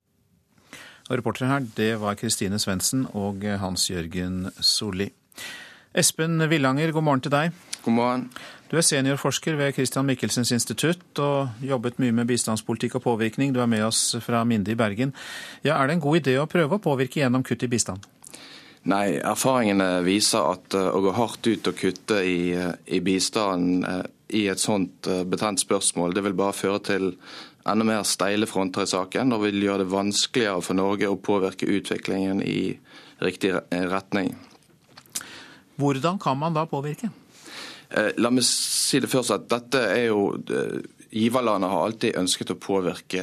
Og 1.10 1.18
Reportere 1.18 1.50
her, 1.50 1.66
det 1.76 1.90
var 2.00 2.16
Kristine 2.16 2.56
Svendsen 2.58 3.04
og 3.12 3.44
Hans 3.60 3.90
Jørgen 3.90 4.48
Solli. 4.64 5.10
Espen 5.94 6.40
Villanger, 6.48 6.94
god 6.96 7.04
morgen 7.04 7.20
til 7.26 7.34
deg. 7.34 7.52
God 7.84 7.92
morgen. 7.92 8.22
Du 8.70 8.78
er 8.80 8.86
seniorforsker 8.86 9.58
ved 9.60 9.76
Christian 9.76 10.06
Michelsens 10.08 10.50
institutt 10.56 11.20
og 11.20 11.60
jobbet 11.62 12.00
mye 12.00 12.14
med 12.16 12.26
bistandspolitikk 12.26 12.96
og 12.96 13.04
påvirkning. 13.04 13.52
Du 13.52 13.60
er 13.60 13.68
med 13.68 13.84
oss 13.84 14.16
fra 14.24 14.40
Minde 14.48 14.72
i 14.72 14.78
Bergen. 14.80 15.12
Ja, 15.62 15.76
Er 15.76 15.86
det 15.86 15.98
en 15.98 16.00
god 16.00 16.22
idé 16.22 16.38
å 16.40 16.48
prøve 16.48 16.78
å 16.78 16.82
påvirke 16.82 17.20
gjennom 17.20 17.44
kutt 17.44 17.62
i 17.62 17.68
bistand? 17.68 18.08
Nei, 18.88 19.20
erfaringene 19.20 20.02
viser 20.04 20.40
at 20.56 20.74
uh, 20.76 20.88
å 20.88 21.04
gå 21.04 21.12
hardt 21.16 21.46
ut 21.46 21.68
og 21.68 21.76
kutte 21.76 22.24
i, 22.24 22.56
uh, 22.56 22.72
i 22.88 23.00
bistanden 23.04 23.84
uh, 23.84 24.02
i 24.28 24.46
et 24.48 24.60
sånt 24.60 25.06
betent 25.28 25.60
spørsmål, 25.60 26.14
det 26.16 26.24
vil 26.24 26.34
bare 26.34 26.56
føre 26.56 26.80
til 26.82 27.10
enda 27.64 27.86
mer 27.86 28.02
steile 28.08 28.48
fronter 28.50 28.84
i 28.84 28.90
saken 28.90 29.34
og 29.36 29.44
vil 29.46 29.62
gjøre 29.64 29.84
det 29.84 29.92
vanskeligere 29.92 30.64
for 30.64 30.78
Norge 30.78 31.10
å 31.10 31.20
påvirke 31.20 31.68
utviklingen 31.70 32.42
i 32.44 32.74
riktig 33.24 33.54
retning. 33.70 34.34
Hvordan 35.80 36.20
kan 36.22 36.38
man 36.38 36.54
da 36.54 36.66
påvirke? 36.70 37.10
La 38.18 38.30
meg 38.32 38.42
si 38.46 38.98
det 39.02 39.10
først 39.10 39.34
at 39.34 39.48
dette 39.50 39.80
er 39.94 40.08
jo 40.08 40.32
Giverlandet 41.14 41.70
har 41.70 41.84
alltid 41.86 42.16
ønsket 42.18 42.50
å 42.50 42.56
påvirke 42.58 43.22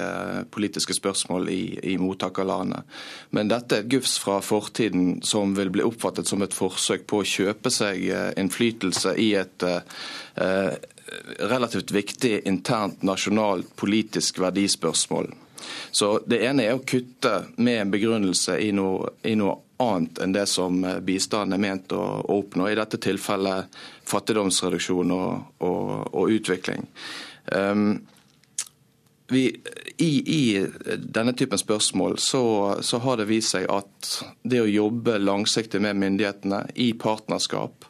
politiske 0.56 0.95
spørsmål 0.95 1.49
i, 1.51 1.63
i 1.91 1.97
mottakerlandet. 1.99 2.88
Men 3.36 3.51
dette 3.51 3.75
er 3.75 3.84
et 3.84 3.89
gufs 3.91 4.13
fra 4.21 4.38
fortiden 4.39 5.17
som 5.27 5.51
vil 5.58 5.73
bli 5.75 5.84
oppfattet 5.84 6.30
som 6.32 6.39
et 6.45 6.56
forsøk 6.56 7.04
på 7.12 7.19
å 7.19 7.27
kjøpe 7.27 7.73
seg 7.73 8.06
innflytelse 8.39 9.12
i 9.19 9.34
et 9.41 9.67
eh, 9.67 10.77
relativt 11.39 11.91
viktig 11.91 12.41
internt 12.47 13.02
nasjonalt 13.04 13.76
politisk 13.76 14.39
verdispørsmål. 14.39 15.32
Så 15.91 16.19
Det 16.26 16.39
ene 16.45 16.65
er 16.65 16.78
å 16.78 16.86
kutte 16.86 17.43
med 17.58 17.82
en 17.82 17.91
begrunnelse 17.93 18.58
i 18.60 18.71
noe, 18.74 19.12
i 19.24 19.36
noe 19.38 19.60
annet 19.82 20.21
enn 20.21 20.34
det 20.34 20.45
som 20.50 20.82
bistanden 21.06 21.58
er 21.58 21.62
ment 21.62 21.93
å, 21.93 22.02
å 22.21 22.39
oppnå. 22.41 22.69
I 22.69 22.78
dette 22.78 23.00
tilfellet 23.02 23.82
fattigdomsreduksjon 24.10 25.13
og, 25.15 25.54
og, 25.65 25.91
og 26.13 26.34
utvikling. 26.38 26.88
Um, 27.52 28.02
vi, 29.32 29.62
i, 29.97 30.12
i, 30.39 30.67
denne 30.97 31.34
typen 31.34 31.58
spørsmål 31.58 32.17
så, 32.19 32.43
så, 32.82 33.00
har 33.00 33.17
det 33.17 33.30
vist 33.30 33.54
seg 33.56 33.67
at 33.71 34.10
det 34.43 34.60
å 34.60 34.67
jobbe 34.67 35.21
langsiktig 35.21 35.80
med 35.82 35.95
myndighetene 36.02 36.65
i 36.76 36.91
partnerskap 37.00 37.88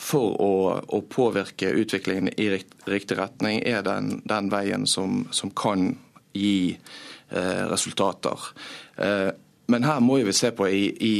for 0.00 0.36
å, 0.40 0.52
å 0.80 1.02
påvirke 1.12 1.68
utviklingen 1.76 2.32
i 2.40 2.48
riktig 2.88 3.18
retning, 3.18 3.60
er 3.68 3.84
den, 3.84 4.20
den 4.24 4.48
veien 4.52 4.86
som, 4.88 5.26
som, 5.30 5.52
kan 5.52 5.92
gi 6.32 6.72
eh, 6.72 7.64
resultater. 7.68 8.48
Eh, 8.96 9.28
men 9.70 9.84
her 9.84 10.00
må 10.00 10.16
vi 10.24 10.32
se 10.34 10.50
på 10.56 10.68
i, 10.72 10.86
i 10.88 11.14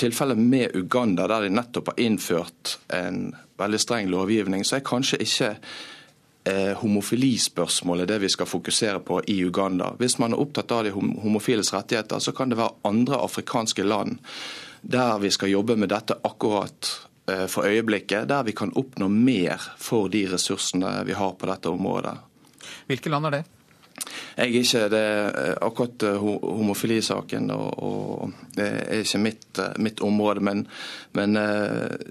tilfellet 0.00 0.40
med 0.42 0.74
Uganda, 0.76 1.28
der 1.30 1.46
de 1.46 1.52
nettopp 1.54 1.92
har 1.92 2.02
innført 2.02 2.78
en 2.88 3.30
veldig 3.60 3.80
streng 3.80 4.10
lovgivning, 4.10 4.64
så 4.66 4.80
er 4.80 4.86
kanskje 4.88 5.20
ikke 5.22 5.50
eh, 6.50 6.72
homofilispørsmålet 6.80 8.10
det 8.10 8.18
vi 8.24 8.32
skal 8.32 8.48
fokusere 8.50 9.04
på 9.06 9.20
i 9.30 9.38
Uganda. 9.44 9.92
Hvis 10.00 10.18
man 10.18 10.34
er 10.34 10.42
opptatt 10.42 10.74
av 10.74 10.88
de 10.88 10.94
homofiles 10.96 11.70
rettigheter, 11.76 12.18
så 12.18 12.34
kan 12.34 12.50
det 12.50 12.58
være 12.58 12.80
andre 12.90 13.22
afrikanske 13.22 13.86
land 13.86 14.18
der 14.80 15.18
vi 15.20 15.30
skal 15.30 15.52
jobbe 15.52 15.76
med 15.76 15.92
dette 15.92 16.16
akkurat 16.24 16.88
for 17.48 17.68
øyeblikket, 17.68 18.28
der 18.28 18.44
vi 18.46 18.54
kan 18.56 18.72
oppnå 18.76 19.08
mer 19.12 19.62
for 19.78 20.10
de 20.12 20.24
ressursene 20.32 21.00
vi 21.08 21.16
har 21.16 21.32
på 21.38 21.48
dette 21.50 21.72
området. 21.72 22.16
Hvilke 22.90 23.12
land 23.12 23.30
er 23.30 23.38
det? 23.38 23.44
Jeg 24.36 24.46
er 24.46 24.62
ikke 24.62 24.88
det, 24.88 25.06
eh, 25.40 25.56
akkurat 25.60 26.02
eh, 26.02 26.16
homofilisaken, 26.16 27.50
og, 27.50 27.82
og, 27.82 28.32
det 28.56 28.68
er 28.68 29.02
ikke 29.02 29.20
mitt, 29.20 29.48
eh, 29.58 29.74
mitt 29.78 30.00
område. 30.00 30.40
Men, 30.40 30.66
men, 31.12 31.38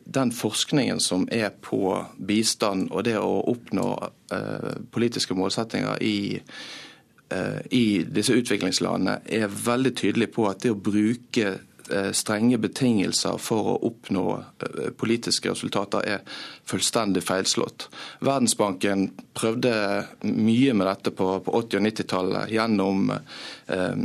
den 0.06 0.32
forskningen 0.32 1.00
som 1.00 1.28
er 1.32 1.50
på 1.62 1.96
bistand 2.28 2.92
og 2.92 3.04
det 3.08 3.18
å 3.20 3.40
oppnå 3.50 3.88
uh, 4.34 4.74
politiske 4.92 5.34
målsettinger 5.38 6.02
i, 6.04 6.40
uh, 7.34 7.60
i 7.72 8.04
disse 8.04 8.36
utviklingslandene, 8.36 9.20
er 9.26 9.48
veldig 9.66 9.96
tydelig 9.96 10.32
på 10.36 10.48
at 10.50 10.64
det 10.64 10.74
å 10.74 10.80
bruke 10.80 11.56
Eh, 11.56 11.69
strenge 12.14 12.58
betingelser 12.58 13.38
for 13.42 13.74
å 13.74 13.78
oppnå 13.90 14.26
eh, 14.40 14.90
politiske 14.98 15.52
resultater 15.52 16.06
er 16.06 16.26
fullstendig 16.70 17.24
feilslått. 17.26 17.88
Verdensbanken 18.26 19.10
prøvde 19.38 19.74
mye 20.28 20.76
med 20.76 20.88
dette 20.90 21.14
på, 21.16 21.32
80- 21.46 21.80
og 21.80 21.88
90-tallet 21.88 22.54
gjennom 22.54 23.10
eh, 23.16 23.96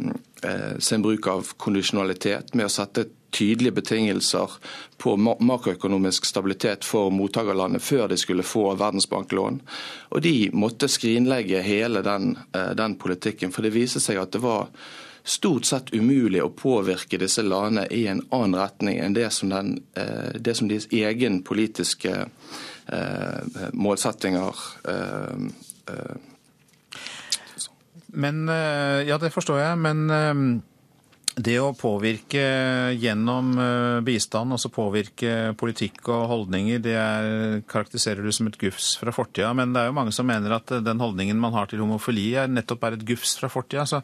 sin 0.78 1.04
bruk 1.04 1.28
av 1.32 1.54
kondisjonalitet, 1.56 2.52
med 2.54 2.68
å 2.68 2.72
sette 2.72 3.06
tydelige 3.34 3.78
betingelser 3.80 4.58
på 5.00 5.16
makroøkonomisk 5.18 6.28
stabilitet 6.28 6.84
for 6.86 7.10
mottakerlandet 7.10 7.82
før 7.82 8.12
de 8.12 8.18
skulle 8.20 8.44
få 8.46 8.68
Verdensbanklån. 8.78 9.56
Og 10.14 10.22
de 10.22 10.36
måtte 10.54 10.86
skrinlegge 10.92 11.64
hele 11.64 12.04
den, 12.06 12.36
den 12.78 12.94
politikken, 13.00 13.50
for 13.50 13.66
det 13.66 13.74
viste 13.74 14.04
seg 14.04 14.20
at 14.22 14.36
det 14.36 14.44
var 14.44 14.68
stort 15.24 15.64
sett 15.64 15.94
umulig 15.94 16.42
å 16.44 16.52
påvirke 16.52 17.18
disse 17.20 17.42
landene 17.42 17.86
i 17.90 18.04
en 18.10 18.20
annen 18.34 18.58
retning 18.60 18.98
enn 19.00 19.16
det 19.16 19.30
som, 19.32 19.48
den, 19.52 19.78
eh, 19.96 20.36
det 20.36 20.54
som 20.58 20.68
deres 20.68 20.86
egen 20.92 21.40
politiske 21.42 22.12
eh, 22.86 23.64
målsettinger 23.72 24.64
eh, 24.88 26.14
Men, 28.14 28.46
Ja, 29.08 29.16
det 29.18 29.32
forstår 29.34 29.58
jeg. 29.58 29.78
Men 29.82 30.62
det 31.34 31.56
å 31.58 31.72
påvirke 31.74 32.42
gjennom 32.94 33.54
eh, 33.58 34.00
bistand, 34.06 34.54
altså 34.54 34.70
påvirke 34.72 35.54
politikk 35.58 36.06
og 36.12 36.28
holdninger, 36.30 36.82
det 36.84 36.94
er, 36.98 37.62
karakteriserer 37.70 38.22
du 38.22 38.30
som 38.34 38.48
et 38.50 38.58
gufs 38.60 38.92
fra 39.00 39.14
fortida. 39.14 39.50
Men 39.56 39.74
det 39.74 39.82
er 39.82 39.90
jo 39.90 39.96
mange 39.96 40.14
som 40.14 40.28
mener 40.28 40.54
at 40.54 40.70
den 40.86 41.02
holdningen 41.02 41.40
man 41.40 41.56
har 41.56 41.70
til 41.70 41.82
homofili, 41.82 42.28
er 42.38 42.52
nettopp 42.52 42.86
er 42.86 42.98
et 42.98 43.06
gufs 43.08 43.34
fra 43.40 43.50
fortida. 43.52 43.86
Så 43.88 44.02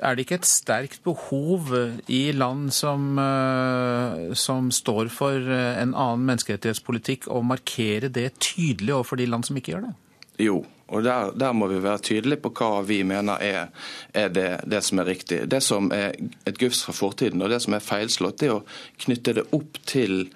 er 0.00 0.16
det 0.16 0.24
ikke 0.26 0.40
et 0.40 0.48
sterkt 0.48 1.02
behov 1.04 1.74
i 2.08 2.22
land 2.36 2.72
som, 2.76 3.12
eh, 3.20 4.32
som 4.38 4.72
står 4.72 5.12
for 5.12 5.36
en 5.36 5.92
annen 5.92 6.24
menneskerettighetspolitikk, 6.30 7.28
å 7.28 7.44
markere 7.44 8.08
det 8.12 8.30
tydelig 8.40 8.96
overfor 8.96 9.20
de 9.20 9.28
land 9.28 9.48
som 9.48 9.58
ikke 9.60 9.76
gjør 9.76 9.90
det? 9.90 9.94
Jo, 10.40 10.62
og 10.92 11.04
der, 11.04 11.30
der, 11.40 11.52
må 11.52 11.66
vi 11.70 11.80
være 11.82 12.04
tydelige 12.04 12.42
på 12.44 12.52
hva 12.56 12.82
vi 12.84 13.00
mener 13.06 13.40
er, 13.40 13.70
er 14.14 14.28
det, 14.28 14.48
det, 14.68 14.82
som 14.84 15.00
er 15.00 15.08
riktig. 15.08 15.38
Det 15.50 15.62
som 15.64 15.88
er 15.94 16.12
et 16.46 16.58
gufs 16.60 16.82
fra 16.84 16.92
fortiden 16.92 17.42
og 17.42 17.48
det 17.52 17.62
som 17.64 17.76
er 17.76 17.84
feilslått, 17.84 18.40
det 18.40 18.50
er 18.50 18.58
å 18.58 18.66
knytte 19.06 19.36
det 19.38 19.46
opp 19.56 19.80
til 19.88 20.26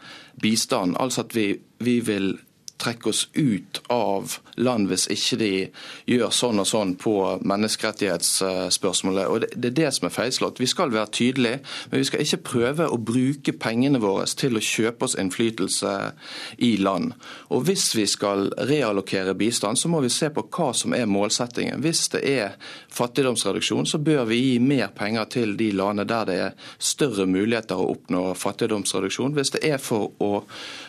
bistand. 0.41 0.97
Altså 1.01 1.27
at 1.27 1.37
vi, 1.37 1.51
vi 1.85 1.99
vil 2.01 2.33
trekke 2.79 3.09
oss 3.09 3.29
ut 3.35 3.81
av 3.93 4.37
land 4.57 4.89
hvis 4.91 5.07
ikke 5.13 5.39
de 5.41 5.51
gjør 6.09 6.33
sånn 6.35 6.61
og 6.61 6.69
sånn 6.69 6.95
på 7.01 7.15
menneskerettighetsspørsmålet. 7.47 9.29
Og 9.29 9.47
Det, 9.47 9.71
er 9.71 9.77
det 9.77 9.91
som 9.97 10.09
er 10.09 10.15
feilslått. 10.15 10.61
Vi 10.61 10.69
skal 10.71 10.93
være 10.95 11.13
tydelige, 11.13 11.61
men 11.91 12.01
vi 12.01 12.09
skal 12.09 12.25
ikke 12.25 12.43
prøve 12.51 12.89
å 12.89 12.99
bruke 13.01 13.53
pengene 13.57 14.01
våre 14.03 14.27
til 14.29 14.57
å 14.57 14.65
kjøpe 14.65 15.07
oss 15.07 15.17
innflytelse 15.21 15.95
i 16.59 16.77
land. 16.81 17.15
Og 17.51 17.67
Hvis 17.67 17.89
vi 17.97 18.07
skal 18.07 18.51
reallokere 18.69 19.35
bistand, 19.35 19.79
så 19.79 19.89
må 19.89 20.01
vi 20.05 20.13
se 20.13 20.31
på 20.31 20.47
hva 20.47 20.73
som 20.77 20.95
er 20.95 21.09
målsettingen. 21.11 21.81
Hvis 21.83 22.09
det 22.15 22.23
er 22.29 22.57
fattigdomsreduksjon, 22.95 23.87
så 23.87 23.99
bør 23.99 24.25
vi 24.31 24.41
gi 24.41 24.59
mer 24.63 24.93
penger 24.97 25.25
til 25.33 25.57
de 25.59 25.73
landene 25.73 26.09
der 26.09 26.27
det 26.27 26.37
er 26.43 26.73
større 26.79 27.27
muligheter 27.27 27.79
å 27.79 27.91
oppnå 27.95 28.23
fattigdomsreduksjon. 28.39 29.35
Hvis 29.37 29.55
det 29.57 29.65
er 29.67 29.79
for 29.83 30.13
å 30.23 30.45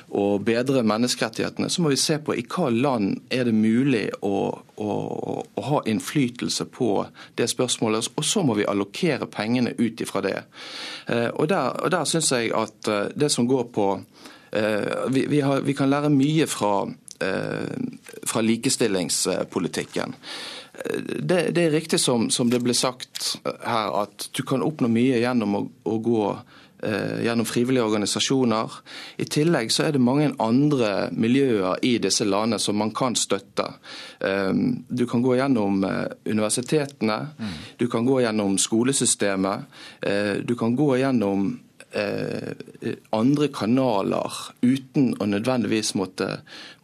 å 0.07 0.37
bedre 0.39 0.83
menneskerettighetene, 0.87 1.69
så 1.69 1.83
må 1.83 1.91
vi 1.91 1.99
se 1.99 2.15
på 2.23 2.35
i 2.37 2.45
hva 2.47 2.69
land 2.71 3.17
er 3.33 3.47
det 3.49 3.55
mulig 3.55 4.05
å, 4.23 4.37
å, 4.79 4.91
å 5.43 5.63
ha 5.67 5.81
innflytelse 5.89 6.69
på 6.71 6.91
det 7.35 7.49
spørsmålet. 7.51 8.13
Og 8.15 8.25
så 8.25 8.43
må 8.47 8.55
vi 8.55 8.67
allokere 8.67 9.27
pengene 9.31 9.75
ut 9.77 10.03
ifra 10.03 10.23
det. 10.23 10.37
Eh, 11.11 11.27
og 11.33 11.49
Der, 11.51 11.75
og 11.83 11.91
der 11.91 12.07
syns 12.07 12.31
jeg 12.31 12.53
at 12.55 12.87
eh, 12.87 13.09
det 13.15 13.31
som 13.33 13.47
går 13.47 13.67
på 13.75 13.89
eh, 14.51 15.09
vi, 15.11 15.25
vi, 15.27 15.41
har, 15.43 15.65
vi 15.67 15.75
kan 15.75 15.91
lære 15.91 16.13
mye 16.13 16.47
fra, 16.47 16.87
fra 17.17 18.41
likestillingspolitikken. 18.45 20.13
Det, 21.17 21.39
det, 21.55 21.63
er 21.63 21.71
riktig 21.73 21.97
som, 21.99 22.27
som, 22.29 22.51
det 22.53 22.59
ble 22.61 22.75
sagt 22.77 23.39
her, 23.43 24.03
at 24.03 24.27
du 24.37 24.43
kan 24.45 24.61
oppnå 24.61 24.87
mye 24.93 25.17
gjennom 25.23 25.55
å, 25.57 25.61
å 25.89 25.97
gå 26.05 26.27
gjennom 26.77 27.45
frivillige 27.45 27.83
organisasjoner. 27.83 28.71
I 29.17 29.25
tillegg 29.25 29.71
så 29.73 29.87
er 29.87 29.95
det 29.95 30.01
mange 30.03 30.29
andre 30.43 31.09
miljøer 31.11 31.79
i 31.81 31.95
disse 32.01 32.25
landene 32.27 32.59
som 32.61 32.77
man 32.77 32.91
kan 32.95 33.15
støtte. 33.17 33.65
Eh, 34.19 34.53
du 34.87 35.05
kan 35.09 35.23
gå 35.25 35.37
gjennom 35.39 35.83
eh, 35.83 36.05
universitetene, 36.29 37.19
mm. 37.37 37.55
du 37.77 37.87
kan 37.87 38.05
gå 38.05 38.21
gjennom 38.21 38.57
skolesystemet, 38.61 39.65
du 40.45 40.53
kan 40.55 40.75
gå 40.75 40.97
gjennom 40.97 41.49
eh, 41.91 42.53
andre 43.15 43.47
kanaler 43.53 44.39
uten 44.61 45.13
å 45.19 45.27
nødvendigvis 45.29 45.93
måtte, 45.99 46.29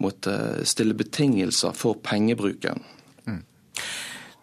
måtte 0.03 0.65
stille 0.67 0.97
betingelser 0.97 1.75
for 1.77 1.99
pengebruken. 2.03 2.81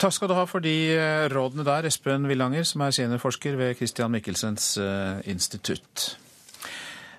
Takk 0.00 0.14
skal 0.16 0.30
du 0.30 0.32
ha 0.32 0.46
for 0.48 0.64
de 0.64 0.72
eh, 0.94 1.26
rådene 1.28 1.64
der, 1.66 1.84
Espen 1.84 2.24
Villanger, 2.24 2.64
som 2.64 2.80
er 2.86 2.94
seniorforsker 2.96 3.58
ved 3.60 3.74
Christian 3.76 4.14
Michelsens 4.14 4.72
eh, 4.80 5.20
institutt. 5.28 6.14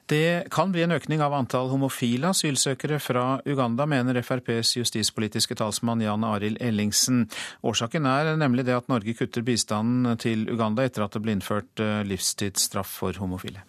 Det 0.10 0.50
kan 0.52 0.74
bli 0.74 0.82
en 0.84 0.96
økning 0.96 1.22
av 1.22 1.36
antall 1.38 1.70
homofile 1.70 2.32
asylsøkere 2.34 2.98
fra 3.00 3.26
Uganda, 3.46 3.86
mener 3.86 4.18
FrPs 4.26 4.74
justispolitiske 4.80 5.56
talsmann 5.62 6.02
Jan 6.02 6.26
Arild 6.26 6.58
Ellingsen. 6.60 7.28
Årsaken 7.62 8.10
er 8.10 8.34
nemlig 8.42 8.66
det 8.68 8.80
at 8.80 8.90
Norge 8.90 9.14
kutter 9.16 9.46
bistanden 9.46 10.18
til 10.18 10.50
Uganda 10.50 10.90
etter 10.90 11.06
at 11.06 11.14
det 11.14 11.22
ble 11.22 11.38
innført 11.38 11.86
eh, 11.86 12.02
livstidsstraff 12.10 12.98
for 13.04 13.22
homofile. 13.22 13.62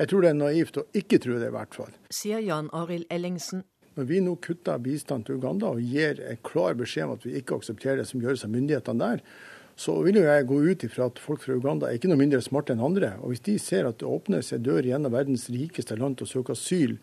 Jeg 0.00 0.08
tror 0.08 0.24
det 0.24 0.32
er 0.32 0.40
naivt 0.40 0.80
å 0.80 0.88
ikke 0.96 1.20
tro 1.20 1.36
det, 1.36 1.52
i 1.52 1.54
hvert 1.54 1.76
fall. 1.76 1.92
Sier 2.08 2.40
Jan 2.44 2.72
Arild 2.72 3.06
Ellingsen. 3.12 3.62
Når 3.96 4.08
vi 4.10 4.18
nå 4.20 4.34
kutter 4.44 4.80
bistand 4.84 5.24
til 5.24 5.38
Uganda 5.40 5.70
og 5.72 5.80
gir 5.80 6.18
en 6.20 6.40
klar 6.44 6.76
beskjed 6.76 7.06
om 7.06 7.14
at 7.14 7.22
vi 7.24 7.38
ikke 7.38 7.56
aksepterer 7.56 8.02
det 8.02 8.08
som 8.10 8.20
gjøres 8.20 8.44
av 8.44 8.52
myndighetene 8.52 9.00
der, 9.00 9.22
så 9.76 9.94
vil 10.04 10.16
jo 10.16 10.24
jeg 10.24 10.48
gå 10.48 10.58
ut 10.70 10.84
ifra 10.84 11.06
at 11.10 11.20
folk 11.20 11.42
fra 11.44 11.56
Uganda 11.56 11.88
er 11.88 11.96
ikke 11.98 12.08
noe 12.08 12.20
mindre 12.20 12.40
smarte 12.44 12.72
enn 12.72 12.84
andre. 12.84 13.14
Og 13.20 13.32
hvis 13.32 13.44
de 13.48 13.56
ser 13.60 13.88
at 13.88 14.00
det 14.00 14.08
åpner 14.08 14.44
seg 14.44 14.64
dør 14.64 14.84
i 14.84 14.92
en 14.96 15.08
av 15.08 15.16
verdens 15.16 15.48
rikeste 15.52 15.96
land 16.00 16.16
til 16.16 16.28
å 16.28 16.32
søke 16.32 16.56
asyl 16.56 16.96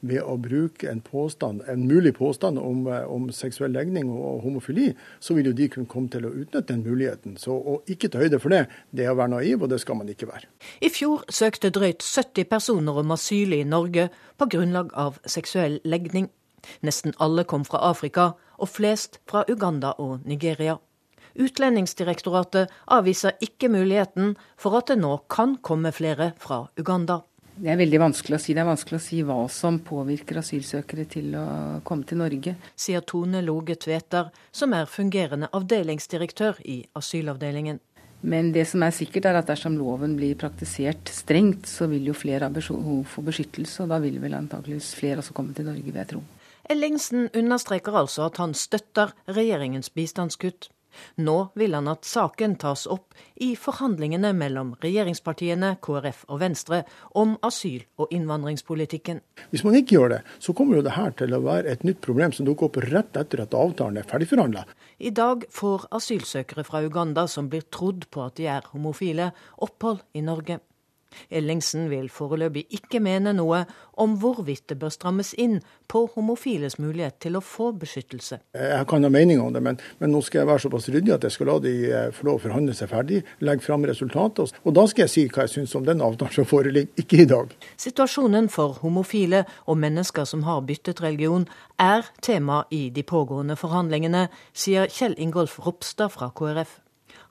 ved 0.00 0.22
å 0.24 0.36
bruke 0.40 0.88
en, 0.88 1.02
påstand, 1.04 1.62
en 1.68 1.82
mulig 1.86 2.14
påstand 2.16 2.58
om, 2.58 2.86
eh, 2.88 3.04
om, 3.04 3.28
seksuell 3.34 3.74
legning 3.76 4.08
og 4.10 4.40
homofili, 4.46 4.88
så 5.20 5.36
vil 5.36 5.50
jo 5.50 5.54
de 5.58 5.68
kunne 5.74 5.90
komme 5.90 6.08
til 6.10 6.24
å 6.26 6.32
utnytte 6.32 6.72
den 6.72 6.82
muligheten. 6.86 7.36
Så 7.38 7.52
å 7.52 7.78
ikke 7.90 8.08
ta 8.08 8.22
høyde 8.22 8.40
for 8.40 8.54
det, 8.54 8.64
det 8.96 9.04
er 9.04 9.12
å 9.12 9.18
være 9.20 9.34
naiv, 9.36 9.62
og 9.62 9.70
det 9.74 9.82
skal 9.82 10.00
man 10.00 10.08
ikke 10.08 10.30
være. 10.30 10.48
I 10.80 10.90
fjor 10.90 11.26
søkte 11.28 11.70
drøyt 11.74 12.02
70 12.06 12.48
personer 12.48 13.02
om 13.04 13.14
asyl 13.14 13.54
i 13.58 13.64
Norge 13.68 14.08
på 14.40 14.50
grunnlag 14.50 14.94
av 14.96 15.20
seksuell 15.28 15.82
legning. 15.84 16.30
Nesten 16.86 17.16
alle 17.18 17.44
kom 17.44 17.64
fra 17.64 17.82
Afrika, 17.90 18.32
og 18.60 18.68
flest 18.68 19.20
fra 19.30 19.44
Uganda 19.48 19.94
og 19.98 20.26
Nigeria. 20.28 20.78
Utlendingsdirektoratet 21.40 22.70
avviser 22.90 23.38
ikke 23.44 23.70
muligheten 23.70 24.34
for 24.58 24.76
at 24.78 24.90
det 24.90 24.98
nå 25.00 25.16
kan 25.30 25.56
komme 25.62 25.92
flere 25.94 26.32
fra 26.42 26.64
Uganda. 26.78 27.22
Det 27.60 27.68
er 27.68 27.76
veldig 27.76 27.98
vanskelig 28.00 28.38
å 28.38 28.40
si. 28.40 28.54
Det 28.56 28.62
er 28.62 28.70
vanskelig 28.70 28.96
å 28.96 29.04
si 29.04 29.18
hva 29.26 29.36
som 29.52 29.78
påvirker 29.84 30.38
asylsøkere 30.40 31.04
til 31.12 31.34
å 31.36 31.44
komme 31.84 32.08
til 32.08 32.20
Norge. 32.22 32.54
Sier 32.72 33.04
Tone 33.04 33.42
Loge 33.44 33.76
Tveter, 33.76 34.30
som 34.50 34.72
er 34.72 34.88
fungerende 34.88 35.50
avdelingsdirektør 35.52 36.62
i 36.64 36.80
asylavdelingen. 36.96 37.82
Men 38.20 38.50
det 38.52 38.66
som 38.68 38.82
er 38.84 38.92
sikkert 38.92 39.28
er 39.28 39.38
at 39.40 39.48
dersom 39.48 39.78
loven 39.80 40.16
blir 40.16 40.36
praktisert 40.40 41.08
strengt, 41.12 41.68
så 41.68 41.88
vil 41.88 42.10
jo 42.10 42.16
flere 42.16 42.48
ha 42.48 42.52
behov 42.52 43.06
for 43.08 43.24
beskyttelse, 43.28 43.84
og 43.84 43.92
da 43.92 44.00
vil 44.02 44.18
vel 44.20 44.36
antakeligvis 44.36 44.92
flere 44.96 45.20
også 45.22 45.36
komme 45.36 45.56
til 45.56 45.68
Norge, 45.68 45.84
vil 45.84 46.00
jeg 46.00 46.10
tro. 46.14 46.24
Ellingsen 46.70 47.28
understreker 47.34 47.96
altså 47.98 48.28
at 48.28 48.36
han 48.38 48.52
støtter 48.54 49.10
regjeringens 49.26 49.90
bistandskutt. 49.90 50.68
Nå 51.22 51.34
vil 51.58 51.74
han 51.74 51.88
at 51.90 52.06
saken 52.06 52.56
tas 52.62 52.84
opp 52.90 53.14
i 53.42 53.52
forhandlingene 53.58 54.32
mellom 54.36 54.72
regjeringspartiene, 54.82 55.76
KrF 55.82 56.24
og 56.28 56.40
Venstre 56.42 56.82
om 57.18 57.36
asyl- 57.46 57.86
og 57.98 58.14
innvandringspolitikken. 58.14 59.20
Hvis 59.50 59.66
man 59.66 59.78
ikke 59.78 59.96
gjør 59.96 60.14
det, 60.14 60.20
så 60.38 60.54
kommer 60.54 60.78
jo 60.78 60.86
det 60.86 60.94
her 60.96 61.14
til 61.18 61.34
å 61.34 61.42
være 61.44 61.74
et 61.74 61.86
nytt 61.86 62.02
problem 62.06 62.34
som 62.36 62.46
dukker 62.46 62.70
opp 62.70 62.80
rett 62.86 63.18
etter 63.18 63.44
at 63.44 63.54
avtalen 63.54 63.98
er 63.98 64.10
ferdigforhandla. 64.10 64.66
I 64.98 65.14
dag 65.14 65.46
får 65.50 65.88
asylsøkere 65.98 66.66
fra 66.66 66.82
Uganda 66.86 67.26
som 67.30 67.50
blir 67.50 67.66
trodd 67.70 68.06
på 68.10 68.26
at 68.26 68.38
de 68.38 68.50
er 68.50 68.66
homofile, 68.74 69.32
opphold 69.58 70.04
i 70.14 70.26
Norge. 70.26 70.60
Ellingsen 71.30 71.88
vil 71.90 72.08
foreløpig 72.12 72.66
ikke 72.76 73.00
mene 73.02 73.32
noe 73.36 73.64
om 74.00 74.16
hvorvidt 74.20 74.70
det 74.70 74.78
bør 74.80 74.92
strammes 74.94 75.32
inn 75.40 75.58
på 75.90 76.04
homofiles 76.14 76.78
mulighet 76.80 77.18
til 77.22 77.36
å 77.36 77.42
få 77.44 77.70
beskyttelse. 77.76 78.40
Jeg 78.56 78.86
kan 78.90 79.04
ha 79.04 79.10
mening 79.12 79.42
om 79.42 79.52
det, 79.54 79.62
men, 79.64 79.80
men 80.00 80.12
nå 80.14 80.22
skal 80.24 80.42
jeg 80.42 80.50
være 80.50 80.64
såpass 80.64 80.88
ryddig 80.92 81.14
at 81.16 81.26
jeg 81.26 81.36
skal 81.36 81.50
la 81.50 81.56
de 81.64 81.74
eh, 81.90 82.10
få 82.14 82.28
lov 82.28 82.40
å 82.40 82.44
forhandle 82.46 82.76
seg 82.76 82.92
ferdig, 82.92 83.22
legge 83.44 83.66
fram 83.66 83.86
resultatet, 83.88 84.54
og 84.64 84.76
da 84.76 84.86
skal 84.90 85.06
jeg 85.06 85.14
si 85.14 85.26
hva 85.28 85.46
jeg 85.46 85.54
syns 85.56 85.76
om 85.78 85.86
den 85.88 86.04
avtalen 86.04 86.36
som 86.38 86.48
foreligger, 86.48 86.92
ikke 87.02 87.24
i 87.24 87.28
dag. 87.30 87.56
Situasjonen 87.80 88.50
for 88.52 88.78
homofile 88.84 89.44
og 89.66 89.80
mennesker 89.82 90.28
som 90.28 90.46
har 90.48 90.62
byttet 90.68 91.02
religion, 91.04 91.48
er 91.80 92.04
tema 92.22 92.62
i 92.70 92.88
de 92.92 93.02
pågående 93.06 93.56
forhandlingene, 93.56 94.28
sier 94.52 94.90
Kjell 94.92 95.16
Ingolf 95.18 95.58
Ropstad 95.64 96.12
fra 96.12 96.30
KrF. 96.36 96.78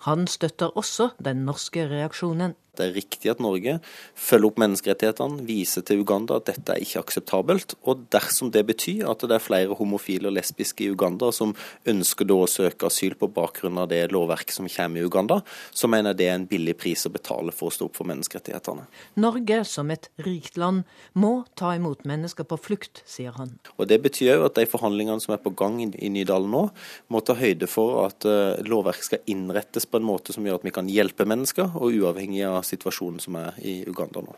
Han 0.08 0.28
støtter 0.28 0.78
også 0.80 1.10
den 1.24 1.44
norske 1.46 1.84
reaksjonen. 1.90 2.56
Det 2.80 2.88
er 2.88 2.96
riktig 2.96 3.32
at 3.34 3.42
Norge 3.44 3.78
følger 4.16 4.50
opp 4.50 4.60
menneskerettighetene, 4.64 5.44
viser 5.48 5.84
til 5.86 6.04
Uganda 6.04 6.40
at 6.40 6.48
dette 6.50 6.76
er 6.76 6.84
ikke 6.84 7.04
akseptabelt. 7.04 7.76
Og 7.84 8.06
dersom 8.14 8.54
det 8.56 8.64
betyr 8.70 9.06
at 9.12 9.26
det 9.28 9.36
er 9.36 9.44
flere 9.44 9.76
homofile 9.78 10.32
og 10.32 10.38
lesbiske 10.38 10.86
i 10.86 10.92
Uganda 10.94 11.34
som 11.36 11.54
ønsker 11.90 12.30
å 12.30 12.46
søke 12.50 12.88
asyl 12.88 13.16
på 13.20 13.30
bakgrunn 13.34 13.80
av 13.82 13.90
det 13.92 14.02
lovverket 14.14 14.56
som 14.56 14.70
kommer 14.70 15.02
i 15.02 15.08
Uganda, 15.08 15.42
så 15.76 15.90
mener 15.92 16.14
jeg 16.14 16.20
det 16.20 16.28
er 16.30 16.38
en 16.38 16.48
billig 16.50 16.76
pris 16.80 17.06
å 17.08 17.14
betale 17.14 17.54
for 17.56 17.70
å 17.70 17.76
stå 17.76 17.90
opp 17.90 17.98
for 18.00 18.10
menneskerettighetene. 18.10 18.86
Norge 19.20 19.62
som 19.68 19.92
et 19.94 20.10
rikt 20.26 20.60
land 20.60 20.86
må 21.20 21.44
ta 21.60 21.74
imot 21.78 22.06
mennesker 22.08 22.48
på 22.48 22.60
flukt, 22.62 23.04
sier 23.10 23.36
han. 23.38 23.58
Og 23.78 23.90
Det 23.90 24.00
betyr 24.04 24.36
jo 24.36 24.46
at 24.48 24.56
de 24.56 24.68
forhandlingene 24.70 25.22
som 25.24 25.34
er 25.36 25.42
på 25.44 25.54
gang 25.58 25.80
i 25.82 26.12
Nydalen 26.14 26.52
nå, 26.54 26.64
må 27.10 27.22
ta 27.26 27.36
høyde 27.38 27.68
for 27.70 28.04
at 28.06 28.28
uh, 28.30 28.60
lovverket 28.66 29.10
skal 29.10 29.32
innrettes 29.32 29.88
på 29.90 30.00
en 30.00 30.08
måte 30.08 30.36
som 30.36 30.46
gjør 30.46 30.60
at 30.60 30.68
vi 30.68 30.76
kan 30.76 30.90
hjelpe 30.92 31.28
mennesker, 31.28 31.74
og 31.76 31.96
uavhengig 31.98 32.46
av 32.48 32.62
situasjonen 32.70 33.24
som 33.24 33.38
er 33.39 33.57
i 33.61 33.80
Uganda 33.89 34.24
nå. 34.26 34.36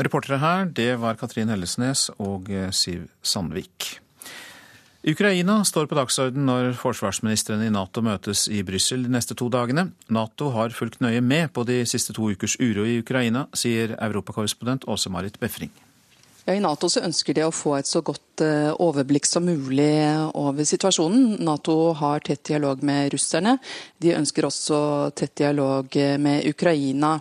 Reportere 0.00 0.40
her, 0.42 0.70
det 0.74 0.94
var 1.02 1.18
Katrin 1.20 1.50
Hellesnes 1.52 2.08
og 2.18 2.50
eh, 2.50 2.70
Siv 2.74 3.06
Sandvik. 3.22 4.00
Ukraina 5.00 5.62
står 5.64 5.86
på 5.88 5.96
dagsorden 5.96 6.44
når 6.44 6.74
forsvarsministrene 6.76 7.70
i 7.70 7.72
Nato 7.72 8.02
møtes 8.04 8.44
i 8.52 8.60
Brussel 8.66 9.06
de 9.06 9.12
neste 9.14 9.36
to 9.38 9.48
dagene. 9.48 9.86
Nato 10.12 10.50
har 10.52 10.74
fulgt 10.76 11.00
nøye 11.00 11.22
med 11.24 11.54
på 11.56 11.64
de 11.64 11.78
siste 11.88 12.12
to 12.16 12.28
ukers 12.28 12.58
uro 12.60 12.84
i 12.84 12.98
Ukraina, 13.00 13.46
sier 13.56 13.96
europakorrespondent 13.96 14.84
Åse-Marit 14.84 15.40
Befring. 15.40 15.72
Ja, 16.50 16.56
I 16.56 16.60
Nato 16.64 16.88
så 16.90 17.04
ønsker 17.06 17.36
de 17.36 17.44
å 17.46 17.52
få 17.54 17.76
et 17.76 17.86
så 17.86 18.00
godt 18.02 18.42
eh, 18.42 18.72
overblikk 18.82 19.28
som 19.28 19.44
mulig 19.46 19.92
over 20.34 20.66
situasjonen. 20.66 21.36
Nato 21.46 21.92
har 21.94 22.24
tett 22.26 22.42
dialog 22.48 22.82
med 22.82 23.12
russerne. 23.14 23.52
De 24.02 24.16
ønsker 24.16 24.48
også 24.48 24.80
tett 25.14 25.36
dialog 25.38 25.94
med 26.18 26.48
Ukraina. 26.50 27.12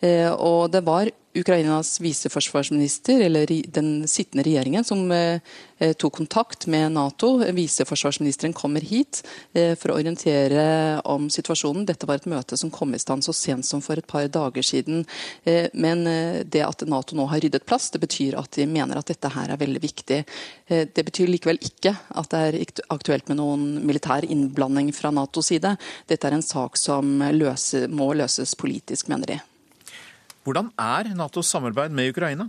Eh, 0.00 0.32
og 0.32 0.70
det 0.72 0.84
var 0.84 1.08
Ukrainas 1.36 1.98
viseforsvarsminister, 2.00 3.20
eller 3.26 3.50
den 3.72 4.06
sittende 4.08 4.44
regjeringen, 4.46 4.84
som 4.84 5.02
eh, 5.12 5.40
eh, 5.78 5.92
tok 5.92 6.14
kontakt 6.16 6.66
med 6.72 6.94
Nato. 6.94 7.34
Viseforsvarsministeren 7.56 8.54
kommer 8.56 8.84
hit 8.84 9.22
for 9.52 9.92
å 9.92 9.96
orientere 9.98 10.64
om 11.08 11.28
situasjonen. 11.32 11.84
Dette 11.88 12.08
var 12.08 12.20
et 12.20 12.28
møte 12.28 12.56
som 12.56 12.72
kom 12.72 12.94
i 12.96 13.00
stand 13.00 13.24
så 13.24 13.34
sent 13.36 13.68
som 13.68 13.82
for 13.84 14.00
et 14.00 14.08
par 14.08 14.28
dager 14.32 14.64
siden. 14.64 15.04
Men 15.72 16.04
det 16.48 16.62
at 16.64 16.84
Nato 16.88 17.16
nå 17.16 17.26
har 17.30 17.40
ryddet 17.44 17.66
plass, 17.68 17.88
det 17.92 18.02
betyr 18.02 18.36
at 18.40 18.56
de 18.58 18.66
mener 18.68 18.98
at 18.98 19.08
dette 19.08 19.32
her 19.32 19.52
er 19.52 19.60
veldig 19.60 19.82
viktig. 19.82 20.20
Det 20.68 21.06
betyr 21.08 21.32
likevel 21.32 21.60
ikke 21.64 21.94
at 22.20 22.30
det 22.32 22.44
er 22.46 22.60
aktuelt 22.92 23.28
med 23.32 23.40
noen 23.40 23.66
militær 23.86 24.28
innblanding 24.28 24.92
fra 24.96 25.12
Natos 25.14 25.52
side. 25.52 25.76
Dette 26.08 26.28
er 26.28 26.36
en 26.36 26.44
sak 26.44 26.80
som 26.80 27.20
løse, 27.32 27.86
må 27.88 28.12
løses 28.16 28.56
politisk, 28.58 29.12
mener 29.12 29.36
de. 29.36 29.42
Hvordan 30.46 30.68
er 30.78 31.08
Natos 31.18 31.48
samarbeid 31.50 31.90
med 31.90 32.12
Ukraina? 32.12 32.44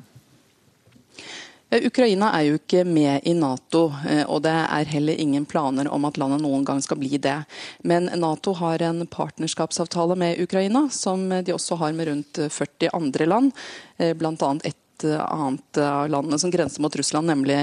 Eh, 1.70 1.82
Ukraina 1.88 2.30
er 2.38 2.44
jo 2.46 2.58
ikke 2.60 2.84
med 2.86 3.26
i 3.26 3.34
Nato, 3.34 3.88
eh, 4.06 4.22
og 4.30 4.44
det 4.46 4.54
er 4.54 4.92
heller 4.92 5.18
ingen 5.18 5.48
planer 5.50 5.90
om 5.90 6.06
at 6.06 6.20
landet 6.22 6.44
noen 6.44 6.62
gang 6.68 6.78
skal 6.86 7.00
bli 7.02 7.18
det. 7.18 7.40
Men 7.82 8.06
Nato 8.22 8.54
har 8.60 8.86
en 8.86 9.02
partnerskapsavtale 9.10 10.16
med 10.16 10.44
Ukraina, 10.46 10.86
som 10.94 11.26
de 11.30 11.56
også 11.56 11.80
har 11.82 11.98
med 11.98 12.12
rundt 12.12 12.44
40 12.54 12.94
andre 12.94 13.26
land. 13.26 13.52
blant 13.98 14.46
Bl.a. 14.46 14.54
et 14.64 15.08
annet 15.18 15.78
av 15.82 16.06
landene 16.10 16.38
som 16.40 16.54
grenser 16.54 16.82
mot 16.86 16.96
Russland, 16.96 17.28
nemlig 17.28 17.58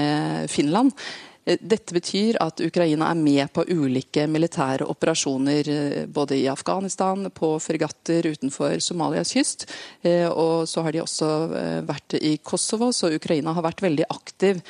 Finland. 0.51 0.91
Eh, 1.45 1.57
dette 1.61 1.93
betyr 1.93 2.39
at 2.41 2.61
Ukraina 2.61 3.11
er 3.11 3.21
med 3.21 3.51
på 3.53 3.65
ulike 3.69 4.25
militære 4.27 4.87
operasjoner 4.89 5.69
eh, 5.69 6.03
både 6.09 6.39
i 6.39 6.49
Afghanistan, 6.49 7.29
på 7.29 7.55
fregatter 7.61 8.25
utenfor 8.33 8.79
Somalias 8.81 9.35
kyst. 9.35 9.67
Eh, 10.01 10.27
og 10.27 10.67
så 10.69 10.85
har 10.85 10.95
de 10.95 11.03
også 11.03 11.31
vært 11.85 12.17
i 12.21 12.37
Kosovo, 12.43 12.91
så 12.93 13.13
Ukraina 13.13 13.53
har 13.53 13.65
vært 13.65 13.85
veldig 13.85 14.07
aktiv. 14.09 14.61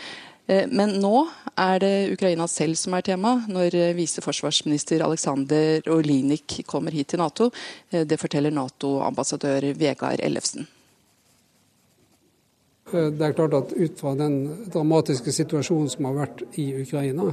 Men 0.46 0.92
nå 1.02 1.24
er 1.58 1.80
det 1.82 2.12
Ukraina 2.14 2.46
selv 2.46 2.78
som 2.78 2.94
er 2.94 3.08
tema, 3.08 3.32
når 3.50 3.80
viseforsvarsminister 3.98 5.02
Aleksandr 5.02 5.90
Olinik 5.90 6.60
kommer 6.70 6.94
hit 6.94 7.16
til 7.16 7.24
Nato. 7.24 7.50
Det 7.90 8.20
forteller 8.22 8.54
Nato-ambassadør 8.54 9.72
Vegard 9.74 10.22
Ellefsen. 10.22 10.68
Eh, 12.94 13.08
det 13.12 13.26
er 13.26 13.34
klart 13.38 13.54
at 13.54 13.74
ut 13.74 14.00
fra 14.00 14.16
den 14.16 14.68
dramatiske 14.74 15.34
situasjonen 15.34 15.90
som 15.90 16.10
har 16.10 16.20
vært 16.20 16.44
i 16.62 16.68
Ukraina, 16.84 17.32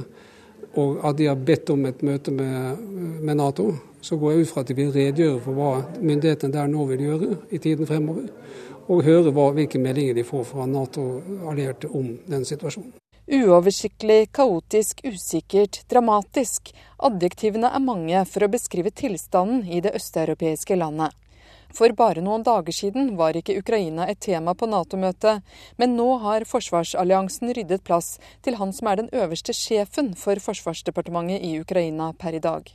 og 0.73 1.05
at 1.05 1.17
de 1.19 1.27
har 1.29 1.37
bedt 1.37 1.69
om 1.69 1.85
et 1.85 2.01
møte 2.01 2.33
med, 2.33 2.79
med 3.21 3.37
Nato, 3.37 3.69
så 4.01 4.17
går 4.17 4.33
jeg 4.33 4.41
ut 4.41 4.49
fra 4.49 4.63
at 4.63 4.71
de 4.71 4.77
vil 4.79 4.91
redegjøre 4.91 5.41
for 5.43 5.57
hva 5.57 5.71
myndighetene 6.01 6.55
der 6.55 6.71
nå 6.71 6.87
vil 6.89 7.05
gjøre 7.05 7.29
i 7.53 7.61
tiden 7.61 7.87
fremover. 7.87 8.27
Og 8.91 9.05
høre 9.05 9.31
hva, 9.31 9.51
hvilke 9.55 9.79
meldinger 9.79 10.17
de 10.17 10.25
får 10.27 10.43
fra 10.49 10.65
Nato-allierte 10.67 11.87
om 11.87 12.09
den 12.27 12.43
situasjonen. 12.43 12.91
Uoversiktlig, 13.23 14.33
kaotisk, 14.35 15.05
usikkert, 15.07 15.85
dramatisk. 15.87 16.73
Adjektivene 16.99 17.69
er 17.71 17.79
mange 17.79 18.25
for 18.27 18.43
å 18.43 18.51
beskrive 18.51 18.91
tilstanden 18.91 19.63
i 19.71 19.79
det 19.85 19.93
østeuropeiske 19.95 20.75
landet. 20.75 21.15
For 21.73 21.89
bare 21.97 22.21
noen 22.21 22.43
dager 22.45 22.75
siden 22.75 23.15
var 23.17 23.33
ikke 23.37 23.55
Ukraina 23.57 24.05
et 24.11 24.19
tema 24.21 24.53
på 24.53 24.67
Nato-møtet, 24.69 25.41
men 25.81 25.95
nå 25.97 26.19
har 26.21 26.45
forsvarsalliansen 26.45 27.49
ryddet 27.57 27.83
plass 27.87 28.19
til 28.45 28.59
han 28.59 28.73
som 28.77 28.91
er 28.91 29.01
den 29.01 29.09
øverste 29.09 29.55
sjefen 29.57 30.13
for 30.13 30.37
forsvarsdepartementet 30.37 31.41
i 31.41 31.57
Ukraina 31.61 32.11
per 32.13 32.37
i 32.37 32.43
dag. 32.43 32.69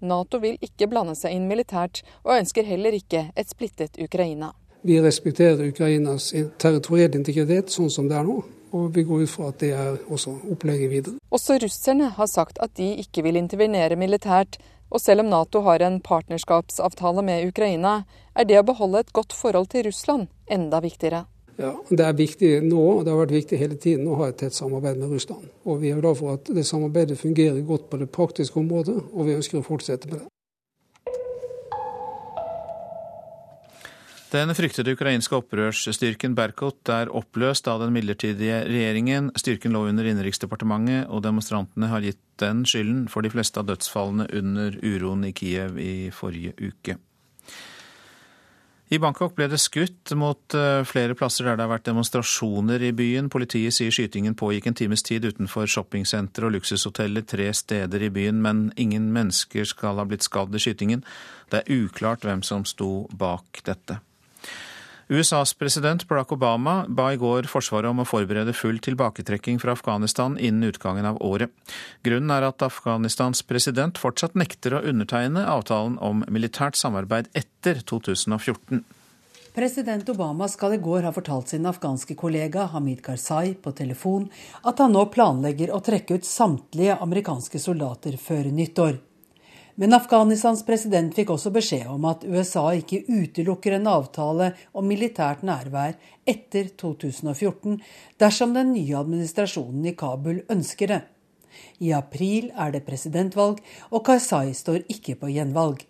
Nato 0.00 0.40
vil 0.42 0.56
ikke 0.64 0.88
blande 0.90 1.14
seg 1.14 1.36
inn 1.36 1.46
militært, 1.50 2.00
og 2.24 2.38
ønsker 2.40 2.66
heller 2.66 2.96
ikke 2.96 3.28
et 3.36 3.52
splittet 3.52 4.00
Ukraina. 4.02 4.50
Vi 4.82 4.96
respekterer 4.98 5.68
Ukrainas 5.68 6.32
territorielle 6.58 7.20
integritet 7.20 7.70
sånn 7.70 7.92
som 7.92 8.08
det 8.10 8.18
er 8.18 8.26
nå. 8.26 8.40
Og 8.72 8.88
vi 8.96 9.04
går 9.04 9.26
ut 9.26 9.30
fra 9.30 9.50
at 9.52 9.60
det 9.60 9.74
er 9.76 9.98
også 10.08 10.32
opplegget 10.50 10.88
videre. 10.90 11.18
Også 11.28 11.58
russerne 11.60 12.08
har 12.16 12.28
sagt 12.30 12.56
at 12.64 12.72
de 12.80 12.88
ikke 13.02 13.22
vil 13.26 13.36
intervenere 13.36 13.98
militært, 14.00 14.56
og 14.88 15.00
selv 15.00 15.22
om 15.22 15.28
Nato 15.28 15.60
har 15.68 15.84
en 15.84 16.00
partnerskapsavtale 16.00 17.22
med 17.24 17.46
Ukraina, 17.48 18.02
er 18.34 18.48
det 18.48 18.58
å 18.60 18.66
beholde 18.66 19.02
et 19.04 19.12
godt 19.12 19.34
forhold 19.36 19.70
til 19.72 19.86
Russland 19.88 20.28
enda 20.50 20.80
viktigere. 20.80 21.26
Ja, 21.60 21.74
Det 21.90 22.00
er 22.00 22.12
viktig 22.16 22.50
nå, 22.64 22.80
og 22.98 23.04
det 23.04 23.12
har 23.12 23.20
vært 23.20 23.36
viktig 23.36 23.58
hele 23.58 23.76
tiden 23.76 24.08
å 24.08 24.16
ha 24.16 24.28
et 24.28 24.38
tett 24.40 24.56
samarbeid 24.56 24.96
med 24.98 25.12
Russland. 25.12 25.48
Og 25.64 25.80
Vi 25.80 25.90
er 25.92 26.00
glad 26.00 26.16
for 26.16 26.34
at 26.34 26.44
det 26.44 26.66
samarbeidet 26.66 27.18
fungerer 27.18 27.60
godt 27.66 27.90
på 27.90 27.98
det 27.98 28.10
praktiske 28.10 28.56
området, 28.56 29.02
og 29.12 29.26
vi 29.26 29.36
ønsker 29.36 29.60
å 29.60 29.66
fortsette 29.66 30.08
med 30.08 30.20
det. 30.20 30.28
Den 34.32 34.48
fryktede 34.56 34.94
ukrainske 34.96 35.36
opprørsstyrken 35.36 36.32
Berkut 36.34 36.88
er 36.88 37.10
oppløst 37.12 37.66
av 37.68 37.82
den 37.82 37.92
midlertidige 37.92 38.62
regjeringen. 38.64 39.28
Styrken 39.36 39.76
lå 39.76 39.84
under 39.90 40.08
Innenriksdepartementet, 40.08 41.04
og 41.12 41.20
demonstrantene 41.22 41.90
har 41.92 42.00
gitt 42.00 42.22
den 42.40 42.64
skylden 42.64 43.10
for 43.12 43.20
de 43.20 43.28
fleste 43.28 43.60
av 43.60 43.68
dødsfallene 43.68 44.30
under 44.32 44.78
uroen 44.80 45.26
i 45.28 45.34
Kiev 45.36 45.76
i 45.76 46.08
forrige 46.16 46.56
uke. 46.56 46.96
I 48.92 48.98
Bangkok 49.00 49.32
ble 49.38 49.46
det 49.48 49.56
skutt 49.56 50.12
mot 50.20 50.52
eh, 50.52 50.82
flere 50.84 51.14
plasser 51.16 51.46
der 51.48 51.56
det 51.56 51.64
har 51.64 51.70
vært 51.70 51.86
demonstrasjoner 51.88 52.82
i 52.84 52.90
byen. 52.92 53.30
Politiet 53.32 53.72
sier 53.72 53.94
skytingen 53.94 54.36
pågikk 54.36 54.68
en 54.68 54.76
times 54.76 55.06
tid 55.06 55.24
utenfor 55.24 55.70
shoppingsenter 55.70 56.44
og 56.44 56.52
luksushoteller 56.58 57.24
tre 57.24 57.48
steder 57.56 58.04
i 58.04 58.12
byen, 58.12 58.42
men 58.44 58.66
ingen 58.76 59.08
mennesker 59.14 59.64
skal 59.70 59.96
ha 59.96 60.04
blitt 60.08 60.28
skadd 60.28 60.52
i 60.52 60.60
skytingen. 60.60 61.06
Det 61.48 61.62
er 61.62 61.84
uklart 61.86 62.26
hvem 62.28 62.44
som 62.44 62.68
sto 62.68 63.06
bak 63.16 63.64
dette. 63.64 64.02
USAs 65.12 65.54
president 65.54 66.08
Barack 66.08 66.32
Obama 66.32 66.86
ba 66.88 67.10
i 67.12 67.18
går 67.20 67.44
Forsvaret 67.50 67.90
om 67.90 67.98
å 68.00 68.06
forberede 68.08 68.54
full 68.56 68.78
tilbaketrekking 68.80 69.58
fra 69.60 69.74
Afghanistan 69.76 70.38
innen 70.40 70.70
utgangen 70.70 71.04
av 71.04 71.18
året. 71.20 71.52
Grunnen 72.00 72.32
er 72.32 72.46
at 72.46 72.64
Afghanistans 72.64 73.44
president 73.44 74.00
fortsatt 74.00 74.38
nekter 74.40 74.78
å 74.78 74.80
undertegne 74.88 75.44
avtalen 75.44 75.98
om 76.00 76.24
militært 76.32 76.80
samarbeid 76.80 77.28
etter 77.36 77.84
2014. 77.84 78.80
President 79.52 80.08
Obama 80.08 80.48
skal 80.48 80.78
i 80.78 80.80
går 80.80 81.04
ha 81.04 81.12
fortalt 81.12 81.52
sin 81.52 81.68
afghanske 81.68 82.16
kollega 82.16 82.70
Hamid 82.72 83.04
Karzai 83.04 83.52
på 83.60 83.76
telefon 83.76 84.30
at 84.64 84.80
han 84.80 84.96
nå 84.96 85.04
planlegger 85.12 85.76
å 85.76 85.84
trekke 85.84 86.16
ut 86.16 86.24
samtlige 86.24 86.96
amerikanske 87.04 87.60
soldater 87.60 88.16
før 88.16 88.48
nyttår. 88.48 88.96
Men 89.80 89.96
Afghanistans 89.96 90.64
president 90.66 91.14
fikk 91.16 91.30
også 91.32 91.52
beskjed 91.54 91.86
om 91.88 92.04
at 92.10 92.26
USA 92.28 92.66
ikke 92.76 93.04
utelukker 93.08 93.78
en 93.78 93.88
avtale 93.88 94.50
om 94.76 94.84
militært 94.84 95.44
nærvær 95.48 95.96
etter 96.28 96.68
2014 96.80 97.78
dersom 98.20 98.52
den 98.52 98.74
nye 98.74 98.98
administrasjonen 99.00 99.88
i 99.88 99.94
Kabul 99.96 100.42
ønsker 100.52 100.92
det. 100.92 101.00
I 101.80 101.92
april 101.96 102.50
er 102.56 102.72
det 102.74 102.84
presidentvalg, 102.84 103.60
og 103.90 104.04
Karzai 104.06 104.52
står 104.56 104.84
ikke 104.92 105.16
på 105.20 105.32
gjenvalg. 105.32 105.82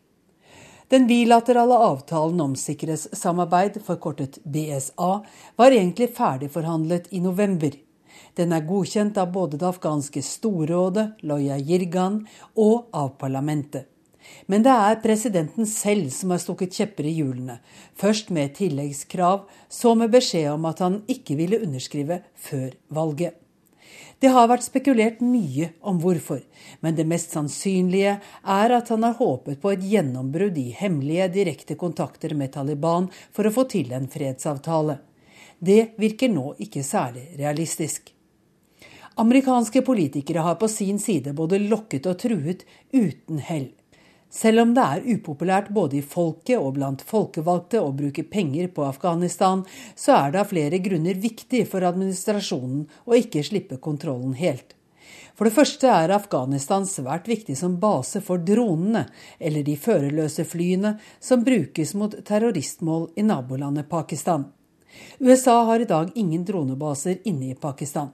Den 0.93 1.07
bilaterale 1.09 1.77
avtalen 1.81 2.41
om 2.45 2.55
sikkerhetssamarbeid, 2.59 3.79
forkortet 3.87 4.39
BSA, 4.45 5.13
var 5.57 5.75
egentlig 5.75 6.11
ferdigforhandlet 6.17 7.09
i 7.17 7.23
november. 7.25 7.73
Den 8.39 8.53
er 8.57 8.65
godkjent 8.65 9.19
av 9.21 9.33
både 9.33 9.59
det 9.61 9.69
afghanske 9.69 10.23
storrådet, 10.25 11.23
Loya 11.29 11.59
Jirgan, 11.61 12.23
og 12.57 12.89
av 12.97 13.15
parlamentet. 13.21 13.89
Men 14.47 14.65
det 14.65 14.73
er 14.73 15.01
presidenten 15.03 15.67
selv 15.69 16.09
som 16.15 16.33
har 16.33 16.41
stukket 16.41 16.79
kjepper 16.79 17.09
i 17.11 17.15
hjulene. 17.19 17.59
Først 17.99 18.31
med 18.33 18.55
tilleggskrav, 18.57 19.45
så 19.69 19.95
med 19.99 20.13
beskjed 20.15 20.53
om 20.55 20.67
at 20.71 20.81
han 20.85 21.03
ikke 21.11 21.37
ville 21.41 21.61
underskrive 21.67 22.23
før 22.39 22.71
valget. 22.89 23.39
Det 24.23 24.31
har 24.31 24.47
vært 24.47 24.63
spekulert 24.63 25.19
mye 25.27 25.73
om 25.83 25.99
hvorfor, 25.99 26.45
men 26.81 26.95
det 26.95 27.09
mest 27.11 27.35
sannsynlige 27.35 28.15
er 28.55 28.75
at 28.77 28.93
han 28.95 29.03
har 29.03 29.17
håpet 29.19 29.59
på 29.61 29.73
et 29.75 29.83
gjennombrudd 29.83 30.61
i 30.63 30.69
hemmelige, 30.79 31.27
direkte 31.41 31.75
kontakter 31.75 32.37
med 32.39 32.55
Taliban 32.55 33.11
for 33.35 33.49
å 33.49 33.55
få 33.55 33.67
til 33.75 33.91
en 33.97 34.07
fredsavtale. 34.07 35.01
Det 35.59 35.97
virker 35.99 36.31
nå 36.31 36.53
ikke 36.63 36.87
særlig 36.87 37.33
realistisk. 37.39 38.15
Amerikanske 39.15 39.83
politikere 39.83 40.39
har 40.39 40.55
på 40.55 40.69
sin 40.69 40.99
side 40.99 41.33
både 41.37 41.59
lokket 41.59 42.07
og 42.09 42.19
truet 42.23 42.65
uten 42.93 43.39
hell. 43.45 43.69
Selv 44.33 44.63
om 44.63 44.71
det 44.73 44.83
er 44.83 45.09
upopulært 45.13 45.69
både 45.77 45.99
i 45.99 46.05
folket 46.05 46.57
og 46.57 46.79
blant 46.79 47.03
folkevalgte 47.05 47.83
å 47.85 47.91
bruke 47.93 48.25
penger 48.25 48.71
på 48.73 48.87
Afghanistan, 48.87 49.67
så 49.95 50.15
er 50.17 50.33
det 50.33 50.41
av 50.41 50.49
flere 50.55 50.79
grunner 50.81 51.21
viktig 51.21 51.67
for 51.69 51.85
administrasjonen 51.85 52.87
å 53.05 53.19
ikke 53.19 53.43
slippe 53.45 53.77
kontrollen 53.77 54.33
helt. 54.39 54.73
For 55.37 55.45
det 55.45 55.57
første 55.59 55.91
er 55.93 56.15
Afghanistan 56.17 56.89
svært 56.89 57.29
viktig 57.29 57.59
som 57.59 57.77
base 57.83 58.23
for 58.25 58.41
dronene, 58.41 59.05
eller 59.37 59.69
de 59.69 59.77
førerløse 59.77 60.49
flyene 60.49 60.95
som 61.21 61.45
brukes 61.45 61.93
mot 61.93 62.17
terroristmål 62.25 63.11
i 63.21 63.27
nabolandet 63.29 63.91
Pakistan. 63.93 64.49
USA 65.21 65.61
har 65.69 65.85
i 65.85 65.89
dag 65.89 66.17
ingen 66.17 66.49
dronebaser 66.49 67.21
inne 67.29 67.53
i 67.53 67.61
Pakistan. 67.61 68.13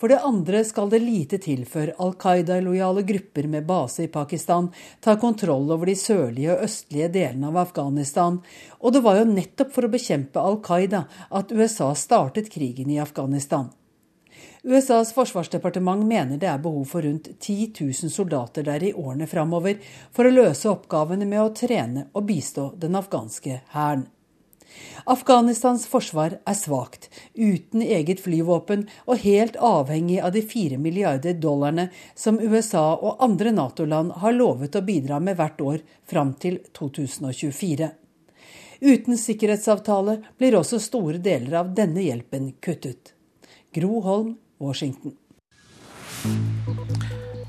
For 0.00 0.08
det 0.08 0.22
andre 0.24 0.62
skal 0.64 0.88
det 0.88 1.02
lite 1.04 1.36
til 1.44 1.66
før 1.68 1.90
Al 2.00 2.14
Qaida-lojale 2.22 3.02
grupper 3.04 3.44
med 3.52 3.66
base 3.68 4.06
i 4.06 4.12
Pakistan 4.12 4.70
tar 5.04 5.18
kontroll 5.20 5.66
over 5.74 5.90
de 5.90 5.96
sørlige 6.00 6.54
og 6.54 6.62
østlige 6.64 7.10
delene 7.12 7.50
av 7.50 7.58
Afghanistan, 7.66 8.38
og 8.80 8.94
det 8.96 9.02
var 9.04 9.18
jo 9.18 9.26
nettopp 9.28 9.74
for 9.74 9.84
å 9.84 9.90
bekjempe 9.92 10.40
Al 10.40 10.56
Qaida 10.64 11.02
at 11.28 11.52
USA 11.52 11.90
startet 11.92 12.48
krigen 12.54 12.88
i 12.88 12.96
Afghanistan. 13.02 13.68
USAs 14.64 15.12
forsvarsdepartement 15.16 16.06
mener 16.08 16.40
det 16.40 16.48
er 16.48 16.64
behov 16.64 16.86
for 16.88 17.04
rundt 17.04 17.28
10 17.36 17.74
000 17.80 18.12
soldater 18.12 18.64
der 18.64 18.80
i 18.84 18.94
årene 18.96 19.28
framover 19.28 19.76
for 20.16 20.24
å 20.24 20.32
løse 20.32 20.68
oppgavene 20.72 21.28
med 21.28 21.42
å 21.44 21.52
trene 21.56 22.06
og 22.14 22.24
bistå 22.28 22.70
den 22.80 22.96
afghanske 22.96 23.60
hæren. 23.76 24.08
Afghanistans 25.10 25.86
forsvar 25.90 26.36
er 26.46 26.56
svakt, 26.58 27.08
uten 27.34 27.82
eget 27.82 28.20
flyvåpen 28.20 28.86
og 29.06 29.22
helt 29.24 29.56
avhengig 29.56 30.20
av 30.22 30.34
de 30.36 30.42
fire 30.42 30.78
milliarder 30.78 31.38
dollarene 31.40 31.88
som 32.14 32.40
USA 32.40 32.84
og 32.96 33.22
andre 33.24 33.54
Nato-land 33.56 34.12
har 34.22 34.36
lovet 34.36 34.76
å 34.76 34.84
bidra 34.86 35.20
med 35.20 35.38
hvert 35.40 35.60
år 35.60 35.80
fram 36.08 36.34
til 36.40 36.60
2024. 36.76 37.90
Uten 38.80 39.18
sikkerhetsavtale 39.20 40.20
blir 40.40 40.56
også 40.56 40.80
store 40.80 41.20
deler 41.20 41.58
av 41.60 41.74
denne 41.76 42.04
hjelpen 42.06 42.54
kuttet. 42.64 43.12
Gro 43.76 44.00
Holm, 44.06 44.34
Washington. 44.58 45.16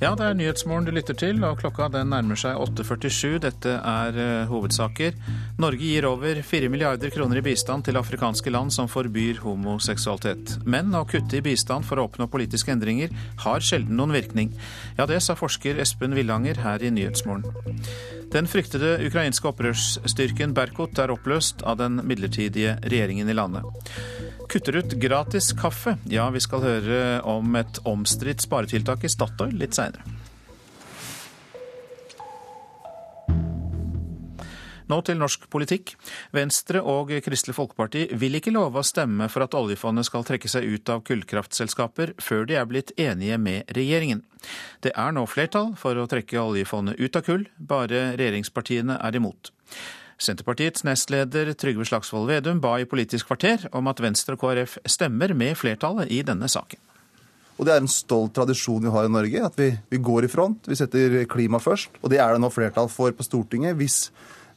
Ja, 0.02 0.16
det 0.18 0.26
er 0.26 0.34
Nyhetsmorgen 0.34 0.88
du 0.88 0.90
lytter 0.96 1.14
til, 1.14 1.44
og 1.46 1.60
klokka 1.62 1.86
den 1.94 2.08
nærmer 2.10 2.40
seg 2.40 2.58
8.47. 2.58 3.36
Dette 3.44 3.76
er 3.78 4.16
uh, 4.18 4.48
hovedsaker. 4.50 5.14
Norge 5.62 5.78
gir 5.86 6.08
over 6.10 6.40
4 6.42 6.72
milliarder 6.74 7.14
kroner 7.14 7.38
i 7.38 7.44
bistand 7.46 7.86
til 7.86 8.00
afrikanske 8.00 8.50
land 8.50 8.74
som 8.74 8.90
forbyr 8.90 9.44
homoseksualitet. 9.44 10.56
Men 10.66 10.90
å 10.98 11.04
kutte 11.06 11.38
i 11.38 11.44
bistand 11.46 11.86
for 11.86 12.02
å 12.02 12.08
oppnå 12.10 12.26
politiske 12.34 12.74
endringer 12.74 13.14
har 13.46 13.62
sjelden 13.62 14.02
noen 14.02 14.18
virkning. 14.18 14.50
Ja, 14.98 15.06
det 15.06 15.22
sa 15.22 15.38
forsker 15.38 15.78
Espen 15.86 16.18
Villanger 16.18 16.64
her 16.66 16.82
i 16.82 16.90
Nyhetsmorgen. 16.98 17.46
Den 18.34 18.50
fryktede 18.50 18.96
ukrainske 19.06 19.54
opprørsstyrken 19.54 20.58
Berkut 20.58 20.98
er 20.98 21.14
oppløst 21.14 21.62
av 21.62 21.78
den 21.78 22.02
midlertidige 22.02 22.80
regjeringen 22.88 23.30
i 23.30 23.38
landet 23.38 24.31
kutter 24.52 24.82
ut 24.82 24.98
gratis 25.00 25.54
kaffe. 25.56 25.96
Ja, 26.12 26.30
vi 26.30 26.42
skal 26.44 26.66
høre 26.66 27.00
om 27.28 27.56
et 27.56 27.80
omstridt 27.88 28.44
sparetiltak 28.44 29.06
i 29.08 29.12
Statoil 29.12 29.56
litt 29.56 29.78
seinere. 29.78 30.04
Nå 34.92 34.98
til 35.08 35.16
norsk 35.22 35.46
politikk. 35.54 35.94
Venstre 36.36 36.82
og 36.84 37.14
Kristelig 37.24 37.56
Folkeparti 37.56 38.10
vil 38.20 38.36
ikke 38.36 38.52
love 38.52 38.82
å 38.82 38.84
stemme 38.84 39.30
for 39.32 39.46
at 39.46 39.56
oljefondet 39.56 40.10
skal 40.10 40.26
trekke 40.28 40.52
seg 40.52 40.68
ut 40.68 40.92
av 40.92 41.06
kullkraftselskaper 41.08 42.18
før 42.20 42.44
de 42.50 42.58
er 42.60 42.68
blitt 42.68 42.92
enige 43.00 43.38
med 43.40 43.72
regjeringen. 43.78 44.26
Det 44.84 44.92
er 44.92 45.16
nå 45.16 45.24
flertall 45.32 45.72
for 45.80 45.96
å 45.96 46.10
trekke 46.12 46.44
oljefondet 46.44 47.00
ut 47.00 47.16
av 47.16 47.24
kull, 47.24 47.48
bare 47.56 48.10
regjeringspartiene 48.20 49.00
er 49.00 49.22
imot. 49.22 49.54
Senterpartiets 50.22 50.84
nestleder 50.86 51.50
Trygve 51.58 51.86
Slagsvold 51.90 52.30
Vedum 52.30 52.60
ba 52.62 52.76
i 52.78 52.86
Politisk 52.86 53.32
kvarter 53.32 53.66
om 53.74 53.90
at 53.90 54.02
Venstre 54.04 54.38
og 54.38 54.44
KrF 54.44 54.78
stemmer 54.86 55.34
med 55.38 55.58
flertallet 55.58 56.12
i 56.14 56.22
denne 56.26 56.50
saken. 56.52 56.78
Og 57.58 57.66
Det 57.66 57.74
er 57.74 57.82
en 57.82 57.90
stolt 57.90 58.34
tradisjon 58.34 58.82
vi 58.82 58.94
har 58.94 59.06
i 59.06 59.12
Norge, 59.12 59.42
at 59.46 59.58
vi, 59.58 59.70
vi 59.90 59.98
går 60.02 60.26
i 60.26 60.30
front. 60.32 60.66
Vi 60.66 60.78
setter 60.78 61.24
klima 61.30 61.60
først. 61.62 61.94
Og 62.02 62.10
det 62.10 62.18
er 62.22 62.34
det 62.34 62.42
nå 62.42 62.50
flertall 62.50 62.90
for 62.90 63.14
på 63.14 63.26
Stortinget 63.26 63.78
hvis 63.78 63.98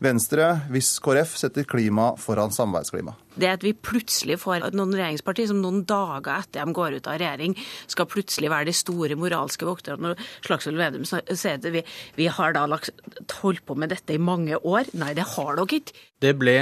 Venstre, 0.03 0.47
hvis 0.75 0.97
KrF 1.03 1.37
setter 1.39 1.67
klima 1.69 2.13
foran 2.21 2.53
samarbeidsklima. 2.55 3.15
Det 3.39 3.51
at 3.51 3.65
vi 3.67 3.73
plutselig 3.75 4.39
får 4.43 4.69
noen 4.75 4.95
regjeringspartier 4.95 5.51
som 5.51 5.61
noen 5.63 5.83
dager 5.89 6.37
etter 6.37 6.65
de 6.65 6.77
går 6.77 6.99
ut 6.99 7.11
av 7.11 7.19
regjering, 7.23 7.57
skal 7.91 8.09
plutselig 8.11 8.51
være 8.53 8.69
de 8.71 8.77
store 8.77 9.19
moralske 9.19 9.67
vokterne. 9.69 10.15
Når 10.15 10.29
Slagsvold 10.47 10.81
Vedum 10.83 11.07
sier 11.09 11.59
at 11.59 11.69
vi, 11.75 11.85
vi 12.19 12.31
har 12.31 12.57
da 12.57 12.67
holdt 12.69 13.65
på 13.67 13.77
med 13.79 13.95
dette 13.95 14.17
i 14.17 14.23
mange 14.23 14.59
år. 14.61 14.91
Nei, 14.99 15.13
det 15.19 15.29
har 15.35 15.59
dere 15.59 15.81
ikke. 15.81 15.99
Det 16.23 16.35
ble 16.39 16.59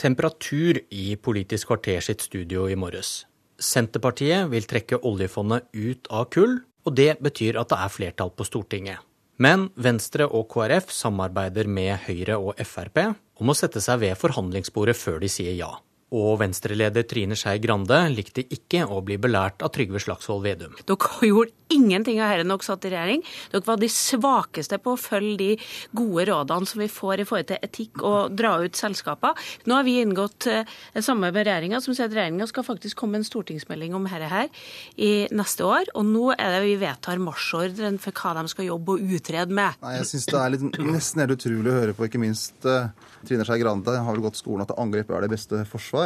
temperatur 0.00 0.80
i 0.90 1.14
Politisk 1.20 1.70
kvarter 1.70 2.02
sitt 2.04 2.24
studio 2.24 2.66
i 2.68 2.78
morges. 2.78 3.22
Senterpartiet 3.60 4.50
vil 4.50 4.66
trekke 4.68 4.98
oljefondet 5.06 5.68
ut 5.72 6.08
av 6.10 6.28
kull, 6.34 6.58
og 6.84 6.96
det 6.98 7.14
betyr 7.22 7.60
at 7.60 7.70
det 7.70 7.78
er 7.80 7.92
flertall 7.92 8.32
på 8.34 8.46
Stortinget. 8.48 8.98
Men 9.36 9.68
Venstre 9.74 10.28
og 10.28 10.46
KrF 10.52 10.92
samarbeider 10.94 11.66
med 11.66 12.04
Høyre 12.06 12.38
og 12.38 12.60
Frp 12.62 13.00
om 13.40 13.50
å 13.50 13.56
sette 13.58 13.82
seg 13.82 14.04
ved 14.04 14.18
forhandlingsbordet 14.20 14.94
før 14.94 15.18
de 15.24 15.30
sier 15.32 15.56
ja. 15.58 15.72
Og 16.14 16.38
Venstre-leder 16.42 17.06
Trine 17.10 17.38
Skei 17.38 17.58
Grande 17.62 17.98
likte 18.12 18.44
ikke 18.46 18.84
å 18.86 19.00
bli 19.04 19.18
belært 19.18 19.64
av 19.64 19.72
Trygve 19.74 20.02
Slagsvold 20.02 20.44
Vedum. 20.46 20.78
Dere 20.86 21.28
gjorde 21.30 21.52
ingenting 21.74 22.20
av 22.22 22.30
dette 22.30 22.46
når 22.46 22.60
dere 22.60 22.68
satt 22.68 22.86
i 22.86 22.92
regjering. 22.92 23.24
Dere 23.50 23.66
var 23.66 23.80
de 23.80 23.90
svakeste 23.90 24.78
på 24.82 24.94
å 24.94 25.00
følge 25.00 25.36
de 25.40 25.50
gode 25.96 26.28
rådene 26.30 26.70
som 26.70 26.82
vi 26.84 26.90
får 26.92 27.22
i 27.22 27.26
forhold 27.28 27.50
til 27.50 27.66
etikk 27.66 28.04
og 28.06 28.36
dra 28.38 28.54
ut 28.62 28.78
selskaper. 28.78 29.38
Nå 29.66 29.78
har 29.78 29.86
vi 29.86 29.96
inngått 30.02 30.46
et 30.52 31.02
samme 31.02 31.24
samarbeid 31.24 31.34
med 31.34 31.48
regjeringa 31.48 31.80
som 31.82 31.94
sier 31.96 32.08
at 32.08 32.14
regjeringa 32.14 32.46
skal 32.50 32.66
faktisk 32.66 32.98
komme 33.00 33.16
med 33.16 33.24
en 33.24 33.28
stortingsmelding 33.28 33.94
om 33.96 34.06
dette 34.08 34.28
her 34.30 34.48
i 34.96 35.12
neste 35.34 35.64
år. 35.66 35.90
Og 35.94 36.06
nå 36.08 36.26
er 36.34 36.56
det 36.56 36.62
vi 36.66 36.76
vedtar 36.80 37.22
marsjordren 37.22 37.98
for 38.02 38.16
hva 38.16 38.34
de 38.38 38.52
skal 38.52 38.68
jobbe 38.68 38.96
og 38.96 39.14
utrede 39.16 39.54
med. 39.54 39.80
Nei, 39.82 39.96
jeg 39.98 40.10
synes 40.12 40.28
det 40.30 40.40
er 40.40 40.54
litt, 40.54 40.80
nesten 40.84 41.24
helt 41.24 41.36
utrolig 41.36 41.72
å 41.72 41.78
høre 41.78 41.96
på, 41.96 42.08
ikke 42.08 42.22
minst 42.22 42.68
uh, 42.68 42.90
Trine 43.24 43.46
Skei 43.46 43.60
Grande 43.62 43.96
har 43.96 44.12
vel 44.12 44.24
gått 44.24 44.40
skolen 44.40 44.66
at 44.66 44.74
angrep 44.80 45.12
er 45.14 45.24
det 45.24 45.32
beste 45.32 45.62
forsvar. 45.70 46.03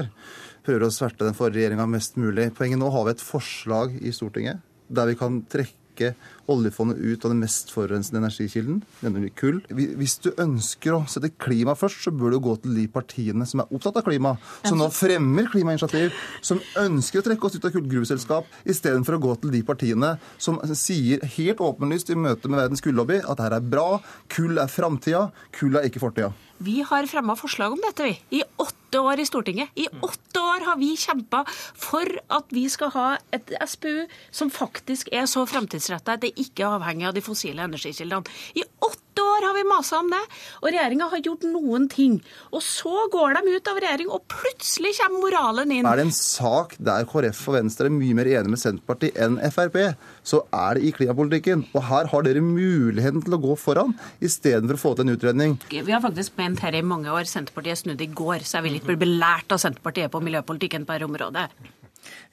Prøver 0.67 0.87
å 0.87 0.93
sverte 0.93 1.27
den 1.27 1.37
forrige 1.37 1.63
regjeringa 1.63 1.89
mest 1.91 2.19
mulig. 2.21 2.51
Poenget 2.57 2.81
nå 2.81 2.91
har 2.95 3.07
vi 3.07 3.15
et 3.17 3.25
forslag 3.25 3.97
i 3.99 4.15
Stortinget 4.15 4.65
der 4.89 5.11
vi 5.11 5.19
kan 5.21 5.43
trekke 5.53 6.15
oljefondet 6.49 6.99
ut 6.99 7.25
av 7.25 7.33
den 7.33 7.43
mest 7.43 7.73
forurensende 7.75 8.23
energikilden, 8.23 8.81
nemlig 9.05 9.35
kull. 9.39 9.61
Hvis 9.71 10.19
du 10.25 10.31
ønsker 10.41 10.97
å 10.97 11.03
sette 11.11 11.31
klima 11.37 11.77
først, 11.79 12.03
så 12.07 12.13
bør 12.15 12.35
du 12.35 12.41
gå 12.45 12.57
til 12.63 12.77
de 12.79 12.87
partiene 12.93 13.47
som 13.49 13.63
er 13.63 13.71
opptatt 13.75 14.01
av 14.01 14.07
klima, 14.09 14.35
som 14.65 14.81
nå 14.81 14.89
fremmer 14.95 15.51
klimainitiativ, 15.53 16.17
som 16.45 16.63
ønsker 16.81 17.21
å 17.21 17.29
trekke 17.29 17.49
oss 17.49 17.59
ut 17.59 17.69
av 17.69 17.75
kullgruveselskap, 17.77 18.51
istedenfor 18.69 19.19
å 19.19 19.23
gå 19.29 19.37
til 19.43 19.55
de 19.55 19.63
partiene 19.67 20.17
som 20.41 20.61
sier 20.73 21.25
helt 21.37 21.63
åpenlyst 21.65 22.13
i 22.15 22.19
møte 22.19 22.51
med 22.51 22.63
verdens 22.63 22.85
kullobby 22.85 23.21
at 23.23 23.39
dette 23.39 23.63
er 23.63 23.73
bra, 23.77 23.89
kull 24.33 24.61
er 24.61 24.71
framtida, 24.73 25.29
kull 25.55 25.79
er 25.79 25.89
ikke 25.89 26.03
fortida. 26.03 26.33
Vi 26.59 26.81
har 26.83 27.07
fremma 27.07 27.37
forslag 27.39 27.73
om 27.73 27.83
dette, 27.83 28.03
vi. 28.03 28.41
I 28.41 28.43
åtte 28.59 28.99
år 28.99 29.21
i 29.23 29.27
Stortinget. 29.27 29.71
I 29.79 29.87
åtte 30.03 30.41
år 30.43 30.65
har 30.67 30.79
vi 30.81 30.91
kjempa 30.99 31.45
for 31.79 32.09
at 32.35 32.51
vi 32.51 32.65
skal 32.73 32.91
ha 32.97 33.07
et 33.35 33.53
SPU 33.63 34.09
som 34.35 34.51
faktisk 34.51 35.13
er 35.15 35.29
så 35.31 35.45
framtidsretta 35.47 36.17
at 36.17 36.25
det 36.25 36.33
ikke 36.45 36.65
er 36.65 36.79
avhengig 36.79 37.09
av 37.11 37.17
de 37.17 37.25
fossile 37.25 37.67
energikildene. 37.67 38.39
I 38.59 38.65
åtte 38.85 39.23
år 39.23 39.47
har 39.49 39.55
vi 39.57 39.65
masa 39.67 39.99
om 39.99 40.11
det, 40.13 40.21
og 40.63 40.69
regjeringa 40.71 41.09
har 41.13 41.23
gjort 41.25 41.47
noen 41.51 41.89
ting. 41.91 42.19
Og 42.55 42.63
så 42.65 43.07
går 43.13 43.39
de 43.39 43.57
ut 43.57 43.71
av 43.71 43.81
regjering, 43.83 44.11
og 44.15 44.25
plutselig 44.31 44.95
kommer 45.01 45.25
moralen 45.25 45.75
inn. 45.75 45.89
Er 45.89 45.99
det 45.99 46.07
en 46.09 46.15
sak 46.15 46.77
der 46.79 47.07
KrF 47.09 47.43
og 47.51 47.59
Venstre 47.59 47.91
er 47.91 47.97
mye 47.97 48.19
mer 48.19 48.31
enige 48.31 48.55
med 48.55 48.63
Senterpartiet 48.63 49.19
enn 49.19 49.39
Frp, 49.55 49.81
så 50.27 50.43
er 50.55 50.79
det 50.79 50.87
i 50.87 50.93
klimapolitikken. 50.95 51.67
Og 51.75 51.87
her 51.89 52.11
har 52.13 52.27
dere 52.27 52.45
muligheten 52.45 53.25
til 53.27 53.39
å 53.39 53.43
gå 53.43 53.59
foran, 53.59 53.97
istedenfor 54.25 54.79
å 54.79 54.85
få 54.85 54.95
til 54.95 55.09
en 55.09 55.17
utredning. 55.17 55.59
Vi 55.73 55.83
har 55.95 56.05
faktisk 56.05 56.39
ment 56.39 56.63
her 56.65 56.79
i 56.79 56.85
mange 56.87 57.11
år. 57.13 57.27
Senterpartiet 57.29 57.83
snudde 57.83 58.07
i 58.07 58.13
går, 58.13 58.47
så 58.47 58.59
jeg 58.59 58.69
vil 58.69 58.79
ikke 58.79 58.93
bli 58.93 59.03
belært 59.07 59.51
av 59.55 59.63
Senterpartiet 59.63 60.13
på 60.15 60.23
miljøpolitikken 60.25 60.87
på 60.87 60.95
dette 60.95 61.11
området. 61.11 61.49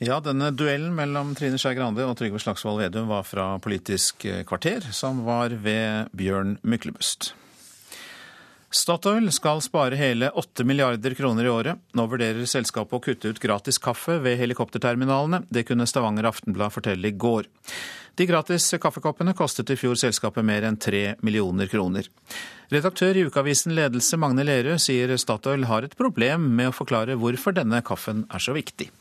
Ja, 0.03 0.20
denne 0.20 0.51
duellen 0.51 0.91
mellom 0.97 1.34
Trine 1.38 1.59
Skei 1.61 1.76
Grande 1.78 2.03
og 2.03 2.18
Trygve 2.20 2.41
Slagsvold 2.43 2.84
Vedum 2.84 3.07
var 3.11 3.24
fra 3.28 3.53
Politisk 3.63 4.28
kvarter, 4.47 4.86
som 4.91 5.24
var 5.28 5.55
ved 5.63 6.11
Bjørn 6.16 6.57
Myklebust. 6.68 7.34
Statoil 8.76 9.30
skal 9.32 9.61
spare 9.63 9.95
hele 9.95 10.28
8 10.36 10.66
milliarder 10.68 11.13
kroner 11.16 11.47
i 11.47 11.51
året. 11.51 11.80
Nå 11.95 12.05
vurderer 12.11 12.47
selskapet 12.49 12.97
å 12.97 13.03
kutte 13.05 13.32
ut 13.32 13.39
gratis 13.39 13.80
kaffe 13.80 14.18
ved 14.20 14.36
helikopterterminalene. 14.41 15.45
Det 15.47 15.63
kunne 15.70 15.88
Stavanger 15.88 16.28
Aftenblad 16.28 16.76
fortelle 16.76 17.07
i 17.07 17.16
går. 17.16 17.47
De 18.20 18.28
gratis 18.28 18.68
kaffekoppene 18.84 19.36
kostet 19.36 19.72
i 19.72 19.80
fjor 19.80 19.95
selskapet 19.99 20.43
mer 20.43 20.68
enn 20.68 20.80
3 20.80 21.22
millioner 21.24 21.72
kroner. 21.72 22.11
Redaktør 22.72 23.16
i 23.16 23.24
ukeavisen 23.30 23.76
Ledelse 23.78 24.20
Magne 24.20 24.43
Lerøe 24.43 24.76
sier 24.82 25.16
Statoil 25.24 25.68
har 25.72 25.88
et 25.88 25.95
problem 25.95 26.51
med 26.59 26.74
å 26.74 26.76
forklare 26.76 27.16
hvorfor 27.20 27.55
denne 27.55 27.80
kaffen 27.86 28.26
er 28.28 28.43
så 28.43 28.55
viktig. 28.59 28.91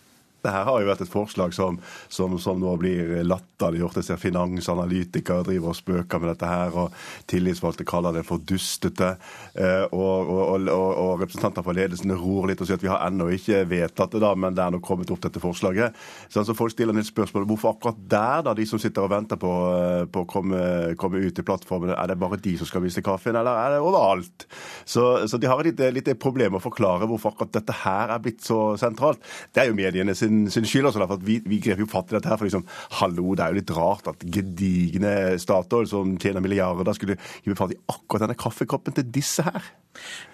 Det 0.45 0.53
her 0.53 0.67
har 0.69 0.83
jo 0.83 0.89
vært 0.91 1.01
et 1.01 1.13
forslag 1.13 1.55
som, 1.57 1.79
som, 2.13 2.35
som 2.43 2.59
nå 2.61 2.75
blir 2.81 3.15
latterliggjort. 3.25 3.97
Jeg 4.01 4.09
ser 4.11 4.21
finansanalytikere 4.21 5.47
driver 5.47 5.73
og 5.73 5.79
spøker 5.79 6.21
med 6.21 6.35
dette 6.35 6.51
her, 6.51 6.75
og 6.77 6.93
tillitsvalgte 7.31 7.87
kaller 7.89 8.19
det 8.19 8.27
for 8.29 8.43
dustete. 8.45 9.15
Eh, 9.57 9.87
og, 9.89 10.29
og, 10.29 10.69
og, 10.69 10.69
og, 10.69 11.13
representanter 11.23 11.65
for 11.65 11.77
ledelsen 11.77 12.13
ror 12.21 12.51
litt 12.51 12.61
og 12.61 12.69
sier 12.69 12.77
at 12.77 12.85
vi 12.85 12.93
har 12.93 13.07
ennå 13.07 13.31
ikke 13.33 13.63
vedtatt 13.71 14.13
det, 14.13 14.21
da, 14.25 14.35
men 14.37 14.57
det 14.57 14.67
er 14.67 14.75
nå 14.75 14.83
kommet 14.85 15.13
opp 15.15 15.23
dette 15.25 15.41
forslaget. 15.43 15.97
Så 16.29 16.45
Folk 16.55 16.75
stiller 16.75 16.95
litt 16.95 17.09
spørsmål 17.09 17.49
hvorfor 17.49 17.73
akkurat 17.73 18.05
der, 18.13 18.45
da, 18.47 18.55
de 18.55 18.69
som 18.69 18.81
sitter 18.83 19.07
og 19.07 19.15
venter 19.15 19.41
på, 19.41 19.55
eh, 19.79 20.05
på 20.13 20.27
å 20.27 20.29
komme, 20.29 20.61
komme, 21.01 21.25
ut 21.25 21.41
i 21.41 21.47
plattformen, 21.47 21.95
er 21.97 22.13
det 22.13 22.19
bare 22.21 22.41
de 22.45 22.57
som 22.61 22.69
skal 22.69 22.85
vise 22.85 23.03
kaffen, 23.05 23.33
eller 23.41 23.65
er 23.65 23.75
det 23.75 23.81
overalt? 23.81 24.47
Så, 24.85 25.09
så 25.31 25.41
de 25.41 25.49
har 25.49 25.65
et 25.65 25.73
lite, 25.73 25.91
lite 25.95 26.19
problem 26.21 26.59
å 26.59 26.63
forklare 26.63 27.09
hvorfor 27.09 27.33
akkurat 27.33 27.57
dette 27.57 27.81
her 27.81 28.13
er 28.13 28.23
blitt 28.23 28.45
så 28.45 28.75
sentralt. 28.81 29.23
Det 29.55 29.65
er 29.65 29.73
jo 29.73 29.79
mediene 29.79 30.15
sin 30.19 30.34
sin, 30.35 30.51
sin 30.51 30.67
skyld. 30.69 30.89
Også, 30.91 31.07
for 31.07 31.23
vi, 31.25 31.39
vi 31.47 31.61
grep 31.63 31.83
jo 31.83 31.89
fatt 31.91 32.11
i 32.13 32.17
dette 32.19 32.31
her. 32.31 32.39
For 32.41 32.49
liksom, 32.49 32.67
hallo, 33.01 33.35
det 33.35 33.45
er 33.45 33.53
jo 33.53 33.61
litt 33.61 33.73
rart 33.77 34.11
at 34.11 34.27
gedigne 34.37 35.15
Statoil 35.43 35.89
som 35.91 36.17
tjener 36.21 36.45
milliarder, 36.45 36.97
skulle 36.97 37.19
gripe 37.19 37.59
fatt 37.59 37.75
i 37.75 37.81
akkurat 37.93 38.27
denne 38.27 38.39
kaffekoppen 38.39 38.97
til 38.97 39.09
disse 39.15 39.45
her. 39.47 39.73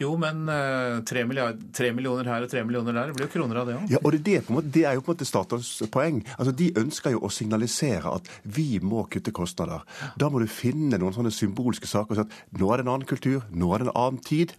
Jo, 0.01 0.14
men 0.16 0.46
eh, 0.48 1.01
tre 1.05 1.24
millioner 1.26 2.30
her 2.30 2.46
og 2.46 2.48
tre 2.48 2.62
millioner 2.64 2.96
der, 2.96 3.11
det 3.11 3.16
blir 3.18 3.26
jo 3.26 3.32
kroner 3.34 3.61
av 3.61 3.68
det 3.68 3.74
òg. 3.76 3.90
Ja, 3.92 4.01
og 4.01 4.14
det, 4.14 4.22
det, 4.24 4.38
måte, 4.48 4.72
det, 4.72 4.86
er 4.88 4.96
jo 4.96 5.05
på 5.05 5.12
en 5.12 5.18
måte 5.18 5.28
Statoils 5.28 5.72
poeng. 5.92 6.22
Altså, 6.38 6.55
De 6.57 6.70
ønsker 6.80 7.16
jo 7.16 7.20
å 7.26 7.32
signalisere 7.34 8.14
at 8.16 8.30
vi 8.44 8.80
må 8.80 9.05
kutte 9.12 9.34
kostnader. 9.36 9.84
Da 10.20 10.30
må 10.32 10.40
du 10.40 10.48
finne 10.51 11.01
noen 11.01 11.16
sånne 11.16 11.34
symbolske 11.34 11.90
saker 11.90 12.16
og 12.16 12.22
si 12.22 12.24
at 12.24 12.57
nå 12.61 12.70
er 12.70 12.80
det 12.80 12.88
en 12.88 12.94
annen 12.94 13.11
kultur, 13.11 13.44
nå 13.53 13.74
er 13.74 13.84
det 13.84 13.90
en 13.90 14.01
annen 14.01 14.24
tid. 14.24 14.57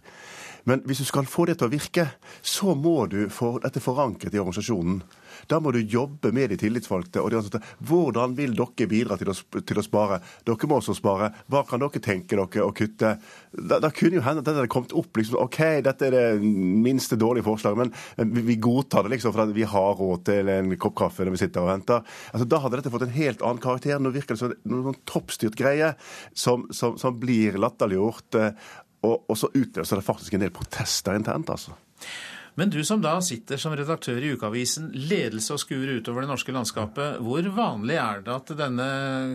Men 0.68 0.82
hvis 0.86 1.02
du 1.02 1.08
skal 1.08 1.26
få 1.26 1.48
det 1.48 1.58
til 1.58 1.66
å 1.68 1.72
virke, 1.72 2.06
så 2.42 2.76
må 2.78 3.06
du 3.10 3.24
få 3.32 3.56
dette 3.64 3.82
forankret 3.82 4.34
i 4.34 4.40
organisasjonen. 4.40 5.02
Da 5.50 5.60
må 5.62 5.72
du 5.74 5.80
jobbe 5.80 6.32
med 6.34 6.52
de 6.52 6.58
tillitsvalgte. 6.60 7.22
og 7.22 7.30
de 7.30 7.38
ansatte. 7.40 7.62
Hvordan 7.88 8.36
vil 8.38 8.54
dere 8.58 8.88
bidra 8.90 9.18
til 9.20 9.32
å, 9.32 9.36
til 9.60 9.80
å, 9.80 9.84
spare? 9.84 10.20
Dere 10.46 10.70
må 10.70 10.78
også 10.80 10.96
spare. 10.96 11.32
Hva 11.52 11.64
kan 11.68 11.82
dere 11.82 12.02
tenke 12.02 12.36
dere 12.36 12.66
å 12.66 12.74
kutte? 12.76 13.14
Da, 13.52 13.78
da 13.82 13.92
kunne 13.94 14.18
jo 14.18 14.24
hende 14.26 14.42
at 14.42 14.48
dette 14.48 14.60
hadde 14.62 14.72
kommet 14.72 14.94
opp. 14.96 15.16
liksom, 15.16 15.40
OK, 15.42 15.60
dette 15.86 16.08
er 16.08 16.16
det 16.16 16.26
minste 16.42 17.18
dårlige 17.20 17.46
forslaget, 17.46 17.78
men, 17.82 18.32
vi, 18.34 18.44
vi, 18.52 18.58
godtar 18.62 19.06
det 19.06 19.16
liksom 19.16 19.34
for 19.34 19.44
at 19.46 19.54
vi 19.56 19.66
har 19.68 19.98
råd 19.98 20.26
til 20.28 20.52
en 20.52 20.76
kopp 20.80 20.96
kaffe 21.02 21.26
når 21.26 21.36
vi 21.36 21.42
sitter 21.44 21.64
og 21.64 21.72
venter. 21.72 22.06
Altså, 22.32 22.48
Da 22.48 22.62
hadde 22.62 22.80
dette 22.80 22.92
fått 22.94 23.06
en 23.08 23.16
helt 23.16 23.42
annen 23.42 23.62
karakter. 23.62 23.98
Nå 24.02 24.14
virker 24.14 24.36
det 24.36 24.42
som 24.42 24.54
noen 24.68 24.90
sånn 24.90 25.02
toppstyrt 25.08 25.58
greie 25.58 25.94
som, 26.34 26.68
som, 26.74 26.98
som 27.00 27.18
blir 27.20 27.58
latterliggjort. 27.60 28.40
Eh, 28.40 28.52
og, 29.02 29.24
og 29.26 29.38
så 29.38 29.50
utløser 29.50 29.98
det 29.98 30.06
faktisk 30.06 30.36
en 30.36 30.44
del 30.44 30.54
protester 30.54 31.16
internt, 31.18 31.50
altså. 31.50 31.74
Men 32.54 32.70
du 32.70 32.84
som 32.84 33.00
da 33.00 33.14
sitter 33.24 33.56
som 33.56 33.72
redaktør 33.72 34.20
i 34.20 34.34
ukeavisen 34.34 34.90
Ledelse 34.92 35.54
og 35.54 35.60
skuer 35.62 35.94
utover 35.96 36.26
det 36.26 36.28
norske 36.28 36.52
landskapet, 36.52 37.22
hvor 37.24 37.46
vanlig 37.56 37.96
er 37.96 38.18
det 38.26 38.34
at 38.34 38.50
denne 38.58 38.88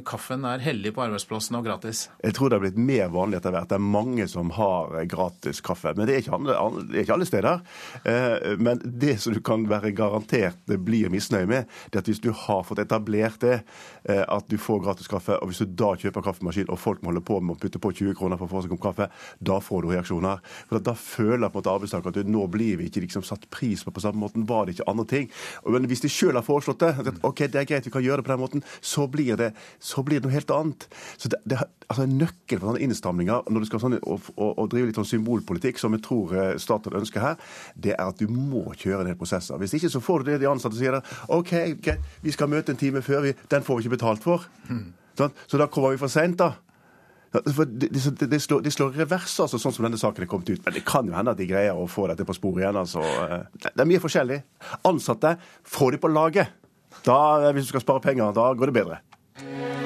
kaffen 0.05 0.45
er 0.45 0.61
hellig 0.61 0.91
på 0.93 1.01
arbeidsplassen 1.01 1.57
og 1.57 1.65
gratis? 1.65 2.03
Jeg 2.21 2.35
tror 2.37 2.51
det 2.51 2.59
har 2.59 2.63
blitt 2.67 2.77
mer 2.77 3.09
vanlig 3.15 3.39
etter 3.39 3.55
hvert. 3.55 3.71
Det 3.71 3.79
er 3.79 3.87
mange 3.97 4.27
som 4.29 4.51
har 4.53 4.93
gratis 5.09 5.63
kaffe. 5.65 5.95
Men 5.97 6.05
det 6.05 6.13
er 6.13 6.21
ikke 6.21 6.37
alle, 6.37 6.83
det 6.85 6.99
er 6.99 7.07
ikke 7.07 7.15
alle 7.15 7.29
steder. 7.29 7.63
Eh, 8.03 8.35
men 8.61 8.83
det 8.85 9.15
som 9.23 9.33
du 9.33 9.41
kan 9.41 9.65
være 9.65 9.95
garantert 9.97 10.75
blir 10.85 11.09
misnøye 11.09 11.49
med, 11.49 11.73
det 11.89 11.97
er 11.97 12.05
at 12.05 12.11
hvis 12.13 12.21
du 12.21 12.29
har 12.45 12.61
fått 12.69 12.83
etablert 12.85 13.41
det, 13.41 13.63
eh, 14.05 14.21
at 14.21 14.45
du 14.45 14.59
får 14.61 14.83
gratis 14.85 15.09
kaffe, 15.09 15.39
og 15.41 15.49
hvis 15.49 15.63
du 15.65 15.73
da 15.73 15.95
kjøper 15.97 16.27
kaffemaskin 16.29 16.69
og 16.69 16.77
folk 16.83 17.01
må 17.01 17.15
holde 17.15 17.25
på 17.25 17.41
med 17.41 17.57
å 17.57 17.65
putte 17.65 17.81
på 17.81 17.95
20 17.97 18.13
kroner 18.21 18.37
for 18.37 18.45
å 18.45 18.53
få 18.53 18.61
seg 18.61 18.77
en 18.77 18.77
kopp 18.77 18.91
kaffe, 18.91 19.09
da 19.41 19.57
får 19.57 19.81
du 19.87 19.91
reaksjoner. 19.95 20.45
For 20.69 20.85
Da 20.87 20.93
føler 20.93 21.49
på 21.49 21.57
en 21.57 21.63
måte 21.63 21.73
arbeidstaker 21.73 22.13
at 22.13 22.29
nå 22.29 22.45
blir 22.53 22.77
vi 22.77 22.85
ikke 22.91 23.06
liksom 23.07 23.25
satt 23.27 23.47
pris 23.53 23.83
på 23.83 23.93
på 23.95 24.03
samme 24.03 24.21
måten, 24.21 24.45
var 24.47 24.65
det 24.65 24.77
ikke 24.77 24.89
andre 24.91 25.07
ting. 25.09 25.29
Men 25.65 25.87
hvis 25.89 26.03
de 26.03 26.11
sjøl 26.11 26.37
har 26.37 26.45
foreslått 26.45 26.83
det, 26.83 26.93
at 27.01 27.21
ok, 27.25 27.45
det 27.47 27.61
er 27.61 27.69
greit, 27.69 27.87
vi 27.87 27.93
kan 27.93 28.05
gjøre 28.05 28.21
det 28.21 28.27
på 28.27 28.33
den 28.33 28.43
måten, 28.43 28.65
så 28.81 29.07
blir 29.11 29.39
det, 29.39 29.51
så 29.79 30.03
blir 30.05 30.21
det 30.21 30.27
noe 30.27 30.35
helt 30.37 30.53
annet. 30.53 30.87
Så 31.17 31.31
det, 31.31 31.41
det, 31.47 31.61
altså 31.87 32.05
En 32.07 32.17
nøkkel 32.19 32.59
for 32.59 32.69
sånne 32.69 32.83
innstramninger 32.85 33.49
når 33.51 33.63
du 33.63 33.69
skal 33.69 33.83
sånn, 33.83 33.97
og, 34.01 34.29
og, 34.35 34.51
og 34.53 34.69
drive 34.71 34.89
litt 34.89 34.99
sånn 34.99 35.09
symbolpolitikk, 35.09 35.81
som 35.81 35.95
jeg 35.95 36.03
tror 36.05 36.35
Statoil 36.57 36.77
staten 36.77 36.99
ønsker 36.99 37.23
her, 37.23 37.41
det 37.75 37.95
er 37.95 38.05
at 38.05 38.19
du 38.19 38.27
må 38.31 38.63
kjøre 38.77 39.05
ned 39.07 39.17
prosesser. 39.19 39.57
Hvis 39.61 39.75
ikke 39.77 39.91
så 39.91 40.03
får 40.03 40.23
du 40.23 40.31
det 40.31 40.41
de 40.43 40.51
ansatte 40.51 40.77
sier. 40.77 40.99
OK, 41.33 41.53
greit, 41.83 42.05
vi 42.21 42.33
skal 42.35 42.51
møte 42.51 42.73
en 42.73 42.79
time 42.79 43.01
før, 43.05 43.27
vi, 43.27 43.35
den 43.51 43.65
får 43.65 43.79
vi 43.79 43.87
ikke 43.87 43.97
betalt 43.97 44.23
for. 44.23 44.47
Mm. 44.69 44.93
Sånn? 45.17 45.35
Så 45.49 45.59
da 45.59 45.69
kommer 45.71 45.95
vi 45.95 46.01
for 46.01 46.11
seint, 46.11 46.37
da. 46.39 46.53
Det, 47.33 47.65
det, 47.67 48.27
det, 48.31 48.39
slår, 48.39 48.61
de 48.63 48.71
slår 48.71 48.95
revers, 48.95 49.33
altså, 49.43 49.59
sånn 49.59 49.75
som 49.75 49.87
denne 49.87 49.99
saken 49.99 50.23
er 50.23 50.29
kommet 50.31 50.51
ut. 50.53 50.61
Men 50.65 50.77
det 50.77 50.85
kan 50.87 51.09
jo 51.09 51.15
hende 51.17 51.33
at 51.35 51.41
de 51.41 51.49
greier 51.49 51.75
å 51.77 51.87
få 51.91 52.07
dette 52.11 52.25
på 52.27 52.35
sporet 52.37 52.63
igjen. 52.63 52.79
altså. 52.79 53.03
Det 53.67 53.75
er 53.75 53.89
mye 53.89 54.03
forskjellig. 54.03 54.39
Ansatte, 54.87 55.35
få 55.67 55.91
de 55.93 56.01
på 56.01 56.11
laget. 56.11 56.55
Da, 57.03 57.51
hvis 57.51 57.67
du 57.67 57.75
skal 57.75 57.83
spare 57.83 58.03
penger, 58.03 58.31
da 58.35 58.51
går 58.57 58.71
det 58.71 58.79
bedre. 58.79 59.76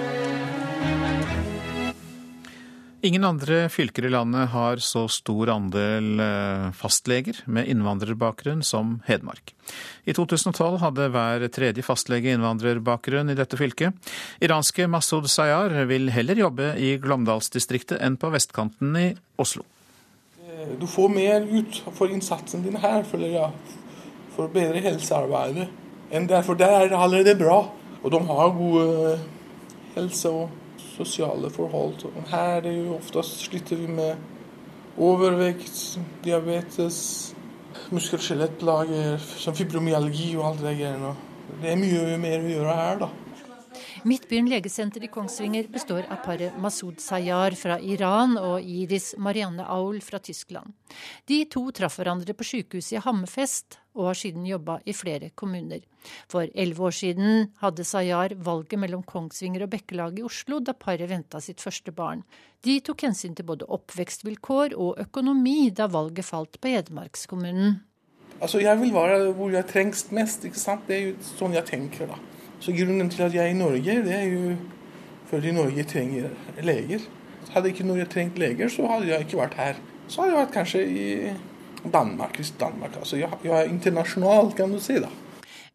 Ingen 3.03 3.23
andre 3.25 3.69
fylker 3.69 4.05
i 4.05 4.09
landet 4.13 4.51
har 4.53 4.77
så 4.77 5.07
stor 5.09 5.49
andel 5.49 6.19
eh, 6.21 6.67
fastleger 6.77 7.39
med 7.49 7.65
innvandrerbakgrunn 7.71 8.61
som 8.61 8.99
Hedmark. 9.07 9.55
I 10.05 10.13
2012 10.13 10.77
hadde 10.83 11.07
hver 11.09 11.47
tredje 11.49 11.81
fastlege 11.81 12.35
innvandrerbakgrunn 12.35 13.33
i 13.33 13.37
dette 13.39 13.57
fylket. 13.57 13.97
Iranske 14.37 14.85
Masud 14.85 15.25
Sayar 15.33 15.73
vil 15.89 16.13
heller 16.13 16.43
jobbe 16.43 16.75
i 16.77 16.93
Glåmdalsdistriktet 17.01 17.97
enn 18.05 18.19
på 18.21 18.29
vestkanten 18.35 18.93
i 19.01 19.07
Oslo. 19.41 19.65
Eh, 20.45 20.77
du 20.77 20.85
får 20.85 21.09
mer 21.17 21.49
ut 21.49 21.81
for 21.97 22.13
innsatsen 22.13 22.61
din 22.61 22.77
her, 22.85 23.01
føler 23.09 23.33
jeg, 23.39 23.77
for 24.37 24.53
bedre 24.53 24.85
helsearbeidet 24.85 25.71
enn 26.13 26.29
der, 26.29 26.45
for 26.45 26.53
der 26.59 26.83
er 26.83 26.89
det 26.93 27.01
allerede 27.01 27.39
bra. 27.41 27.63
Og 28.03 28.13
de 28.13 28.25
har 28.29 28.57
god 28.61 29.29
helse. 29.95 30.29
og 30.29 30.60
sosiale 31.01 31.49
forhold. 31.53 32.05
Her 32.31 32.61
er 32.61 32.75
jo 32.75 32.97
oftest 32.97 33.45
sliter 33.47 33.79
vi 33.79 33.87
med 33.87 34.15
overvekt, 35.01 35.99
diabetes, 36.23 36.99
muskel- 37.91 38.19
og 38.19 38.25
skjelettplager, 38.25 39.17
fibromyalgi 39.55 40.35
og 40.37 40.51
alt 40.51 40.63
det 40.65 40.77
greiene. 40.79 41.15
Det 41.61 41.73
er 41.73 41.79
mye 41.79 42.17
mer 42.21 42.45
å 42.45 42.53
gjøre 42.53 42.77
her, 42.77 43.01
da. 43.01 43.09
Midtbyen 44.03 44.49
legesenter 44.49 45.03
i 45.03 45.07
Kongsvinger 45.07 45.67
består 45.69 46.07
av 46.09 46.23
paret 46.25 46.55
Masud 46.57 46.97
Sayar 46.99 47.53
fra 47.53 47.75
Iran 47.85 48.33
og 48.39 48.65
Iris 48.65 49.11
Marianne 49.21 49.61
Aul 49.69 49.99
fra 50.01 50.17
Tyskland. 50.17 50.73
De 51.29 51.43
to 51.45 51.67
traff 51.69 51.99
hverandre 51.99 52.33
på 52.33 52.47
sykehuset 52.49 52.95
i 52.97 53.03
Hammerfest 53.05 53.77
og 53.93 54.07
har 54.09 54.17
siden 54.17 54.47
jobba 54.49 54.79
i 54.89 54.95
flere 54.97 55.29
kommuner. 55.37 55.85
For 56.33 56.49
elleve 56.49 56.87
år 56.89 56.97
siden 56.97 57.45
hadde 57.61 57.85
Sayar 57.85 58.33
valget 58.41 58.81
mellom 58.81 59.05
Kongsvinger 59.05 59.67
og 59.67 59.73
Bekkelaget 59.75 60.23
i 60.23 60.25
Oslo 60.25 60.57
da 60.65 60.73
paret 60.73 61.11
venta 61.13 61.37
sitt 61.37 61.61
første 61.61 61.93
barn. 61.93 62.25
De 62.65 62.79
tok 62.81 63.05
hensyn 63.05 63.37
til 63.37 63.45
både 63.53 63.69
oppvekstvilkår 63.69 64.73
og 64.81 64.97
økonomi 65.05 65.69
da 65.69 65.85
valget 65.85 66.25
falt 66.25 66.57
på 66.57 66.73
Hedmarkskommunen. 66.73 67.77
Altså, 68.41 68.65
jeg 68.65 68.81
vil 68.81 68.97
være 68.97 69.23
hvor 69.37 69.53
jeg 69.53 69.69
trengs 69.69 70.07
mest. 70.09 70.49
ikke 70.49 70.57
sant? 70.57 70.89
Det 70.89 70.97
er 70.97 71.09
jo 71.11 71.17
sånn 71.37 71.53
jeg 71.53 71.69
tenker. 71.69 72.09
da. 72.09 72.30
Så 72.61 72.73
grunnen 72.77 73.09
til 73.09 73.23
at 73.25 73.33
jeg 73.33 73.43
er 73.43 73.55
i 73.55 73.57
Norge, 73.57 73.95
det 74.05 74.13
er 74.13 74.27
jo 74.29 74.55
fordi 75.31 75.51
Norge 75.55 75.83
trenger 75.83 76.29
leger. 76.61 76.99
Hadde 77.51 77.71
ikke 77.71 77.87
Norge 77.87 78.05
trengt 78.05 78.37
leger, 78.39 78.69
så 78.69 78.85
hadde 78.87 79.07
jeg 79.09 79.25
ikke 79.25 79.39
vært 79.39 79.55
her. 79.57 79.79
Så 80.07 80.21
hadde 80.21 80.35
jeg 80.35 80.41
vært 80.43 80.53
kanskje 80.53 80.81
i 80.85 81.07
Danmark. 81.93 82.35
hvis 82.35 82.53
Danmark. 82.59 82.97
Altså, 82.99 83.17
jeg, 83.17 83.29
jeg 83.43 83.51
er 83.51 83.71
internasjonal, 83.71 84.51
kan 84.57 84.71
du 84.71 84.79
si. 84.79 84.99
da. 85.01 85.09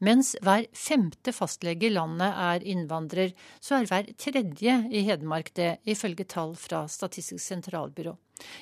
Mens 0.05 0.35
hver 0.45 0.67
femte 0.77 1.33
fastlege 1.33 1.89
i 1.89 1.95
landet 1.95 2.29
er 2.29 2.65
innvandrer, 2.69 3.33
så 3.65 3.79
er 3.79 3.89
hver 3.89 4.11
tredje 4.21 4.75
i 4.93 5.03
Hedmark 5.07 5.55
det, 5.57 5.79
ifølge 5.89 6.27
tall 6.29 6.53
fra 6.61 6.85
Statistisk 6.91 7.41
sentralbyrå. 7.41 8.13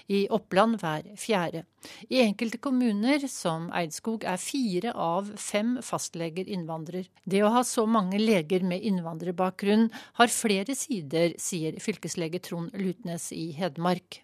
I 0.06 0.28
Oppland 0.30 0.78
hver 0.78 1.08
fjerde. 1.18 1.64
I 2.06 2.20
enkelte 2.22 2.60
kommuner, 2.62 3.26
som 3.26 3.66
Eidskog, 3.74 4.22
er 4.22 4.38
fire 4.38 4.92
av 4.94 5.32
fem 5.40 5.76
fastleger 5.82 6.46
innvandrer. 6.46 7.08
Det 7.26 7.42
å 7.42 7.50
ha 7.56 7.64
så 7.66 7.82
mange 7.86 8.20
leger 8.22 8.62
med 8.62 8.86
innvandrerbakgrunn 8.86 9.88
har 10.20 10.30
flere 10.30 10.78
sider, 10.78 11.34
sier 11.42 11.80
fylkeslege 11.82 12.42
Trond 12.46 12.78
Lutnes 12.78 13.32
i 13.34 13.48
Hedmark. 13.58 14.22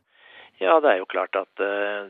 Ja, 0.60 0.76
det 0.78 0.92
er 0.92 0.98
jo 1.00 1.08
klart 1.10 1.34
at 1.40 1.62
uh, 1.64 2.06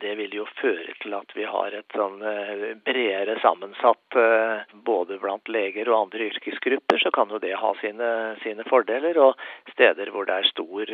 det 0.00 0.14
vil 0.18 0.34
jo 0.36 0.44
føre 0.58 0.92
til 1.00 1.14
at 1.16 1.30
vi 1.36 1.46
har 1.48 1.74
et 1.76 1.96
sånn 1.96 2.18
uh, 2.20 2.64
bredere 2.84 3.36
sammensatt 3.40 4.18
uh, 4.18 4.64
både 4.86 5.16
blant 5.22 5.48
leger 5.48 5.88
og 5.88 6.06
andre 6.06 6.26
yrkesgrupper, 6.28 7.00
så 7.00 7.12
kan 7.14 7.32
jo 7.32 7.40
det 7.40 7.54
ha 7.60 7.70
sine, 7.80 8.10
sine 8.42 8.66
fordeler. 8.68 9.16
Og 9.24 9.40
steder 9.72 10.12
hvor 10.12 10.28
det 10.28 10.36
er 10.36 10.50
stor, 10.50 10.92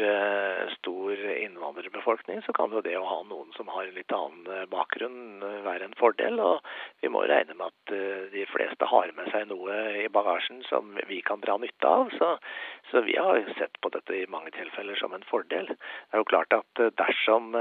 stor, 0.77 1.25
innvandrerbefolkning, 1.31 2.43
så 2.47 2.55
kan 2.57 2.73
jo 2.75 2.83
det 2.85 2.95
å 2.99 3.09
ha 3.09 3.19
noen 3.29 3.51
som 3.57 3.71
har 3.75 3.89
en 3.89 3.97
litt 3.97 4.15
annen 4.15 4.71
bakgrunn 4.71 5.43
være 5.67 5.89
en 5.89 5.99
fordel. 5.99 6.39
Og 6.41 6.71
vi 7.03 7.11
må 7.13 7.25
regne 7.27 7.57
med 7.59 7.71
at 7.73 7.95
de 8.33 8.47
fleste 8.53 8.89
har 8.89 9.11
med 9.17 9.31
seg 9.35 9.49
noe 9.51 9.81
i 10.05 10.07
bagasjen 10.13 10.63
som 10.69 10.95
vi 11.11 11.21
kan 11.27 11.43
dra 11.43 11.59
nytte 11.61 11.91
av. 11.91 12.15
Så, 12.17 12.33
så 12.93 13.05
vi 13.07 13.19
har 13.19 13.43
sett 13.59 13.81
på 13.83 13.93
dette 13.95 14.17
i 14.17 14.29
mange 14.31 14.55
tilfeller 14.55 14.99
som 15.01 15.15
en 15.17 15.27
fordel. 15.29 15.69
Det 15.75 16.17
er 16.17 16.23
jo 16.23 16.31
klart 16.31 16.55
at 16.57 16.85
dersom 17.01 17.53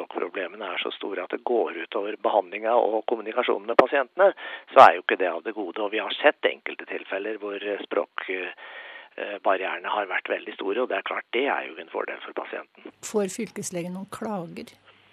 språkproblemene 0.00 0.64
er 0.64 0.78
så 0.80 0.88
store 0.94 1.24
at 1.24 1.30
det 1.34 1.44
går 1.44 1.76
utover 1.84 2.16
behandlinga 2.22 2.72
og 2.72 3.04
kommunikasjonen 3.10 3.66
med 3.68 3.76
pasientene, 3.76 4.32
så 4.72 4.80
er 4.84 4.94
jo 4.96 5.02
ikke 5.04 5.20
det 5.20 5.28
av 5.28 5.42
det 5.44 5.52
gode. 5.54 5.82
Og 5.82 5.90
vi 5.92 5.98
har 6.00 6.10
sett 6.16 6.44
enkelte 6.48 6.84
tilfeller 6.88 7.36
hvor 7.40 7.58
språkbarrierene 7.84 9.88
har 9.92 10.06
vært 10.10 10.28
veldig 10.32 10.54
store, 10.56 10.82
og 10.82 10.88
det 10.90 10.96
er 10.98 11.08
klart 11.10 11.26
det 11.36 11.46
er 11.48 11.62
jo 11.68 11.76
en 11.80 11.92
fordel 11.92 12.20
for 12.24 12.32
pasienten. 12.32 12.82
Får 13.04 13.28
fylkeslegen 13.34 13.92
noen 13.96 14.10
klager? 14.14 14.68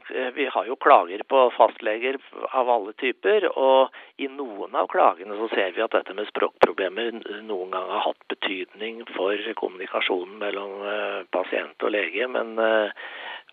Vi 0.10 0.46
har 0.46 0.66
jo 0.66 0.76
klager 0.76 1.24
på 1.28 1.50
fastleger 1.58 2.18
av 2.56 2.70
alle 2.70 2.94
typer, 2.94 3.48
og 3.60 3.96
i 4.18 4.30
noen 4.32 4.76
av 4.76 4.88
klagene 4.92 5.36
så 5.40 5.50
ser 5.52 5.74
vi 5.76 5.84
at 5.84 5.96
dette 5.96 6.16
med 6.16 6.30
språkproblemer 6.30 7.20
noen 7.48 7.74
gang 7.74 7.90
har 7.92 8.06
hatt 8.10 8.28
betydning 8.32 9.04
for 9.16 9.36
kommunikasjonen 9.60 10.38
mellom 10.42 10.80
pasient 11.36 11.84
og 11.84 11.94
lege. 11.98 12.28
men 12.28 12.56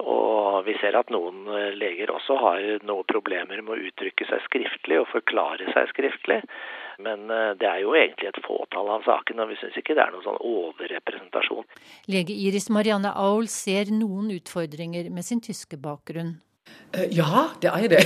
og 0.02 0.64
vi 0.66 0.74
ser 0.80 0.96
at 0.98 1.10
noen 1.14 1.44
leger 1.78 2.10
også 2.10 2.34
har 2.40 2.64
noen 2.82 3.06
problemer 3.06 3.60
med 3.62 3.76
å 3.76 3.90
uttrykke 3.90 4.26
seg 4.26 4.42
skriftlig 4.48 4.98
og 4.98 5.10
forklare 5.12 5.70
seg 5.70 5.92
skriftlig. 5.92 6.40
Men 7.02 7.26
det 7.58 7.66
er 7.66 7.80
jo 7.82 7.94
egentlig 7.98 8.28
et 8.30 8.40
fåtall 8.44 8.90
av 8.94 9.02
sakene, 9.06 9.42
og 9.42 9.50
vi 9.50 9.58
syns 9.58 9.76
ikke 9.80 9.96
det 9.96 10.04
er 10.04 10.12
noen 10.14 10.26
sånn 10.26 10.38
overrepresentasjon. 10.38 11.66
Lege 12.12 12.36
Iris 12.46 12.70
Marianne 12.70 13.10
Aul 13.18 13.48
ser 13.50 13.90
noen 13.90 14.30
utfordringer 14.36 15.10
med 15.10 15.26
sin 15.26 15.42
tyske 15.44 15.80
bakgrunn. 15.80 16.36
Ja, 17.10 17.48
det 17.62 17.70
er 17.74 17.88
det. 17.90 18.04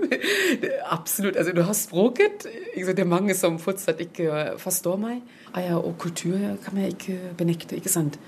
Absolutt. 0.96 1.36
Altså, 1.36 1.52
du 1.52 1.62
har 1.62 1.72
språket. 1.72 2.46
Det 2.76 2.98
er 2.98 3.08
mange 3.08 3.34
som 3.34 3.58
fortsatt 3.58 4.00
ikke 4.04 4.58
forstår 4.60 5.00
meg. 5.00 5.22
Og 5.72 5.94
kultur 5.98 6.36
kan 6.64 6.80
jeg 6.80 6.96
ikke 6.96 7.18
benekte, 7.38 7.76
ikke 7.76 7.92
sant. 7.92 8.18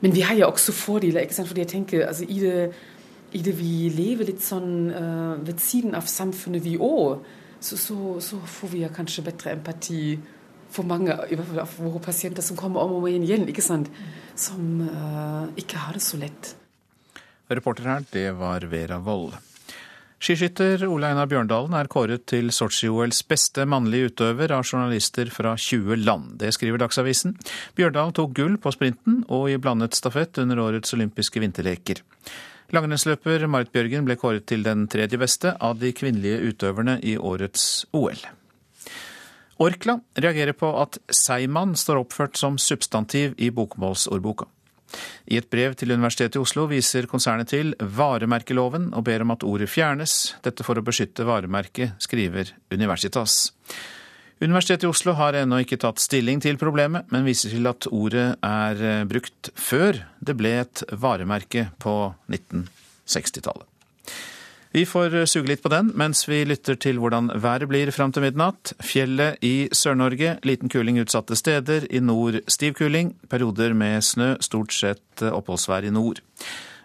Men 0.00 0.14
vi 0.14 0.24
har 0.24 0.34
jo 0.34 0.48
også 0.48 0.72
fordeler, 0.72 1.20
ikke 1.20 1.34
sant? 1.34 1.48
fordi 1.48 1.60
jeg 1.60 1.68
tenker 1.68 2.06
altså, 2.06 2.24
i, 2.28 2.38
det, 2.40 2.72
i 3.32 3.42
det 3.44 3.54
vi 3.58 3.90
lever 3.94 4.30
litt 4.32 4.42
sånn 4.42 4.88
uh, 4.90 5.34
ved 5.46 5.60
siden 5.60 5.94
av 5.94 6.08
samfunnet, 6.08 6.64
vi 6.64 6.78
òg, 6.80 7.20
så, 7.60 7.76
så, 7.76 7.96
så, 8.24 8.40
får 8.40 8.72
vi 8.72 8.84
ja 8.84 8.90
kanskje 8.92 9.24
bedre 9.26 9.54
empati 9.58 10.18
for 10.70 10.86
mange 10.86 11.12
av 11.12 11.76
våre 11.76 12.00
pasienter 12.02 12.44
som 12.46 12.56
kommer 12.56 12.84
om 12.84 12.96
og 12.96 13.04
om 13.04 13.10
igjen, 13.10 13.48
ikke 13.50 13.64
sant? 13.64 13.90
som 14.38 14.80
uh, 14.86 15.50
ikke 15.58 15.80
har 15.82 15.98
det 15.98 16.04
så 16.04 16.16
lett. 16.20 16.54
Reporter 17.50 17.88
her, 17.90 18.04
det 18.14 18.28
var 18.38 18.64
Vera 18.70 19.00
Wold. 19.02 19.34
Skiskytter 20.20 20.82
Ole 20.84 21.08
Einar 21.08 21.30
Bjørndalen 21.30 21.72
er 21.78 21.88
kåret 21.88 22.26
til 22.28 22.50
Sotsji-OLs 22.52 23.22
beste 23.28 23.64
mannlige 23.64 24.10
utøver 24.10 24.52
av 24.52 24.66
journalister 24.68 25.30
fra 25.32 25.54
20 25.56 26.04
land. 26.04 26.34
Det 26.42 26.52
skriver 26.52 26.82
Dagsavisen. 26.82 27.38
Bjørndalen 27.78 28.12
tok 28.18 28.34
gull 28.36 28.58
på 28.60 28.72
sprinten 28.74 29.22
og 29.32 29.48
i 29.48 29.56
blandet 29.56 29.96
stafett 29.96 30.36
under 30.42 30.60
årets 30.60 30.92
olympiske 30.92 31.40
vinterleker. 31.40 32.04
Langrennsløper 32.70 33.42
Marit 33.50 33.72
Bjørgen 33.74 34.06
ble 34.06 34.14
kåret 34.18 34.44
til 34.46 34.62
den 34.62 34.84
tredje 34.90 35.18
beste 35.18 35.56
av 35.58 35.80
de 35.80 35.90
kvinnelige 35.96 36.52
utøverne 36.52 37.00
i 37.02 37.16
årets 37.18 37.86
OL. 37.96 38.20
Orkla 39.60 39.98
reagerer 40.16 40.54
på 40.56 40.70
at 40.80 41.00
seigmann 41.12 41.74
står 41.76 42.04
oppført 42.04 42.38
som 42.40 42.56
substantiv 42.62 43.34
i 43.36 43.50
bokmålsordboka. 43.52 44.46
I 45.30 45.38
et 45.38 45.50
brev 45.50 45.74
til 45.78 45.92
Universitetet 45.94 46.38
i 46.38 46.42
Oslo 46.42 46.64
viser 46.70 47.06
konsernet 47.10 47.50
til 47.52 47.74
varemerkeloven 47.78 48.88
og 48.96 49.04
ber 49.06 49.22
om 49.26 49.34
at 49.34 49.44
ordet 49.46 49.70
fjernes, 49.70 50.36
dette 50.42 50.66
for 50.66 50.78
å 50.78 50.86
beskytte 50.86 51.26
varemerket, 51.26 51.98
skriver 52.02 52.54
Universitas. 52.72 53.52
Universitetet 54.40 54.86
i 54.86 54.88
Oslo 54.88 55.12
har 55.18 55.36
ennå 55.36 55.58
ikke 55.60 55.76
tatt 55.82 56.00
stilling 56.00 56.40
til 56.40 56.56
problemet, 56.56 57.10
men 57.12 57.26
viser 57.28 57.52
til 57.52 57.68
at 57.68 57.84
ordet 57.92 58.38
er 58.40 59.04
brukt 59.08 59.50
før 59.52 60.00
det 60.24 60.36
ble 60.38 60.54
et 60.62 60.84
varemerke 60.96 61.66
på 61.82 61.96
1960-tallet. 62.32 63.66
Vi 64.70 64.84
får 64.86 65.16
suge 65.26 65.50
litt 65.50 65.64
på 65.64 65.70
den 65.72 65.90
mens 65.98 66.22
vi 66.30 66.44
lytter 66.46 66.78
til 66.78 67.00
hvordan 67.02 67.32
været 67.42 67.66
blir 67.68 67.90
fram 67.92 68.14
til 68.14 68.22
midnatt. 68.22 68.72
Fjellet 68.78 69.42
i 69.44 69.66
Sør-Norge, 69.74 70.36
liten 70.46 70.70
kuling 70.70 71.02
utsatte 71.02 71.34
steder. 71.36 71.88
I 71.90 71.98
nord 71.98 72.38
stiv 72.46 72.78
kuling, 72.78 73.16
perioder 73.28 73.74
med 73.74 74.06
snø, 74.06 74.36
stort 74.40 74.72
sett 74.72 75.26
oppholdsvær 75.26 75.90
i 75.90 75.92
nord. 75.92 76.22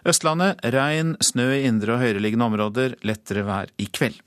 Østlandet 0.06 0.66
regn, 0.74 1.14
snø 1.22 1.52
i 1.54 1.64
indre 1.70 1.94
og 1.94 2.02
høyereliggende 2.02 2.50
områder, 2.50 2.98
lettere 3.06 3.46
vær 3.46 3.70
i 3.78 3.86
kveld. 3.86 4.18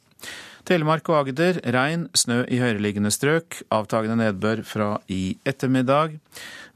Telemark 0.69 1.07
og 1.09 1.23
Agder 1.23 1.57
regn, 1.73 2.03
snø 2.13 2.43
i 2.45 2.59
høyereliggende 2.61 3.09
strøk, 3.09 3.63
avtagende 3.73 4.19
nedbør 4.19 4.59
fra 4.69 4.89
i 5.09 5.33
ettermiddag. 5.49 6.19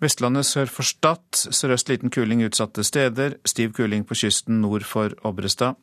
Vestlandet 0.02 0.48
sør 0.50 0.72
for 0.74 0.88
Stad, 0.88 1.22
sørøst 1.54 1.92
liten 1.92 2.10
kuling 2.10 2.42
utsatte 2.42 2.82
steder, 2.88 3.38
stiv 3.46 3.76
kuling 3.78 4.02
på 4.10 4.18
kysten 4.18 4.64
nord 4.66 4.88
for 4.90 5.14
Obrestad. 5.22 5.78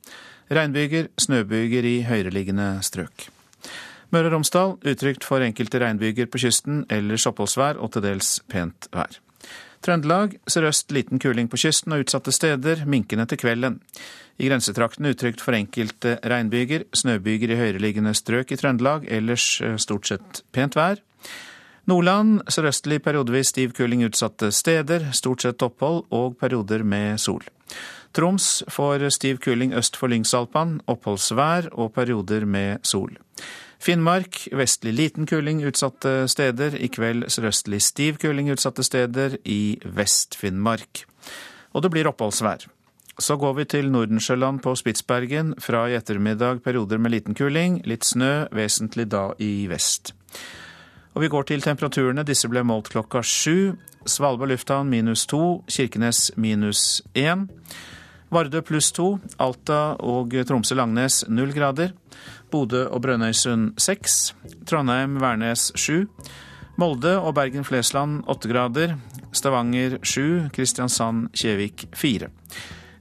Regnbyger, 0.51 1.07
snøbyger 1.23 1.87
i 1.87 1.97
høyereliggende 2.09 2.73
strøk. 2.83 3.29
Møre 4.11 4.27
og 4.27 4.41
Romsdal 4.41 4.79
utrygt 4.83 5.23
for 5.23 5.47
enkelte 5.47 5.79
regnbyger 5.79 6.27
på 6.27 6.43
kysten, 6.43 6.83
ellers 6.91 7.31
oppholdsvær 7.31 7.79
og 7.79 7.95
til 7.95 8.09
dels 8.11 8.41
pent 8.51 8.91
vær. 8.91 9.21
Trøndelag 9.81 10.35
sørøst 10.51 10.93
liten 10.93 11.20
kuling 11.22 11.47
på 11.49 11.57
kysten 11.61 11.95
og 11.97 12.03
utsatte 12.05 12.33
steder, 12.37 12.83
minkende 12.85 13.24
til 13.31 13.41
kvelden. 13.41 13.78
I 14.37 14.49
grensetrakten 14.49 15.09
utrygt 15.09 15.41
for 15.41 15.57
enkelte 15.57 16.18
regnbyger, 16.20 16.85
snøbyger 16.97 17.55
i 17.55 17.57
høyereliggende 17.57 18.12
strøk 18.16 18.53
i 18.53 18.59
Trøndelag, 18.61 19.07
ellers 19.09 19.47
eh, 19.64 19.78
stort 19.81 20.11
sett 20.11 20.43
pent 20.53 20.76
vær. 20.76 21.01
Nordland 21.89 22.43
sørøstlig 22.53 23.01
periodevis 23.03 23.55
stiv 23.55 23.72
kuling 23.76 24.05
utsatte 24.05 24.53
steder, 24.53 25.09
stort 25.16 25.47
sett 25.47 25.64
opphold 25.64 26.05
og 26.12 26.37
perioder 26.41 26.85
med 26.85 27.16
sol. 27.18 27.43
Troms 28.12 28.61
får 28.68 29.07
stiv 29.16 29.41
kuling 29.41 29.72
øst 29.78 29.97
for 29.97 30.12
Lyngsalpan, 30.12 30.81
oppholdsvær 30.91 31.70
og 31.72 31.93
perioder 31.97 32.45
med 32.45 32.85
sol. 32.85 33.16
Finnmark 33.81 34.43
vestlig 34.53 34.93
liten 34.93 35.26
kuling 35.26 35.62
utsatte 35.64 36.26
steder, 36.28 36.74
i 36.76 36.91
kveld 36.93 37.31
sørøstlig 37.33 37.81
stiv 37.81 38.18
kuling 38.20 38.51
utsatte 38.53 38.85
steder 38.85 39.39
i 39.49 39.78
Vest-Finnmark. 39.81 41.07
Og 41.72 41.87
det 41.87 41.91
blir 41.95 42.11
oppholdsvær. 42.11 42.66
Så 43.20 43.37
går 43.41 43.55
vi 43.57 43.64
til 43.64 43.89
Nordensjøland 43.93 44.61
på 44.61 44.74
Spitsbergen. 44.76 45.55
Fra 45.61 45.87
i 45.89 45.97
ettermiddag 45.97 46.61
perioder 46.64 47.01
med 47.01 47.14
liten 47.14 47.37
kuling, 47.37 47.81
litt 47.89 48.05
snø, 48.05 48.51
vesentlig 48.53 49.09
da 49.12 49.31
i 49.41 49.66
vest. 49.68 50.12
Og 51.14 51.24
vi 51.24 51.28
går 51.33 51.49
til 51.49 51.64
temperaturene. 51.64 52.24
Disse 52.24 52.49
ble 52.53 52.61
målt 52.64 52.93
klokka 52.93 53.22
sju. 53.24 53.78
Svalbard 54.05 54.53
lufthavn 54.53 54.93
minus 54.93 55.24
to, 55.28 55.62
Kirkenes 55.68 56.31
minus 56.37 57.03
én. 57.16 57.49
Vardø 58.31 58.61
pluss 58.62 58.93
to, 58.95 59.18
Alta 59.43 59.97
og 59.99 60.37
Tromsø-Langnes 60.47 61.24
null 61.28 61.51
grader. 61.53 61.97
Bodø 62.51 62.85
og 62.89 63.03
Brønnøysund 63.05 63.79
seks. 63.81 64.35
Trondheim-Værnes 64.69 65.71
sju. 65.79 66.07
Molde 66.81 67.17
og 67.19 67.35
Bergen-Flesland 67.37 68.25
åtte 68.31 68.51
grader. 68.51 68.97
Stavanger 69.37 69.99
sju. 70.03 70.51
Kristiansand-Kjevik 70.55 71.89
fire. 71.97 72.31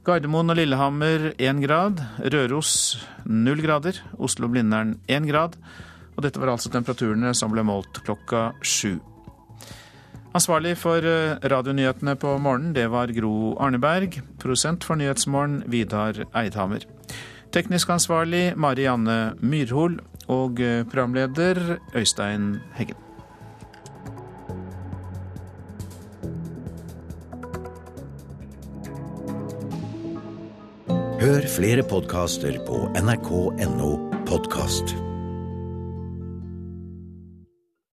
Gardermoen 0.06 0.52
og 0.52 0.58
Lillehammer 0.58 1.30
én 1.38 1.60
grad. 1.64 2.00
Røros 2.20 2.72
null 3.24 3.62
grader. 3.64 4.00
Oslo-Blindern 4.18 4.96
én 5.08 5.28
grad. 5.28 5.56
Og 6.16 6.24
dette 6.26 6.40
var 6.40 6.54
altså 6.54 6.72
temperaturene 6.72 7.34
som 7.36 7.52
ble 7.52 7.64
målt 7.64 8.02
klokka 8.04 8.50
sju. 8.62 8.98
Ansvarlig 10.30 10.76
for 10.78 11.02
eh, 11.02 11.40
radionyhetene 11.42 12.14
på 12.20 12.36
morgenen, 12.38 12.74
det 12.76 12.86
var 12.92 13.10
Gro 13.10 13.56
Arneberg. 13.58 14.20
Prosent 14.38 14.86
for 14.86 15.00
Nyhetsmorgen, 15.00 15.64
Vidar 15.66 16.22
Eidhammer. 16.38 16.86
Teknisk 17.52 17.90
ansvarlig 17.90 18.52
Marianne 18.56 19.34
Myrhol. 19.42 19.98
Og 20.30 20.60
eh, 20.60 20.84
programleder 20.86 21.78
Øystein 21.94 22.56
Heggen. 22.74 22.96
Hør 31.20 31.46
flere 31.56 31.82
podkaster 31.82 32.62
på 32.66 32.88
nrk.no 33.02 33.92
podkast. 34.26 35.09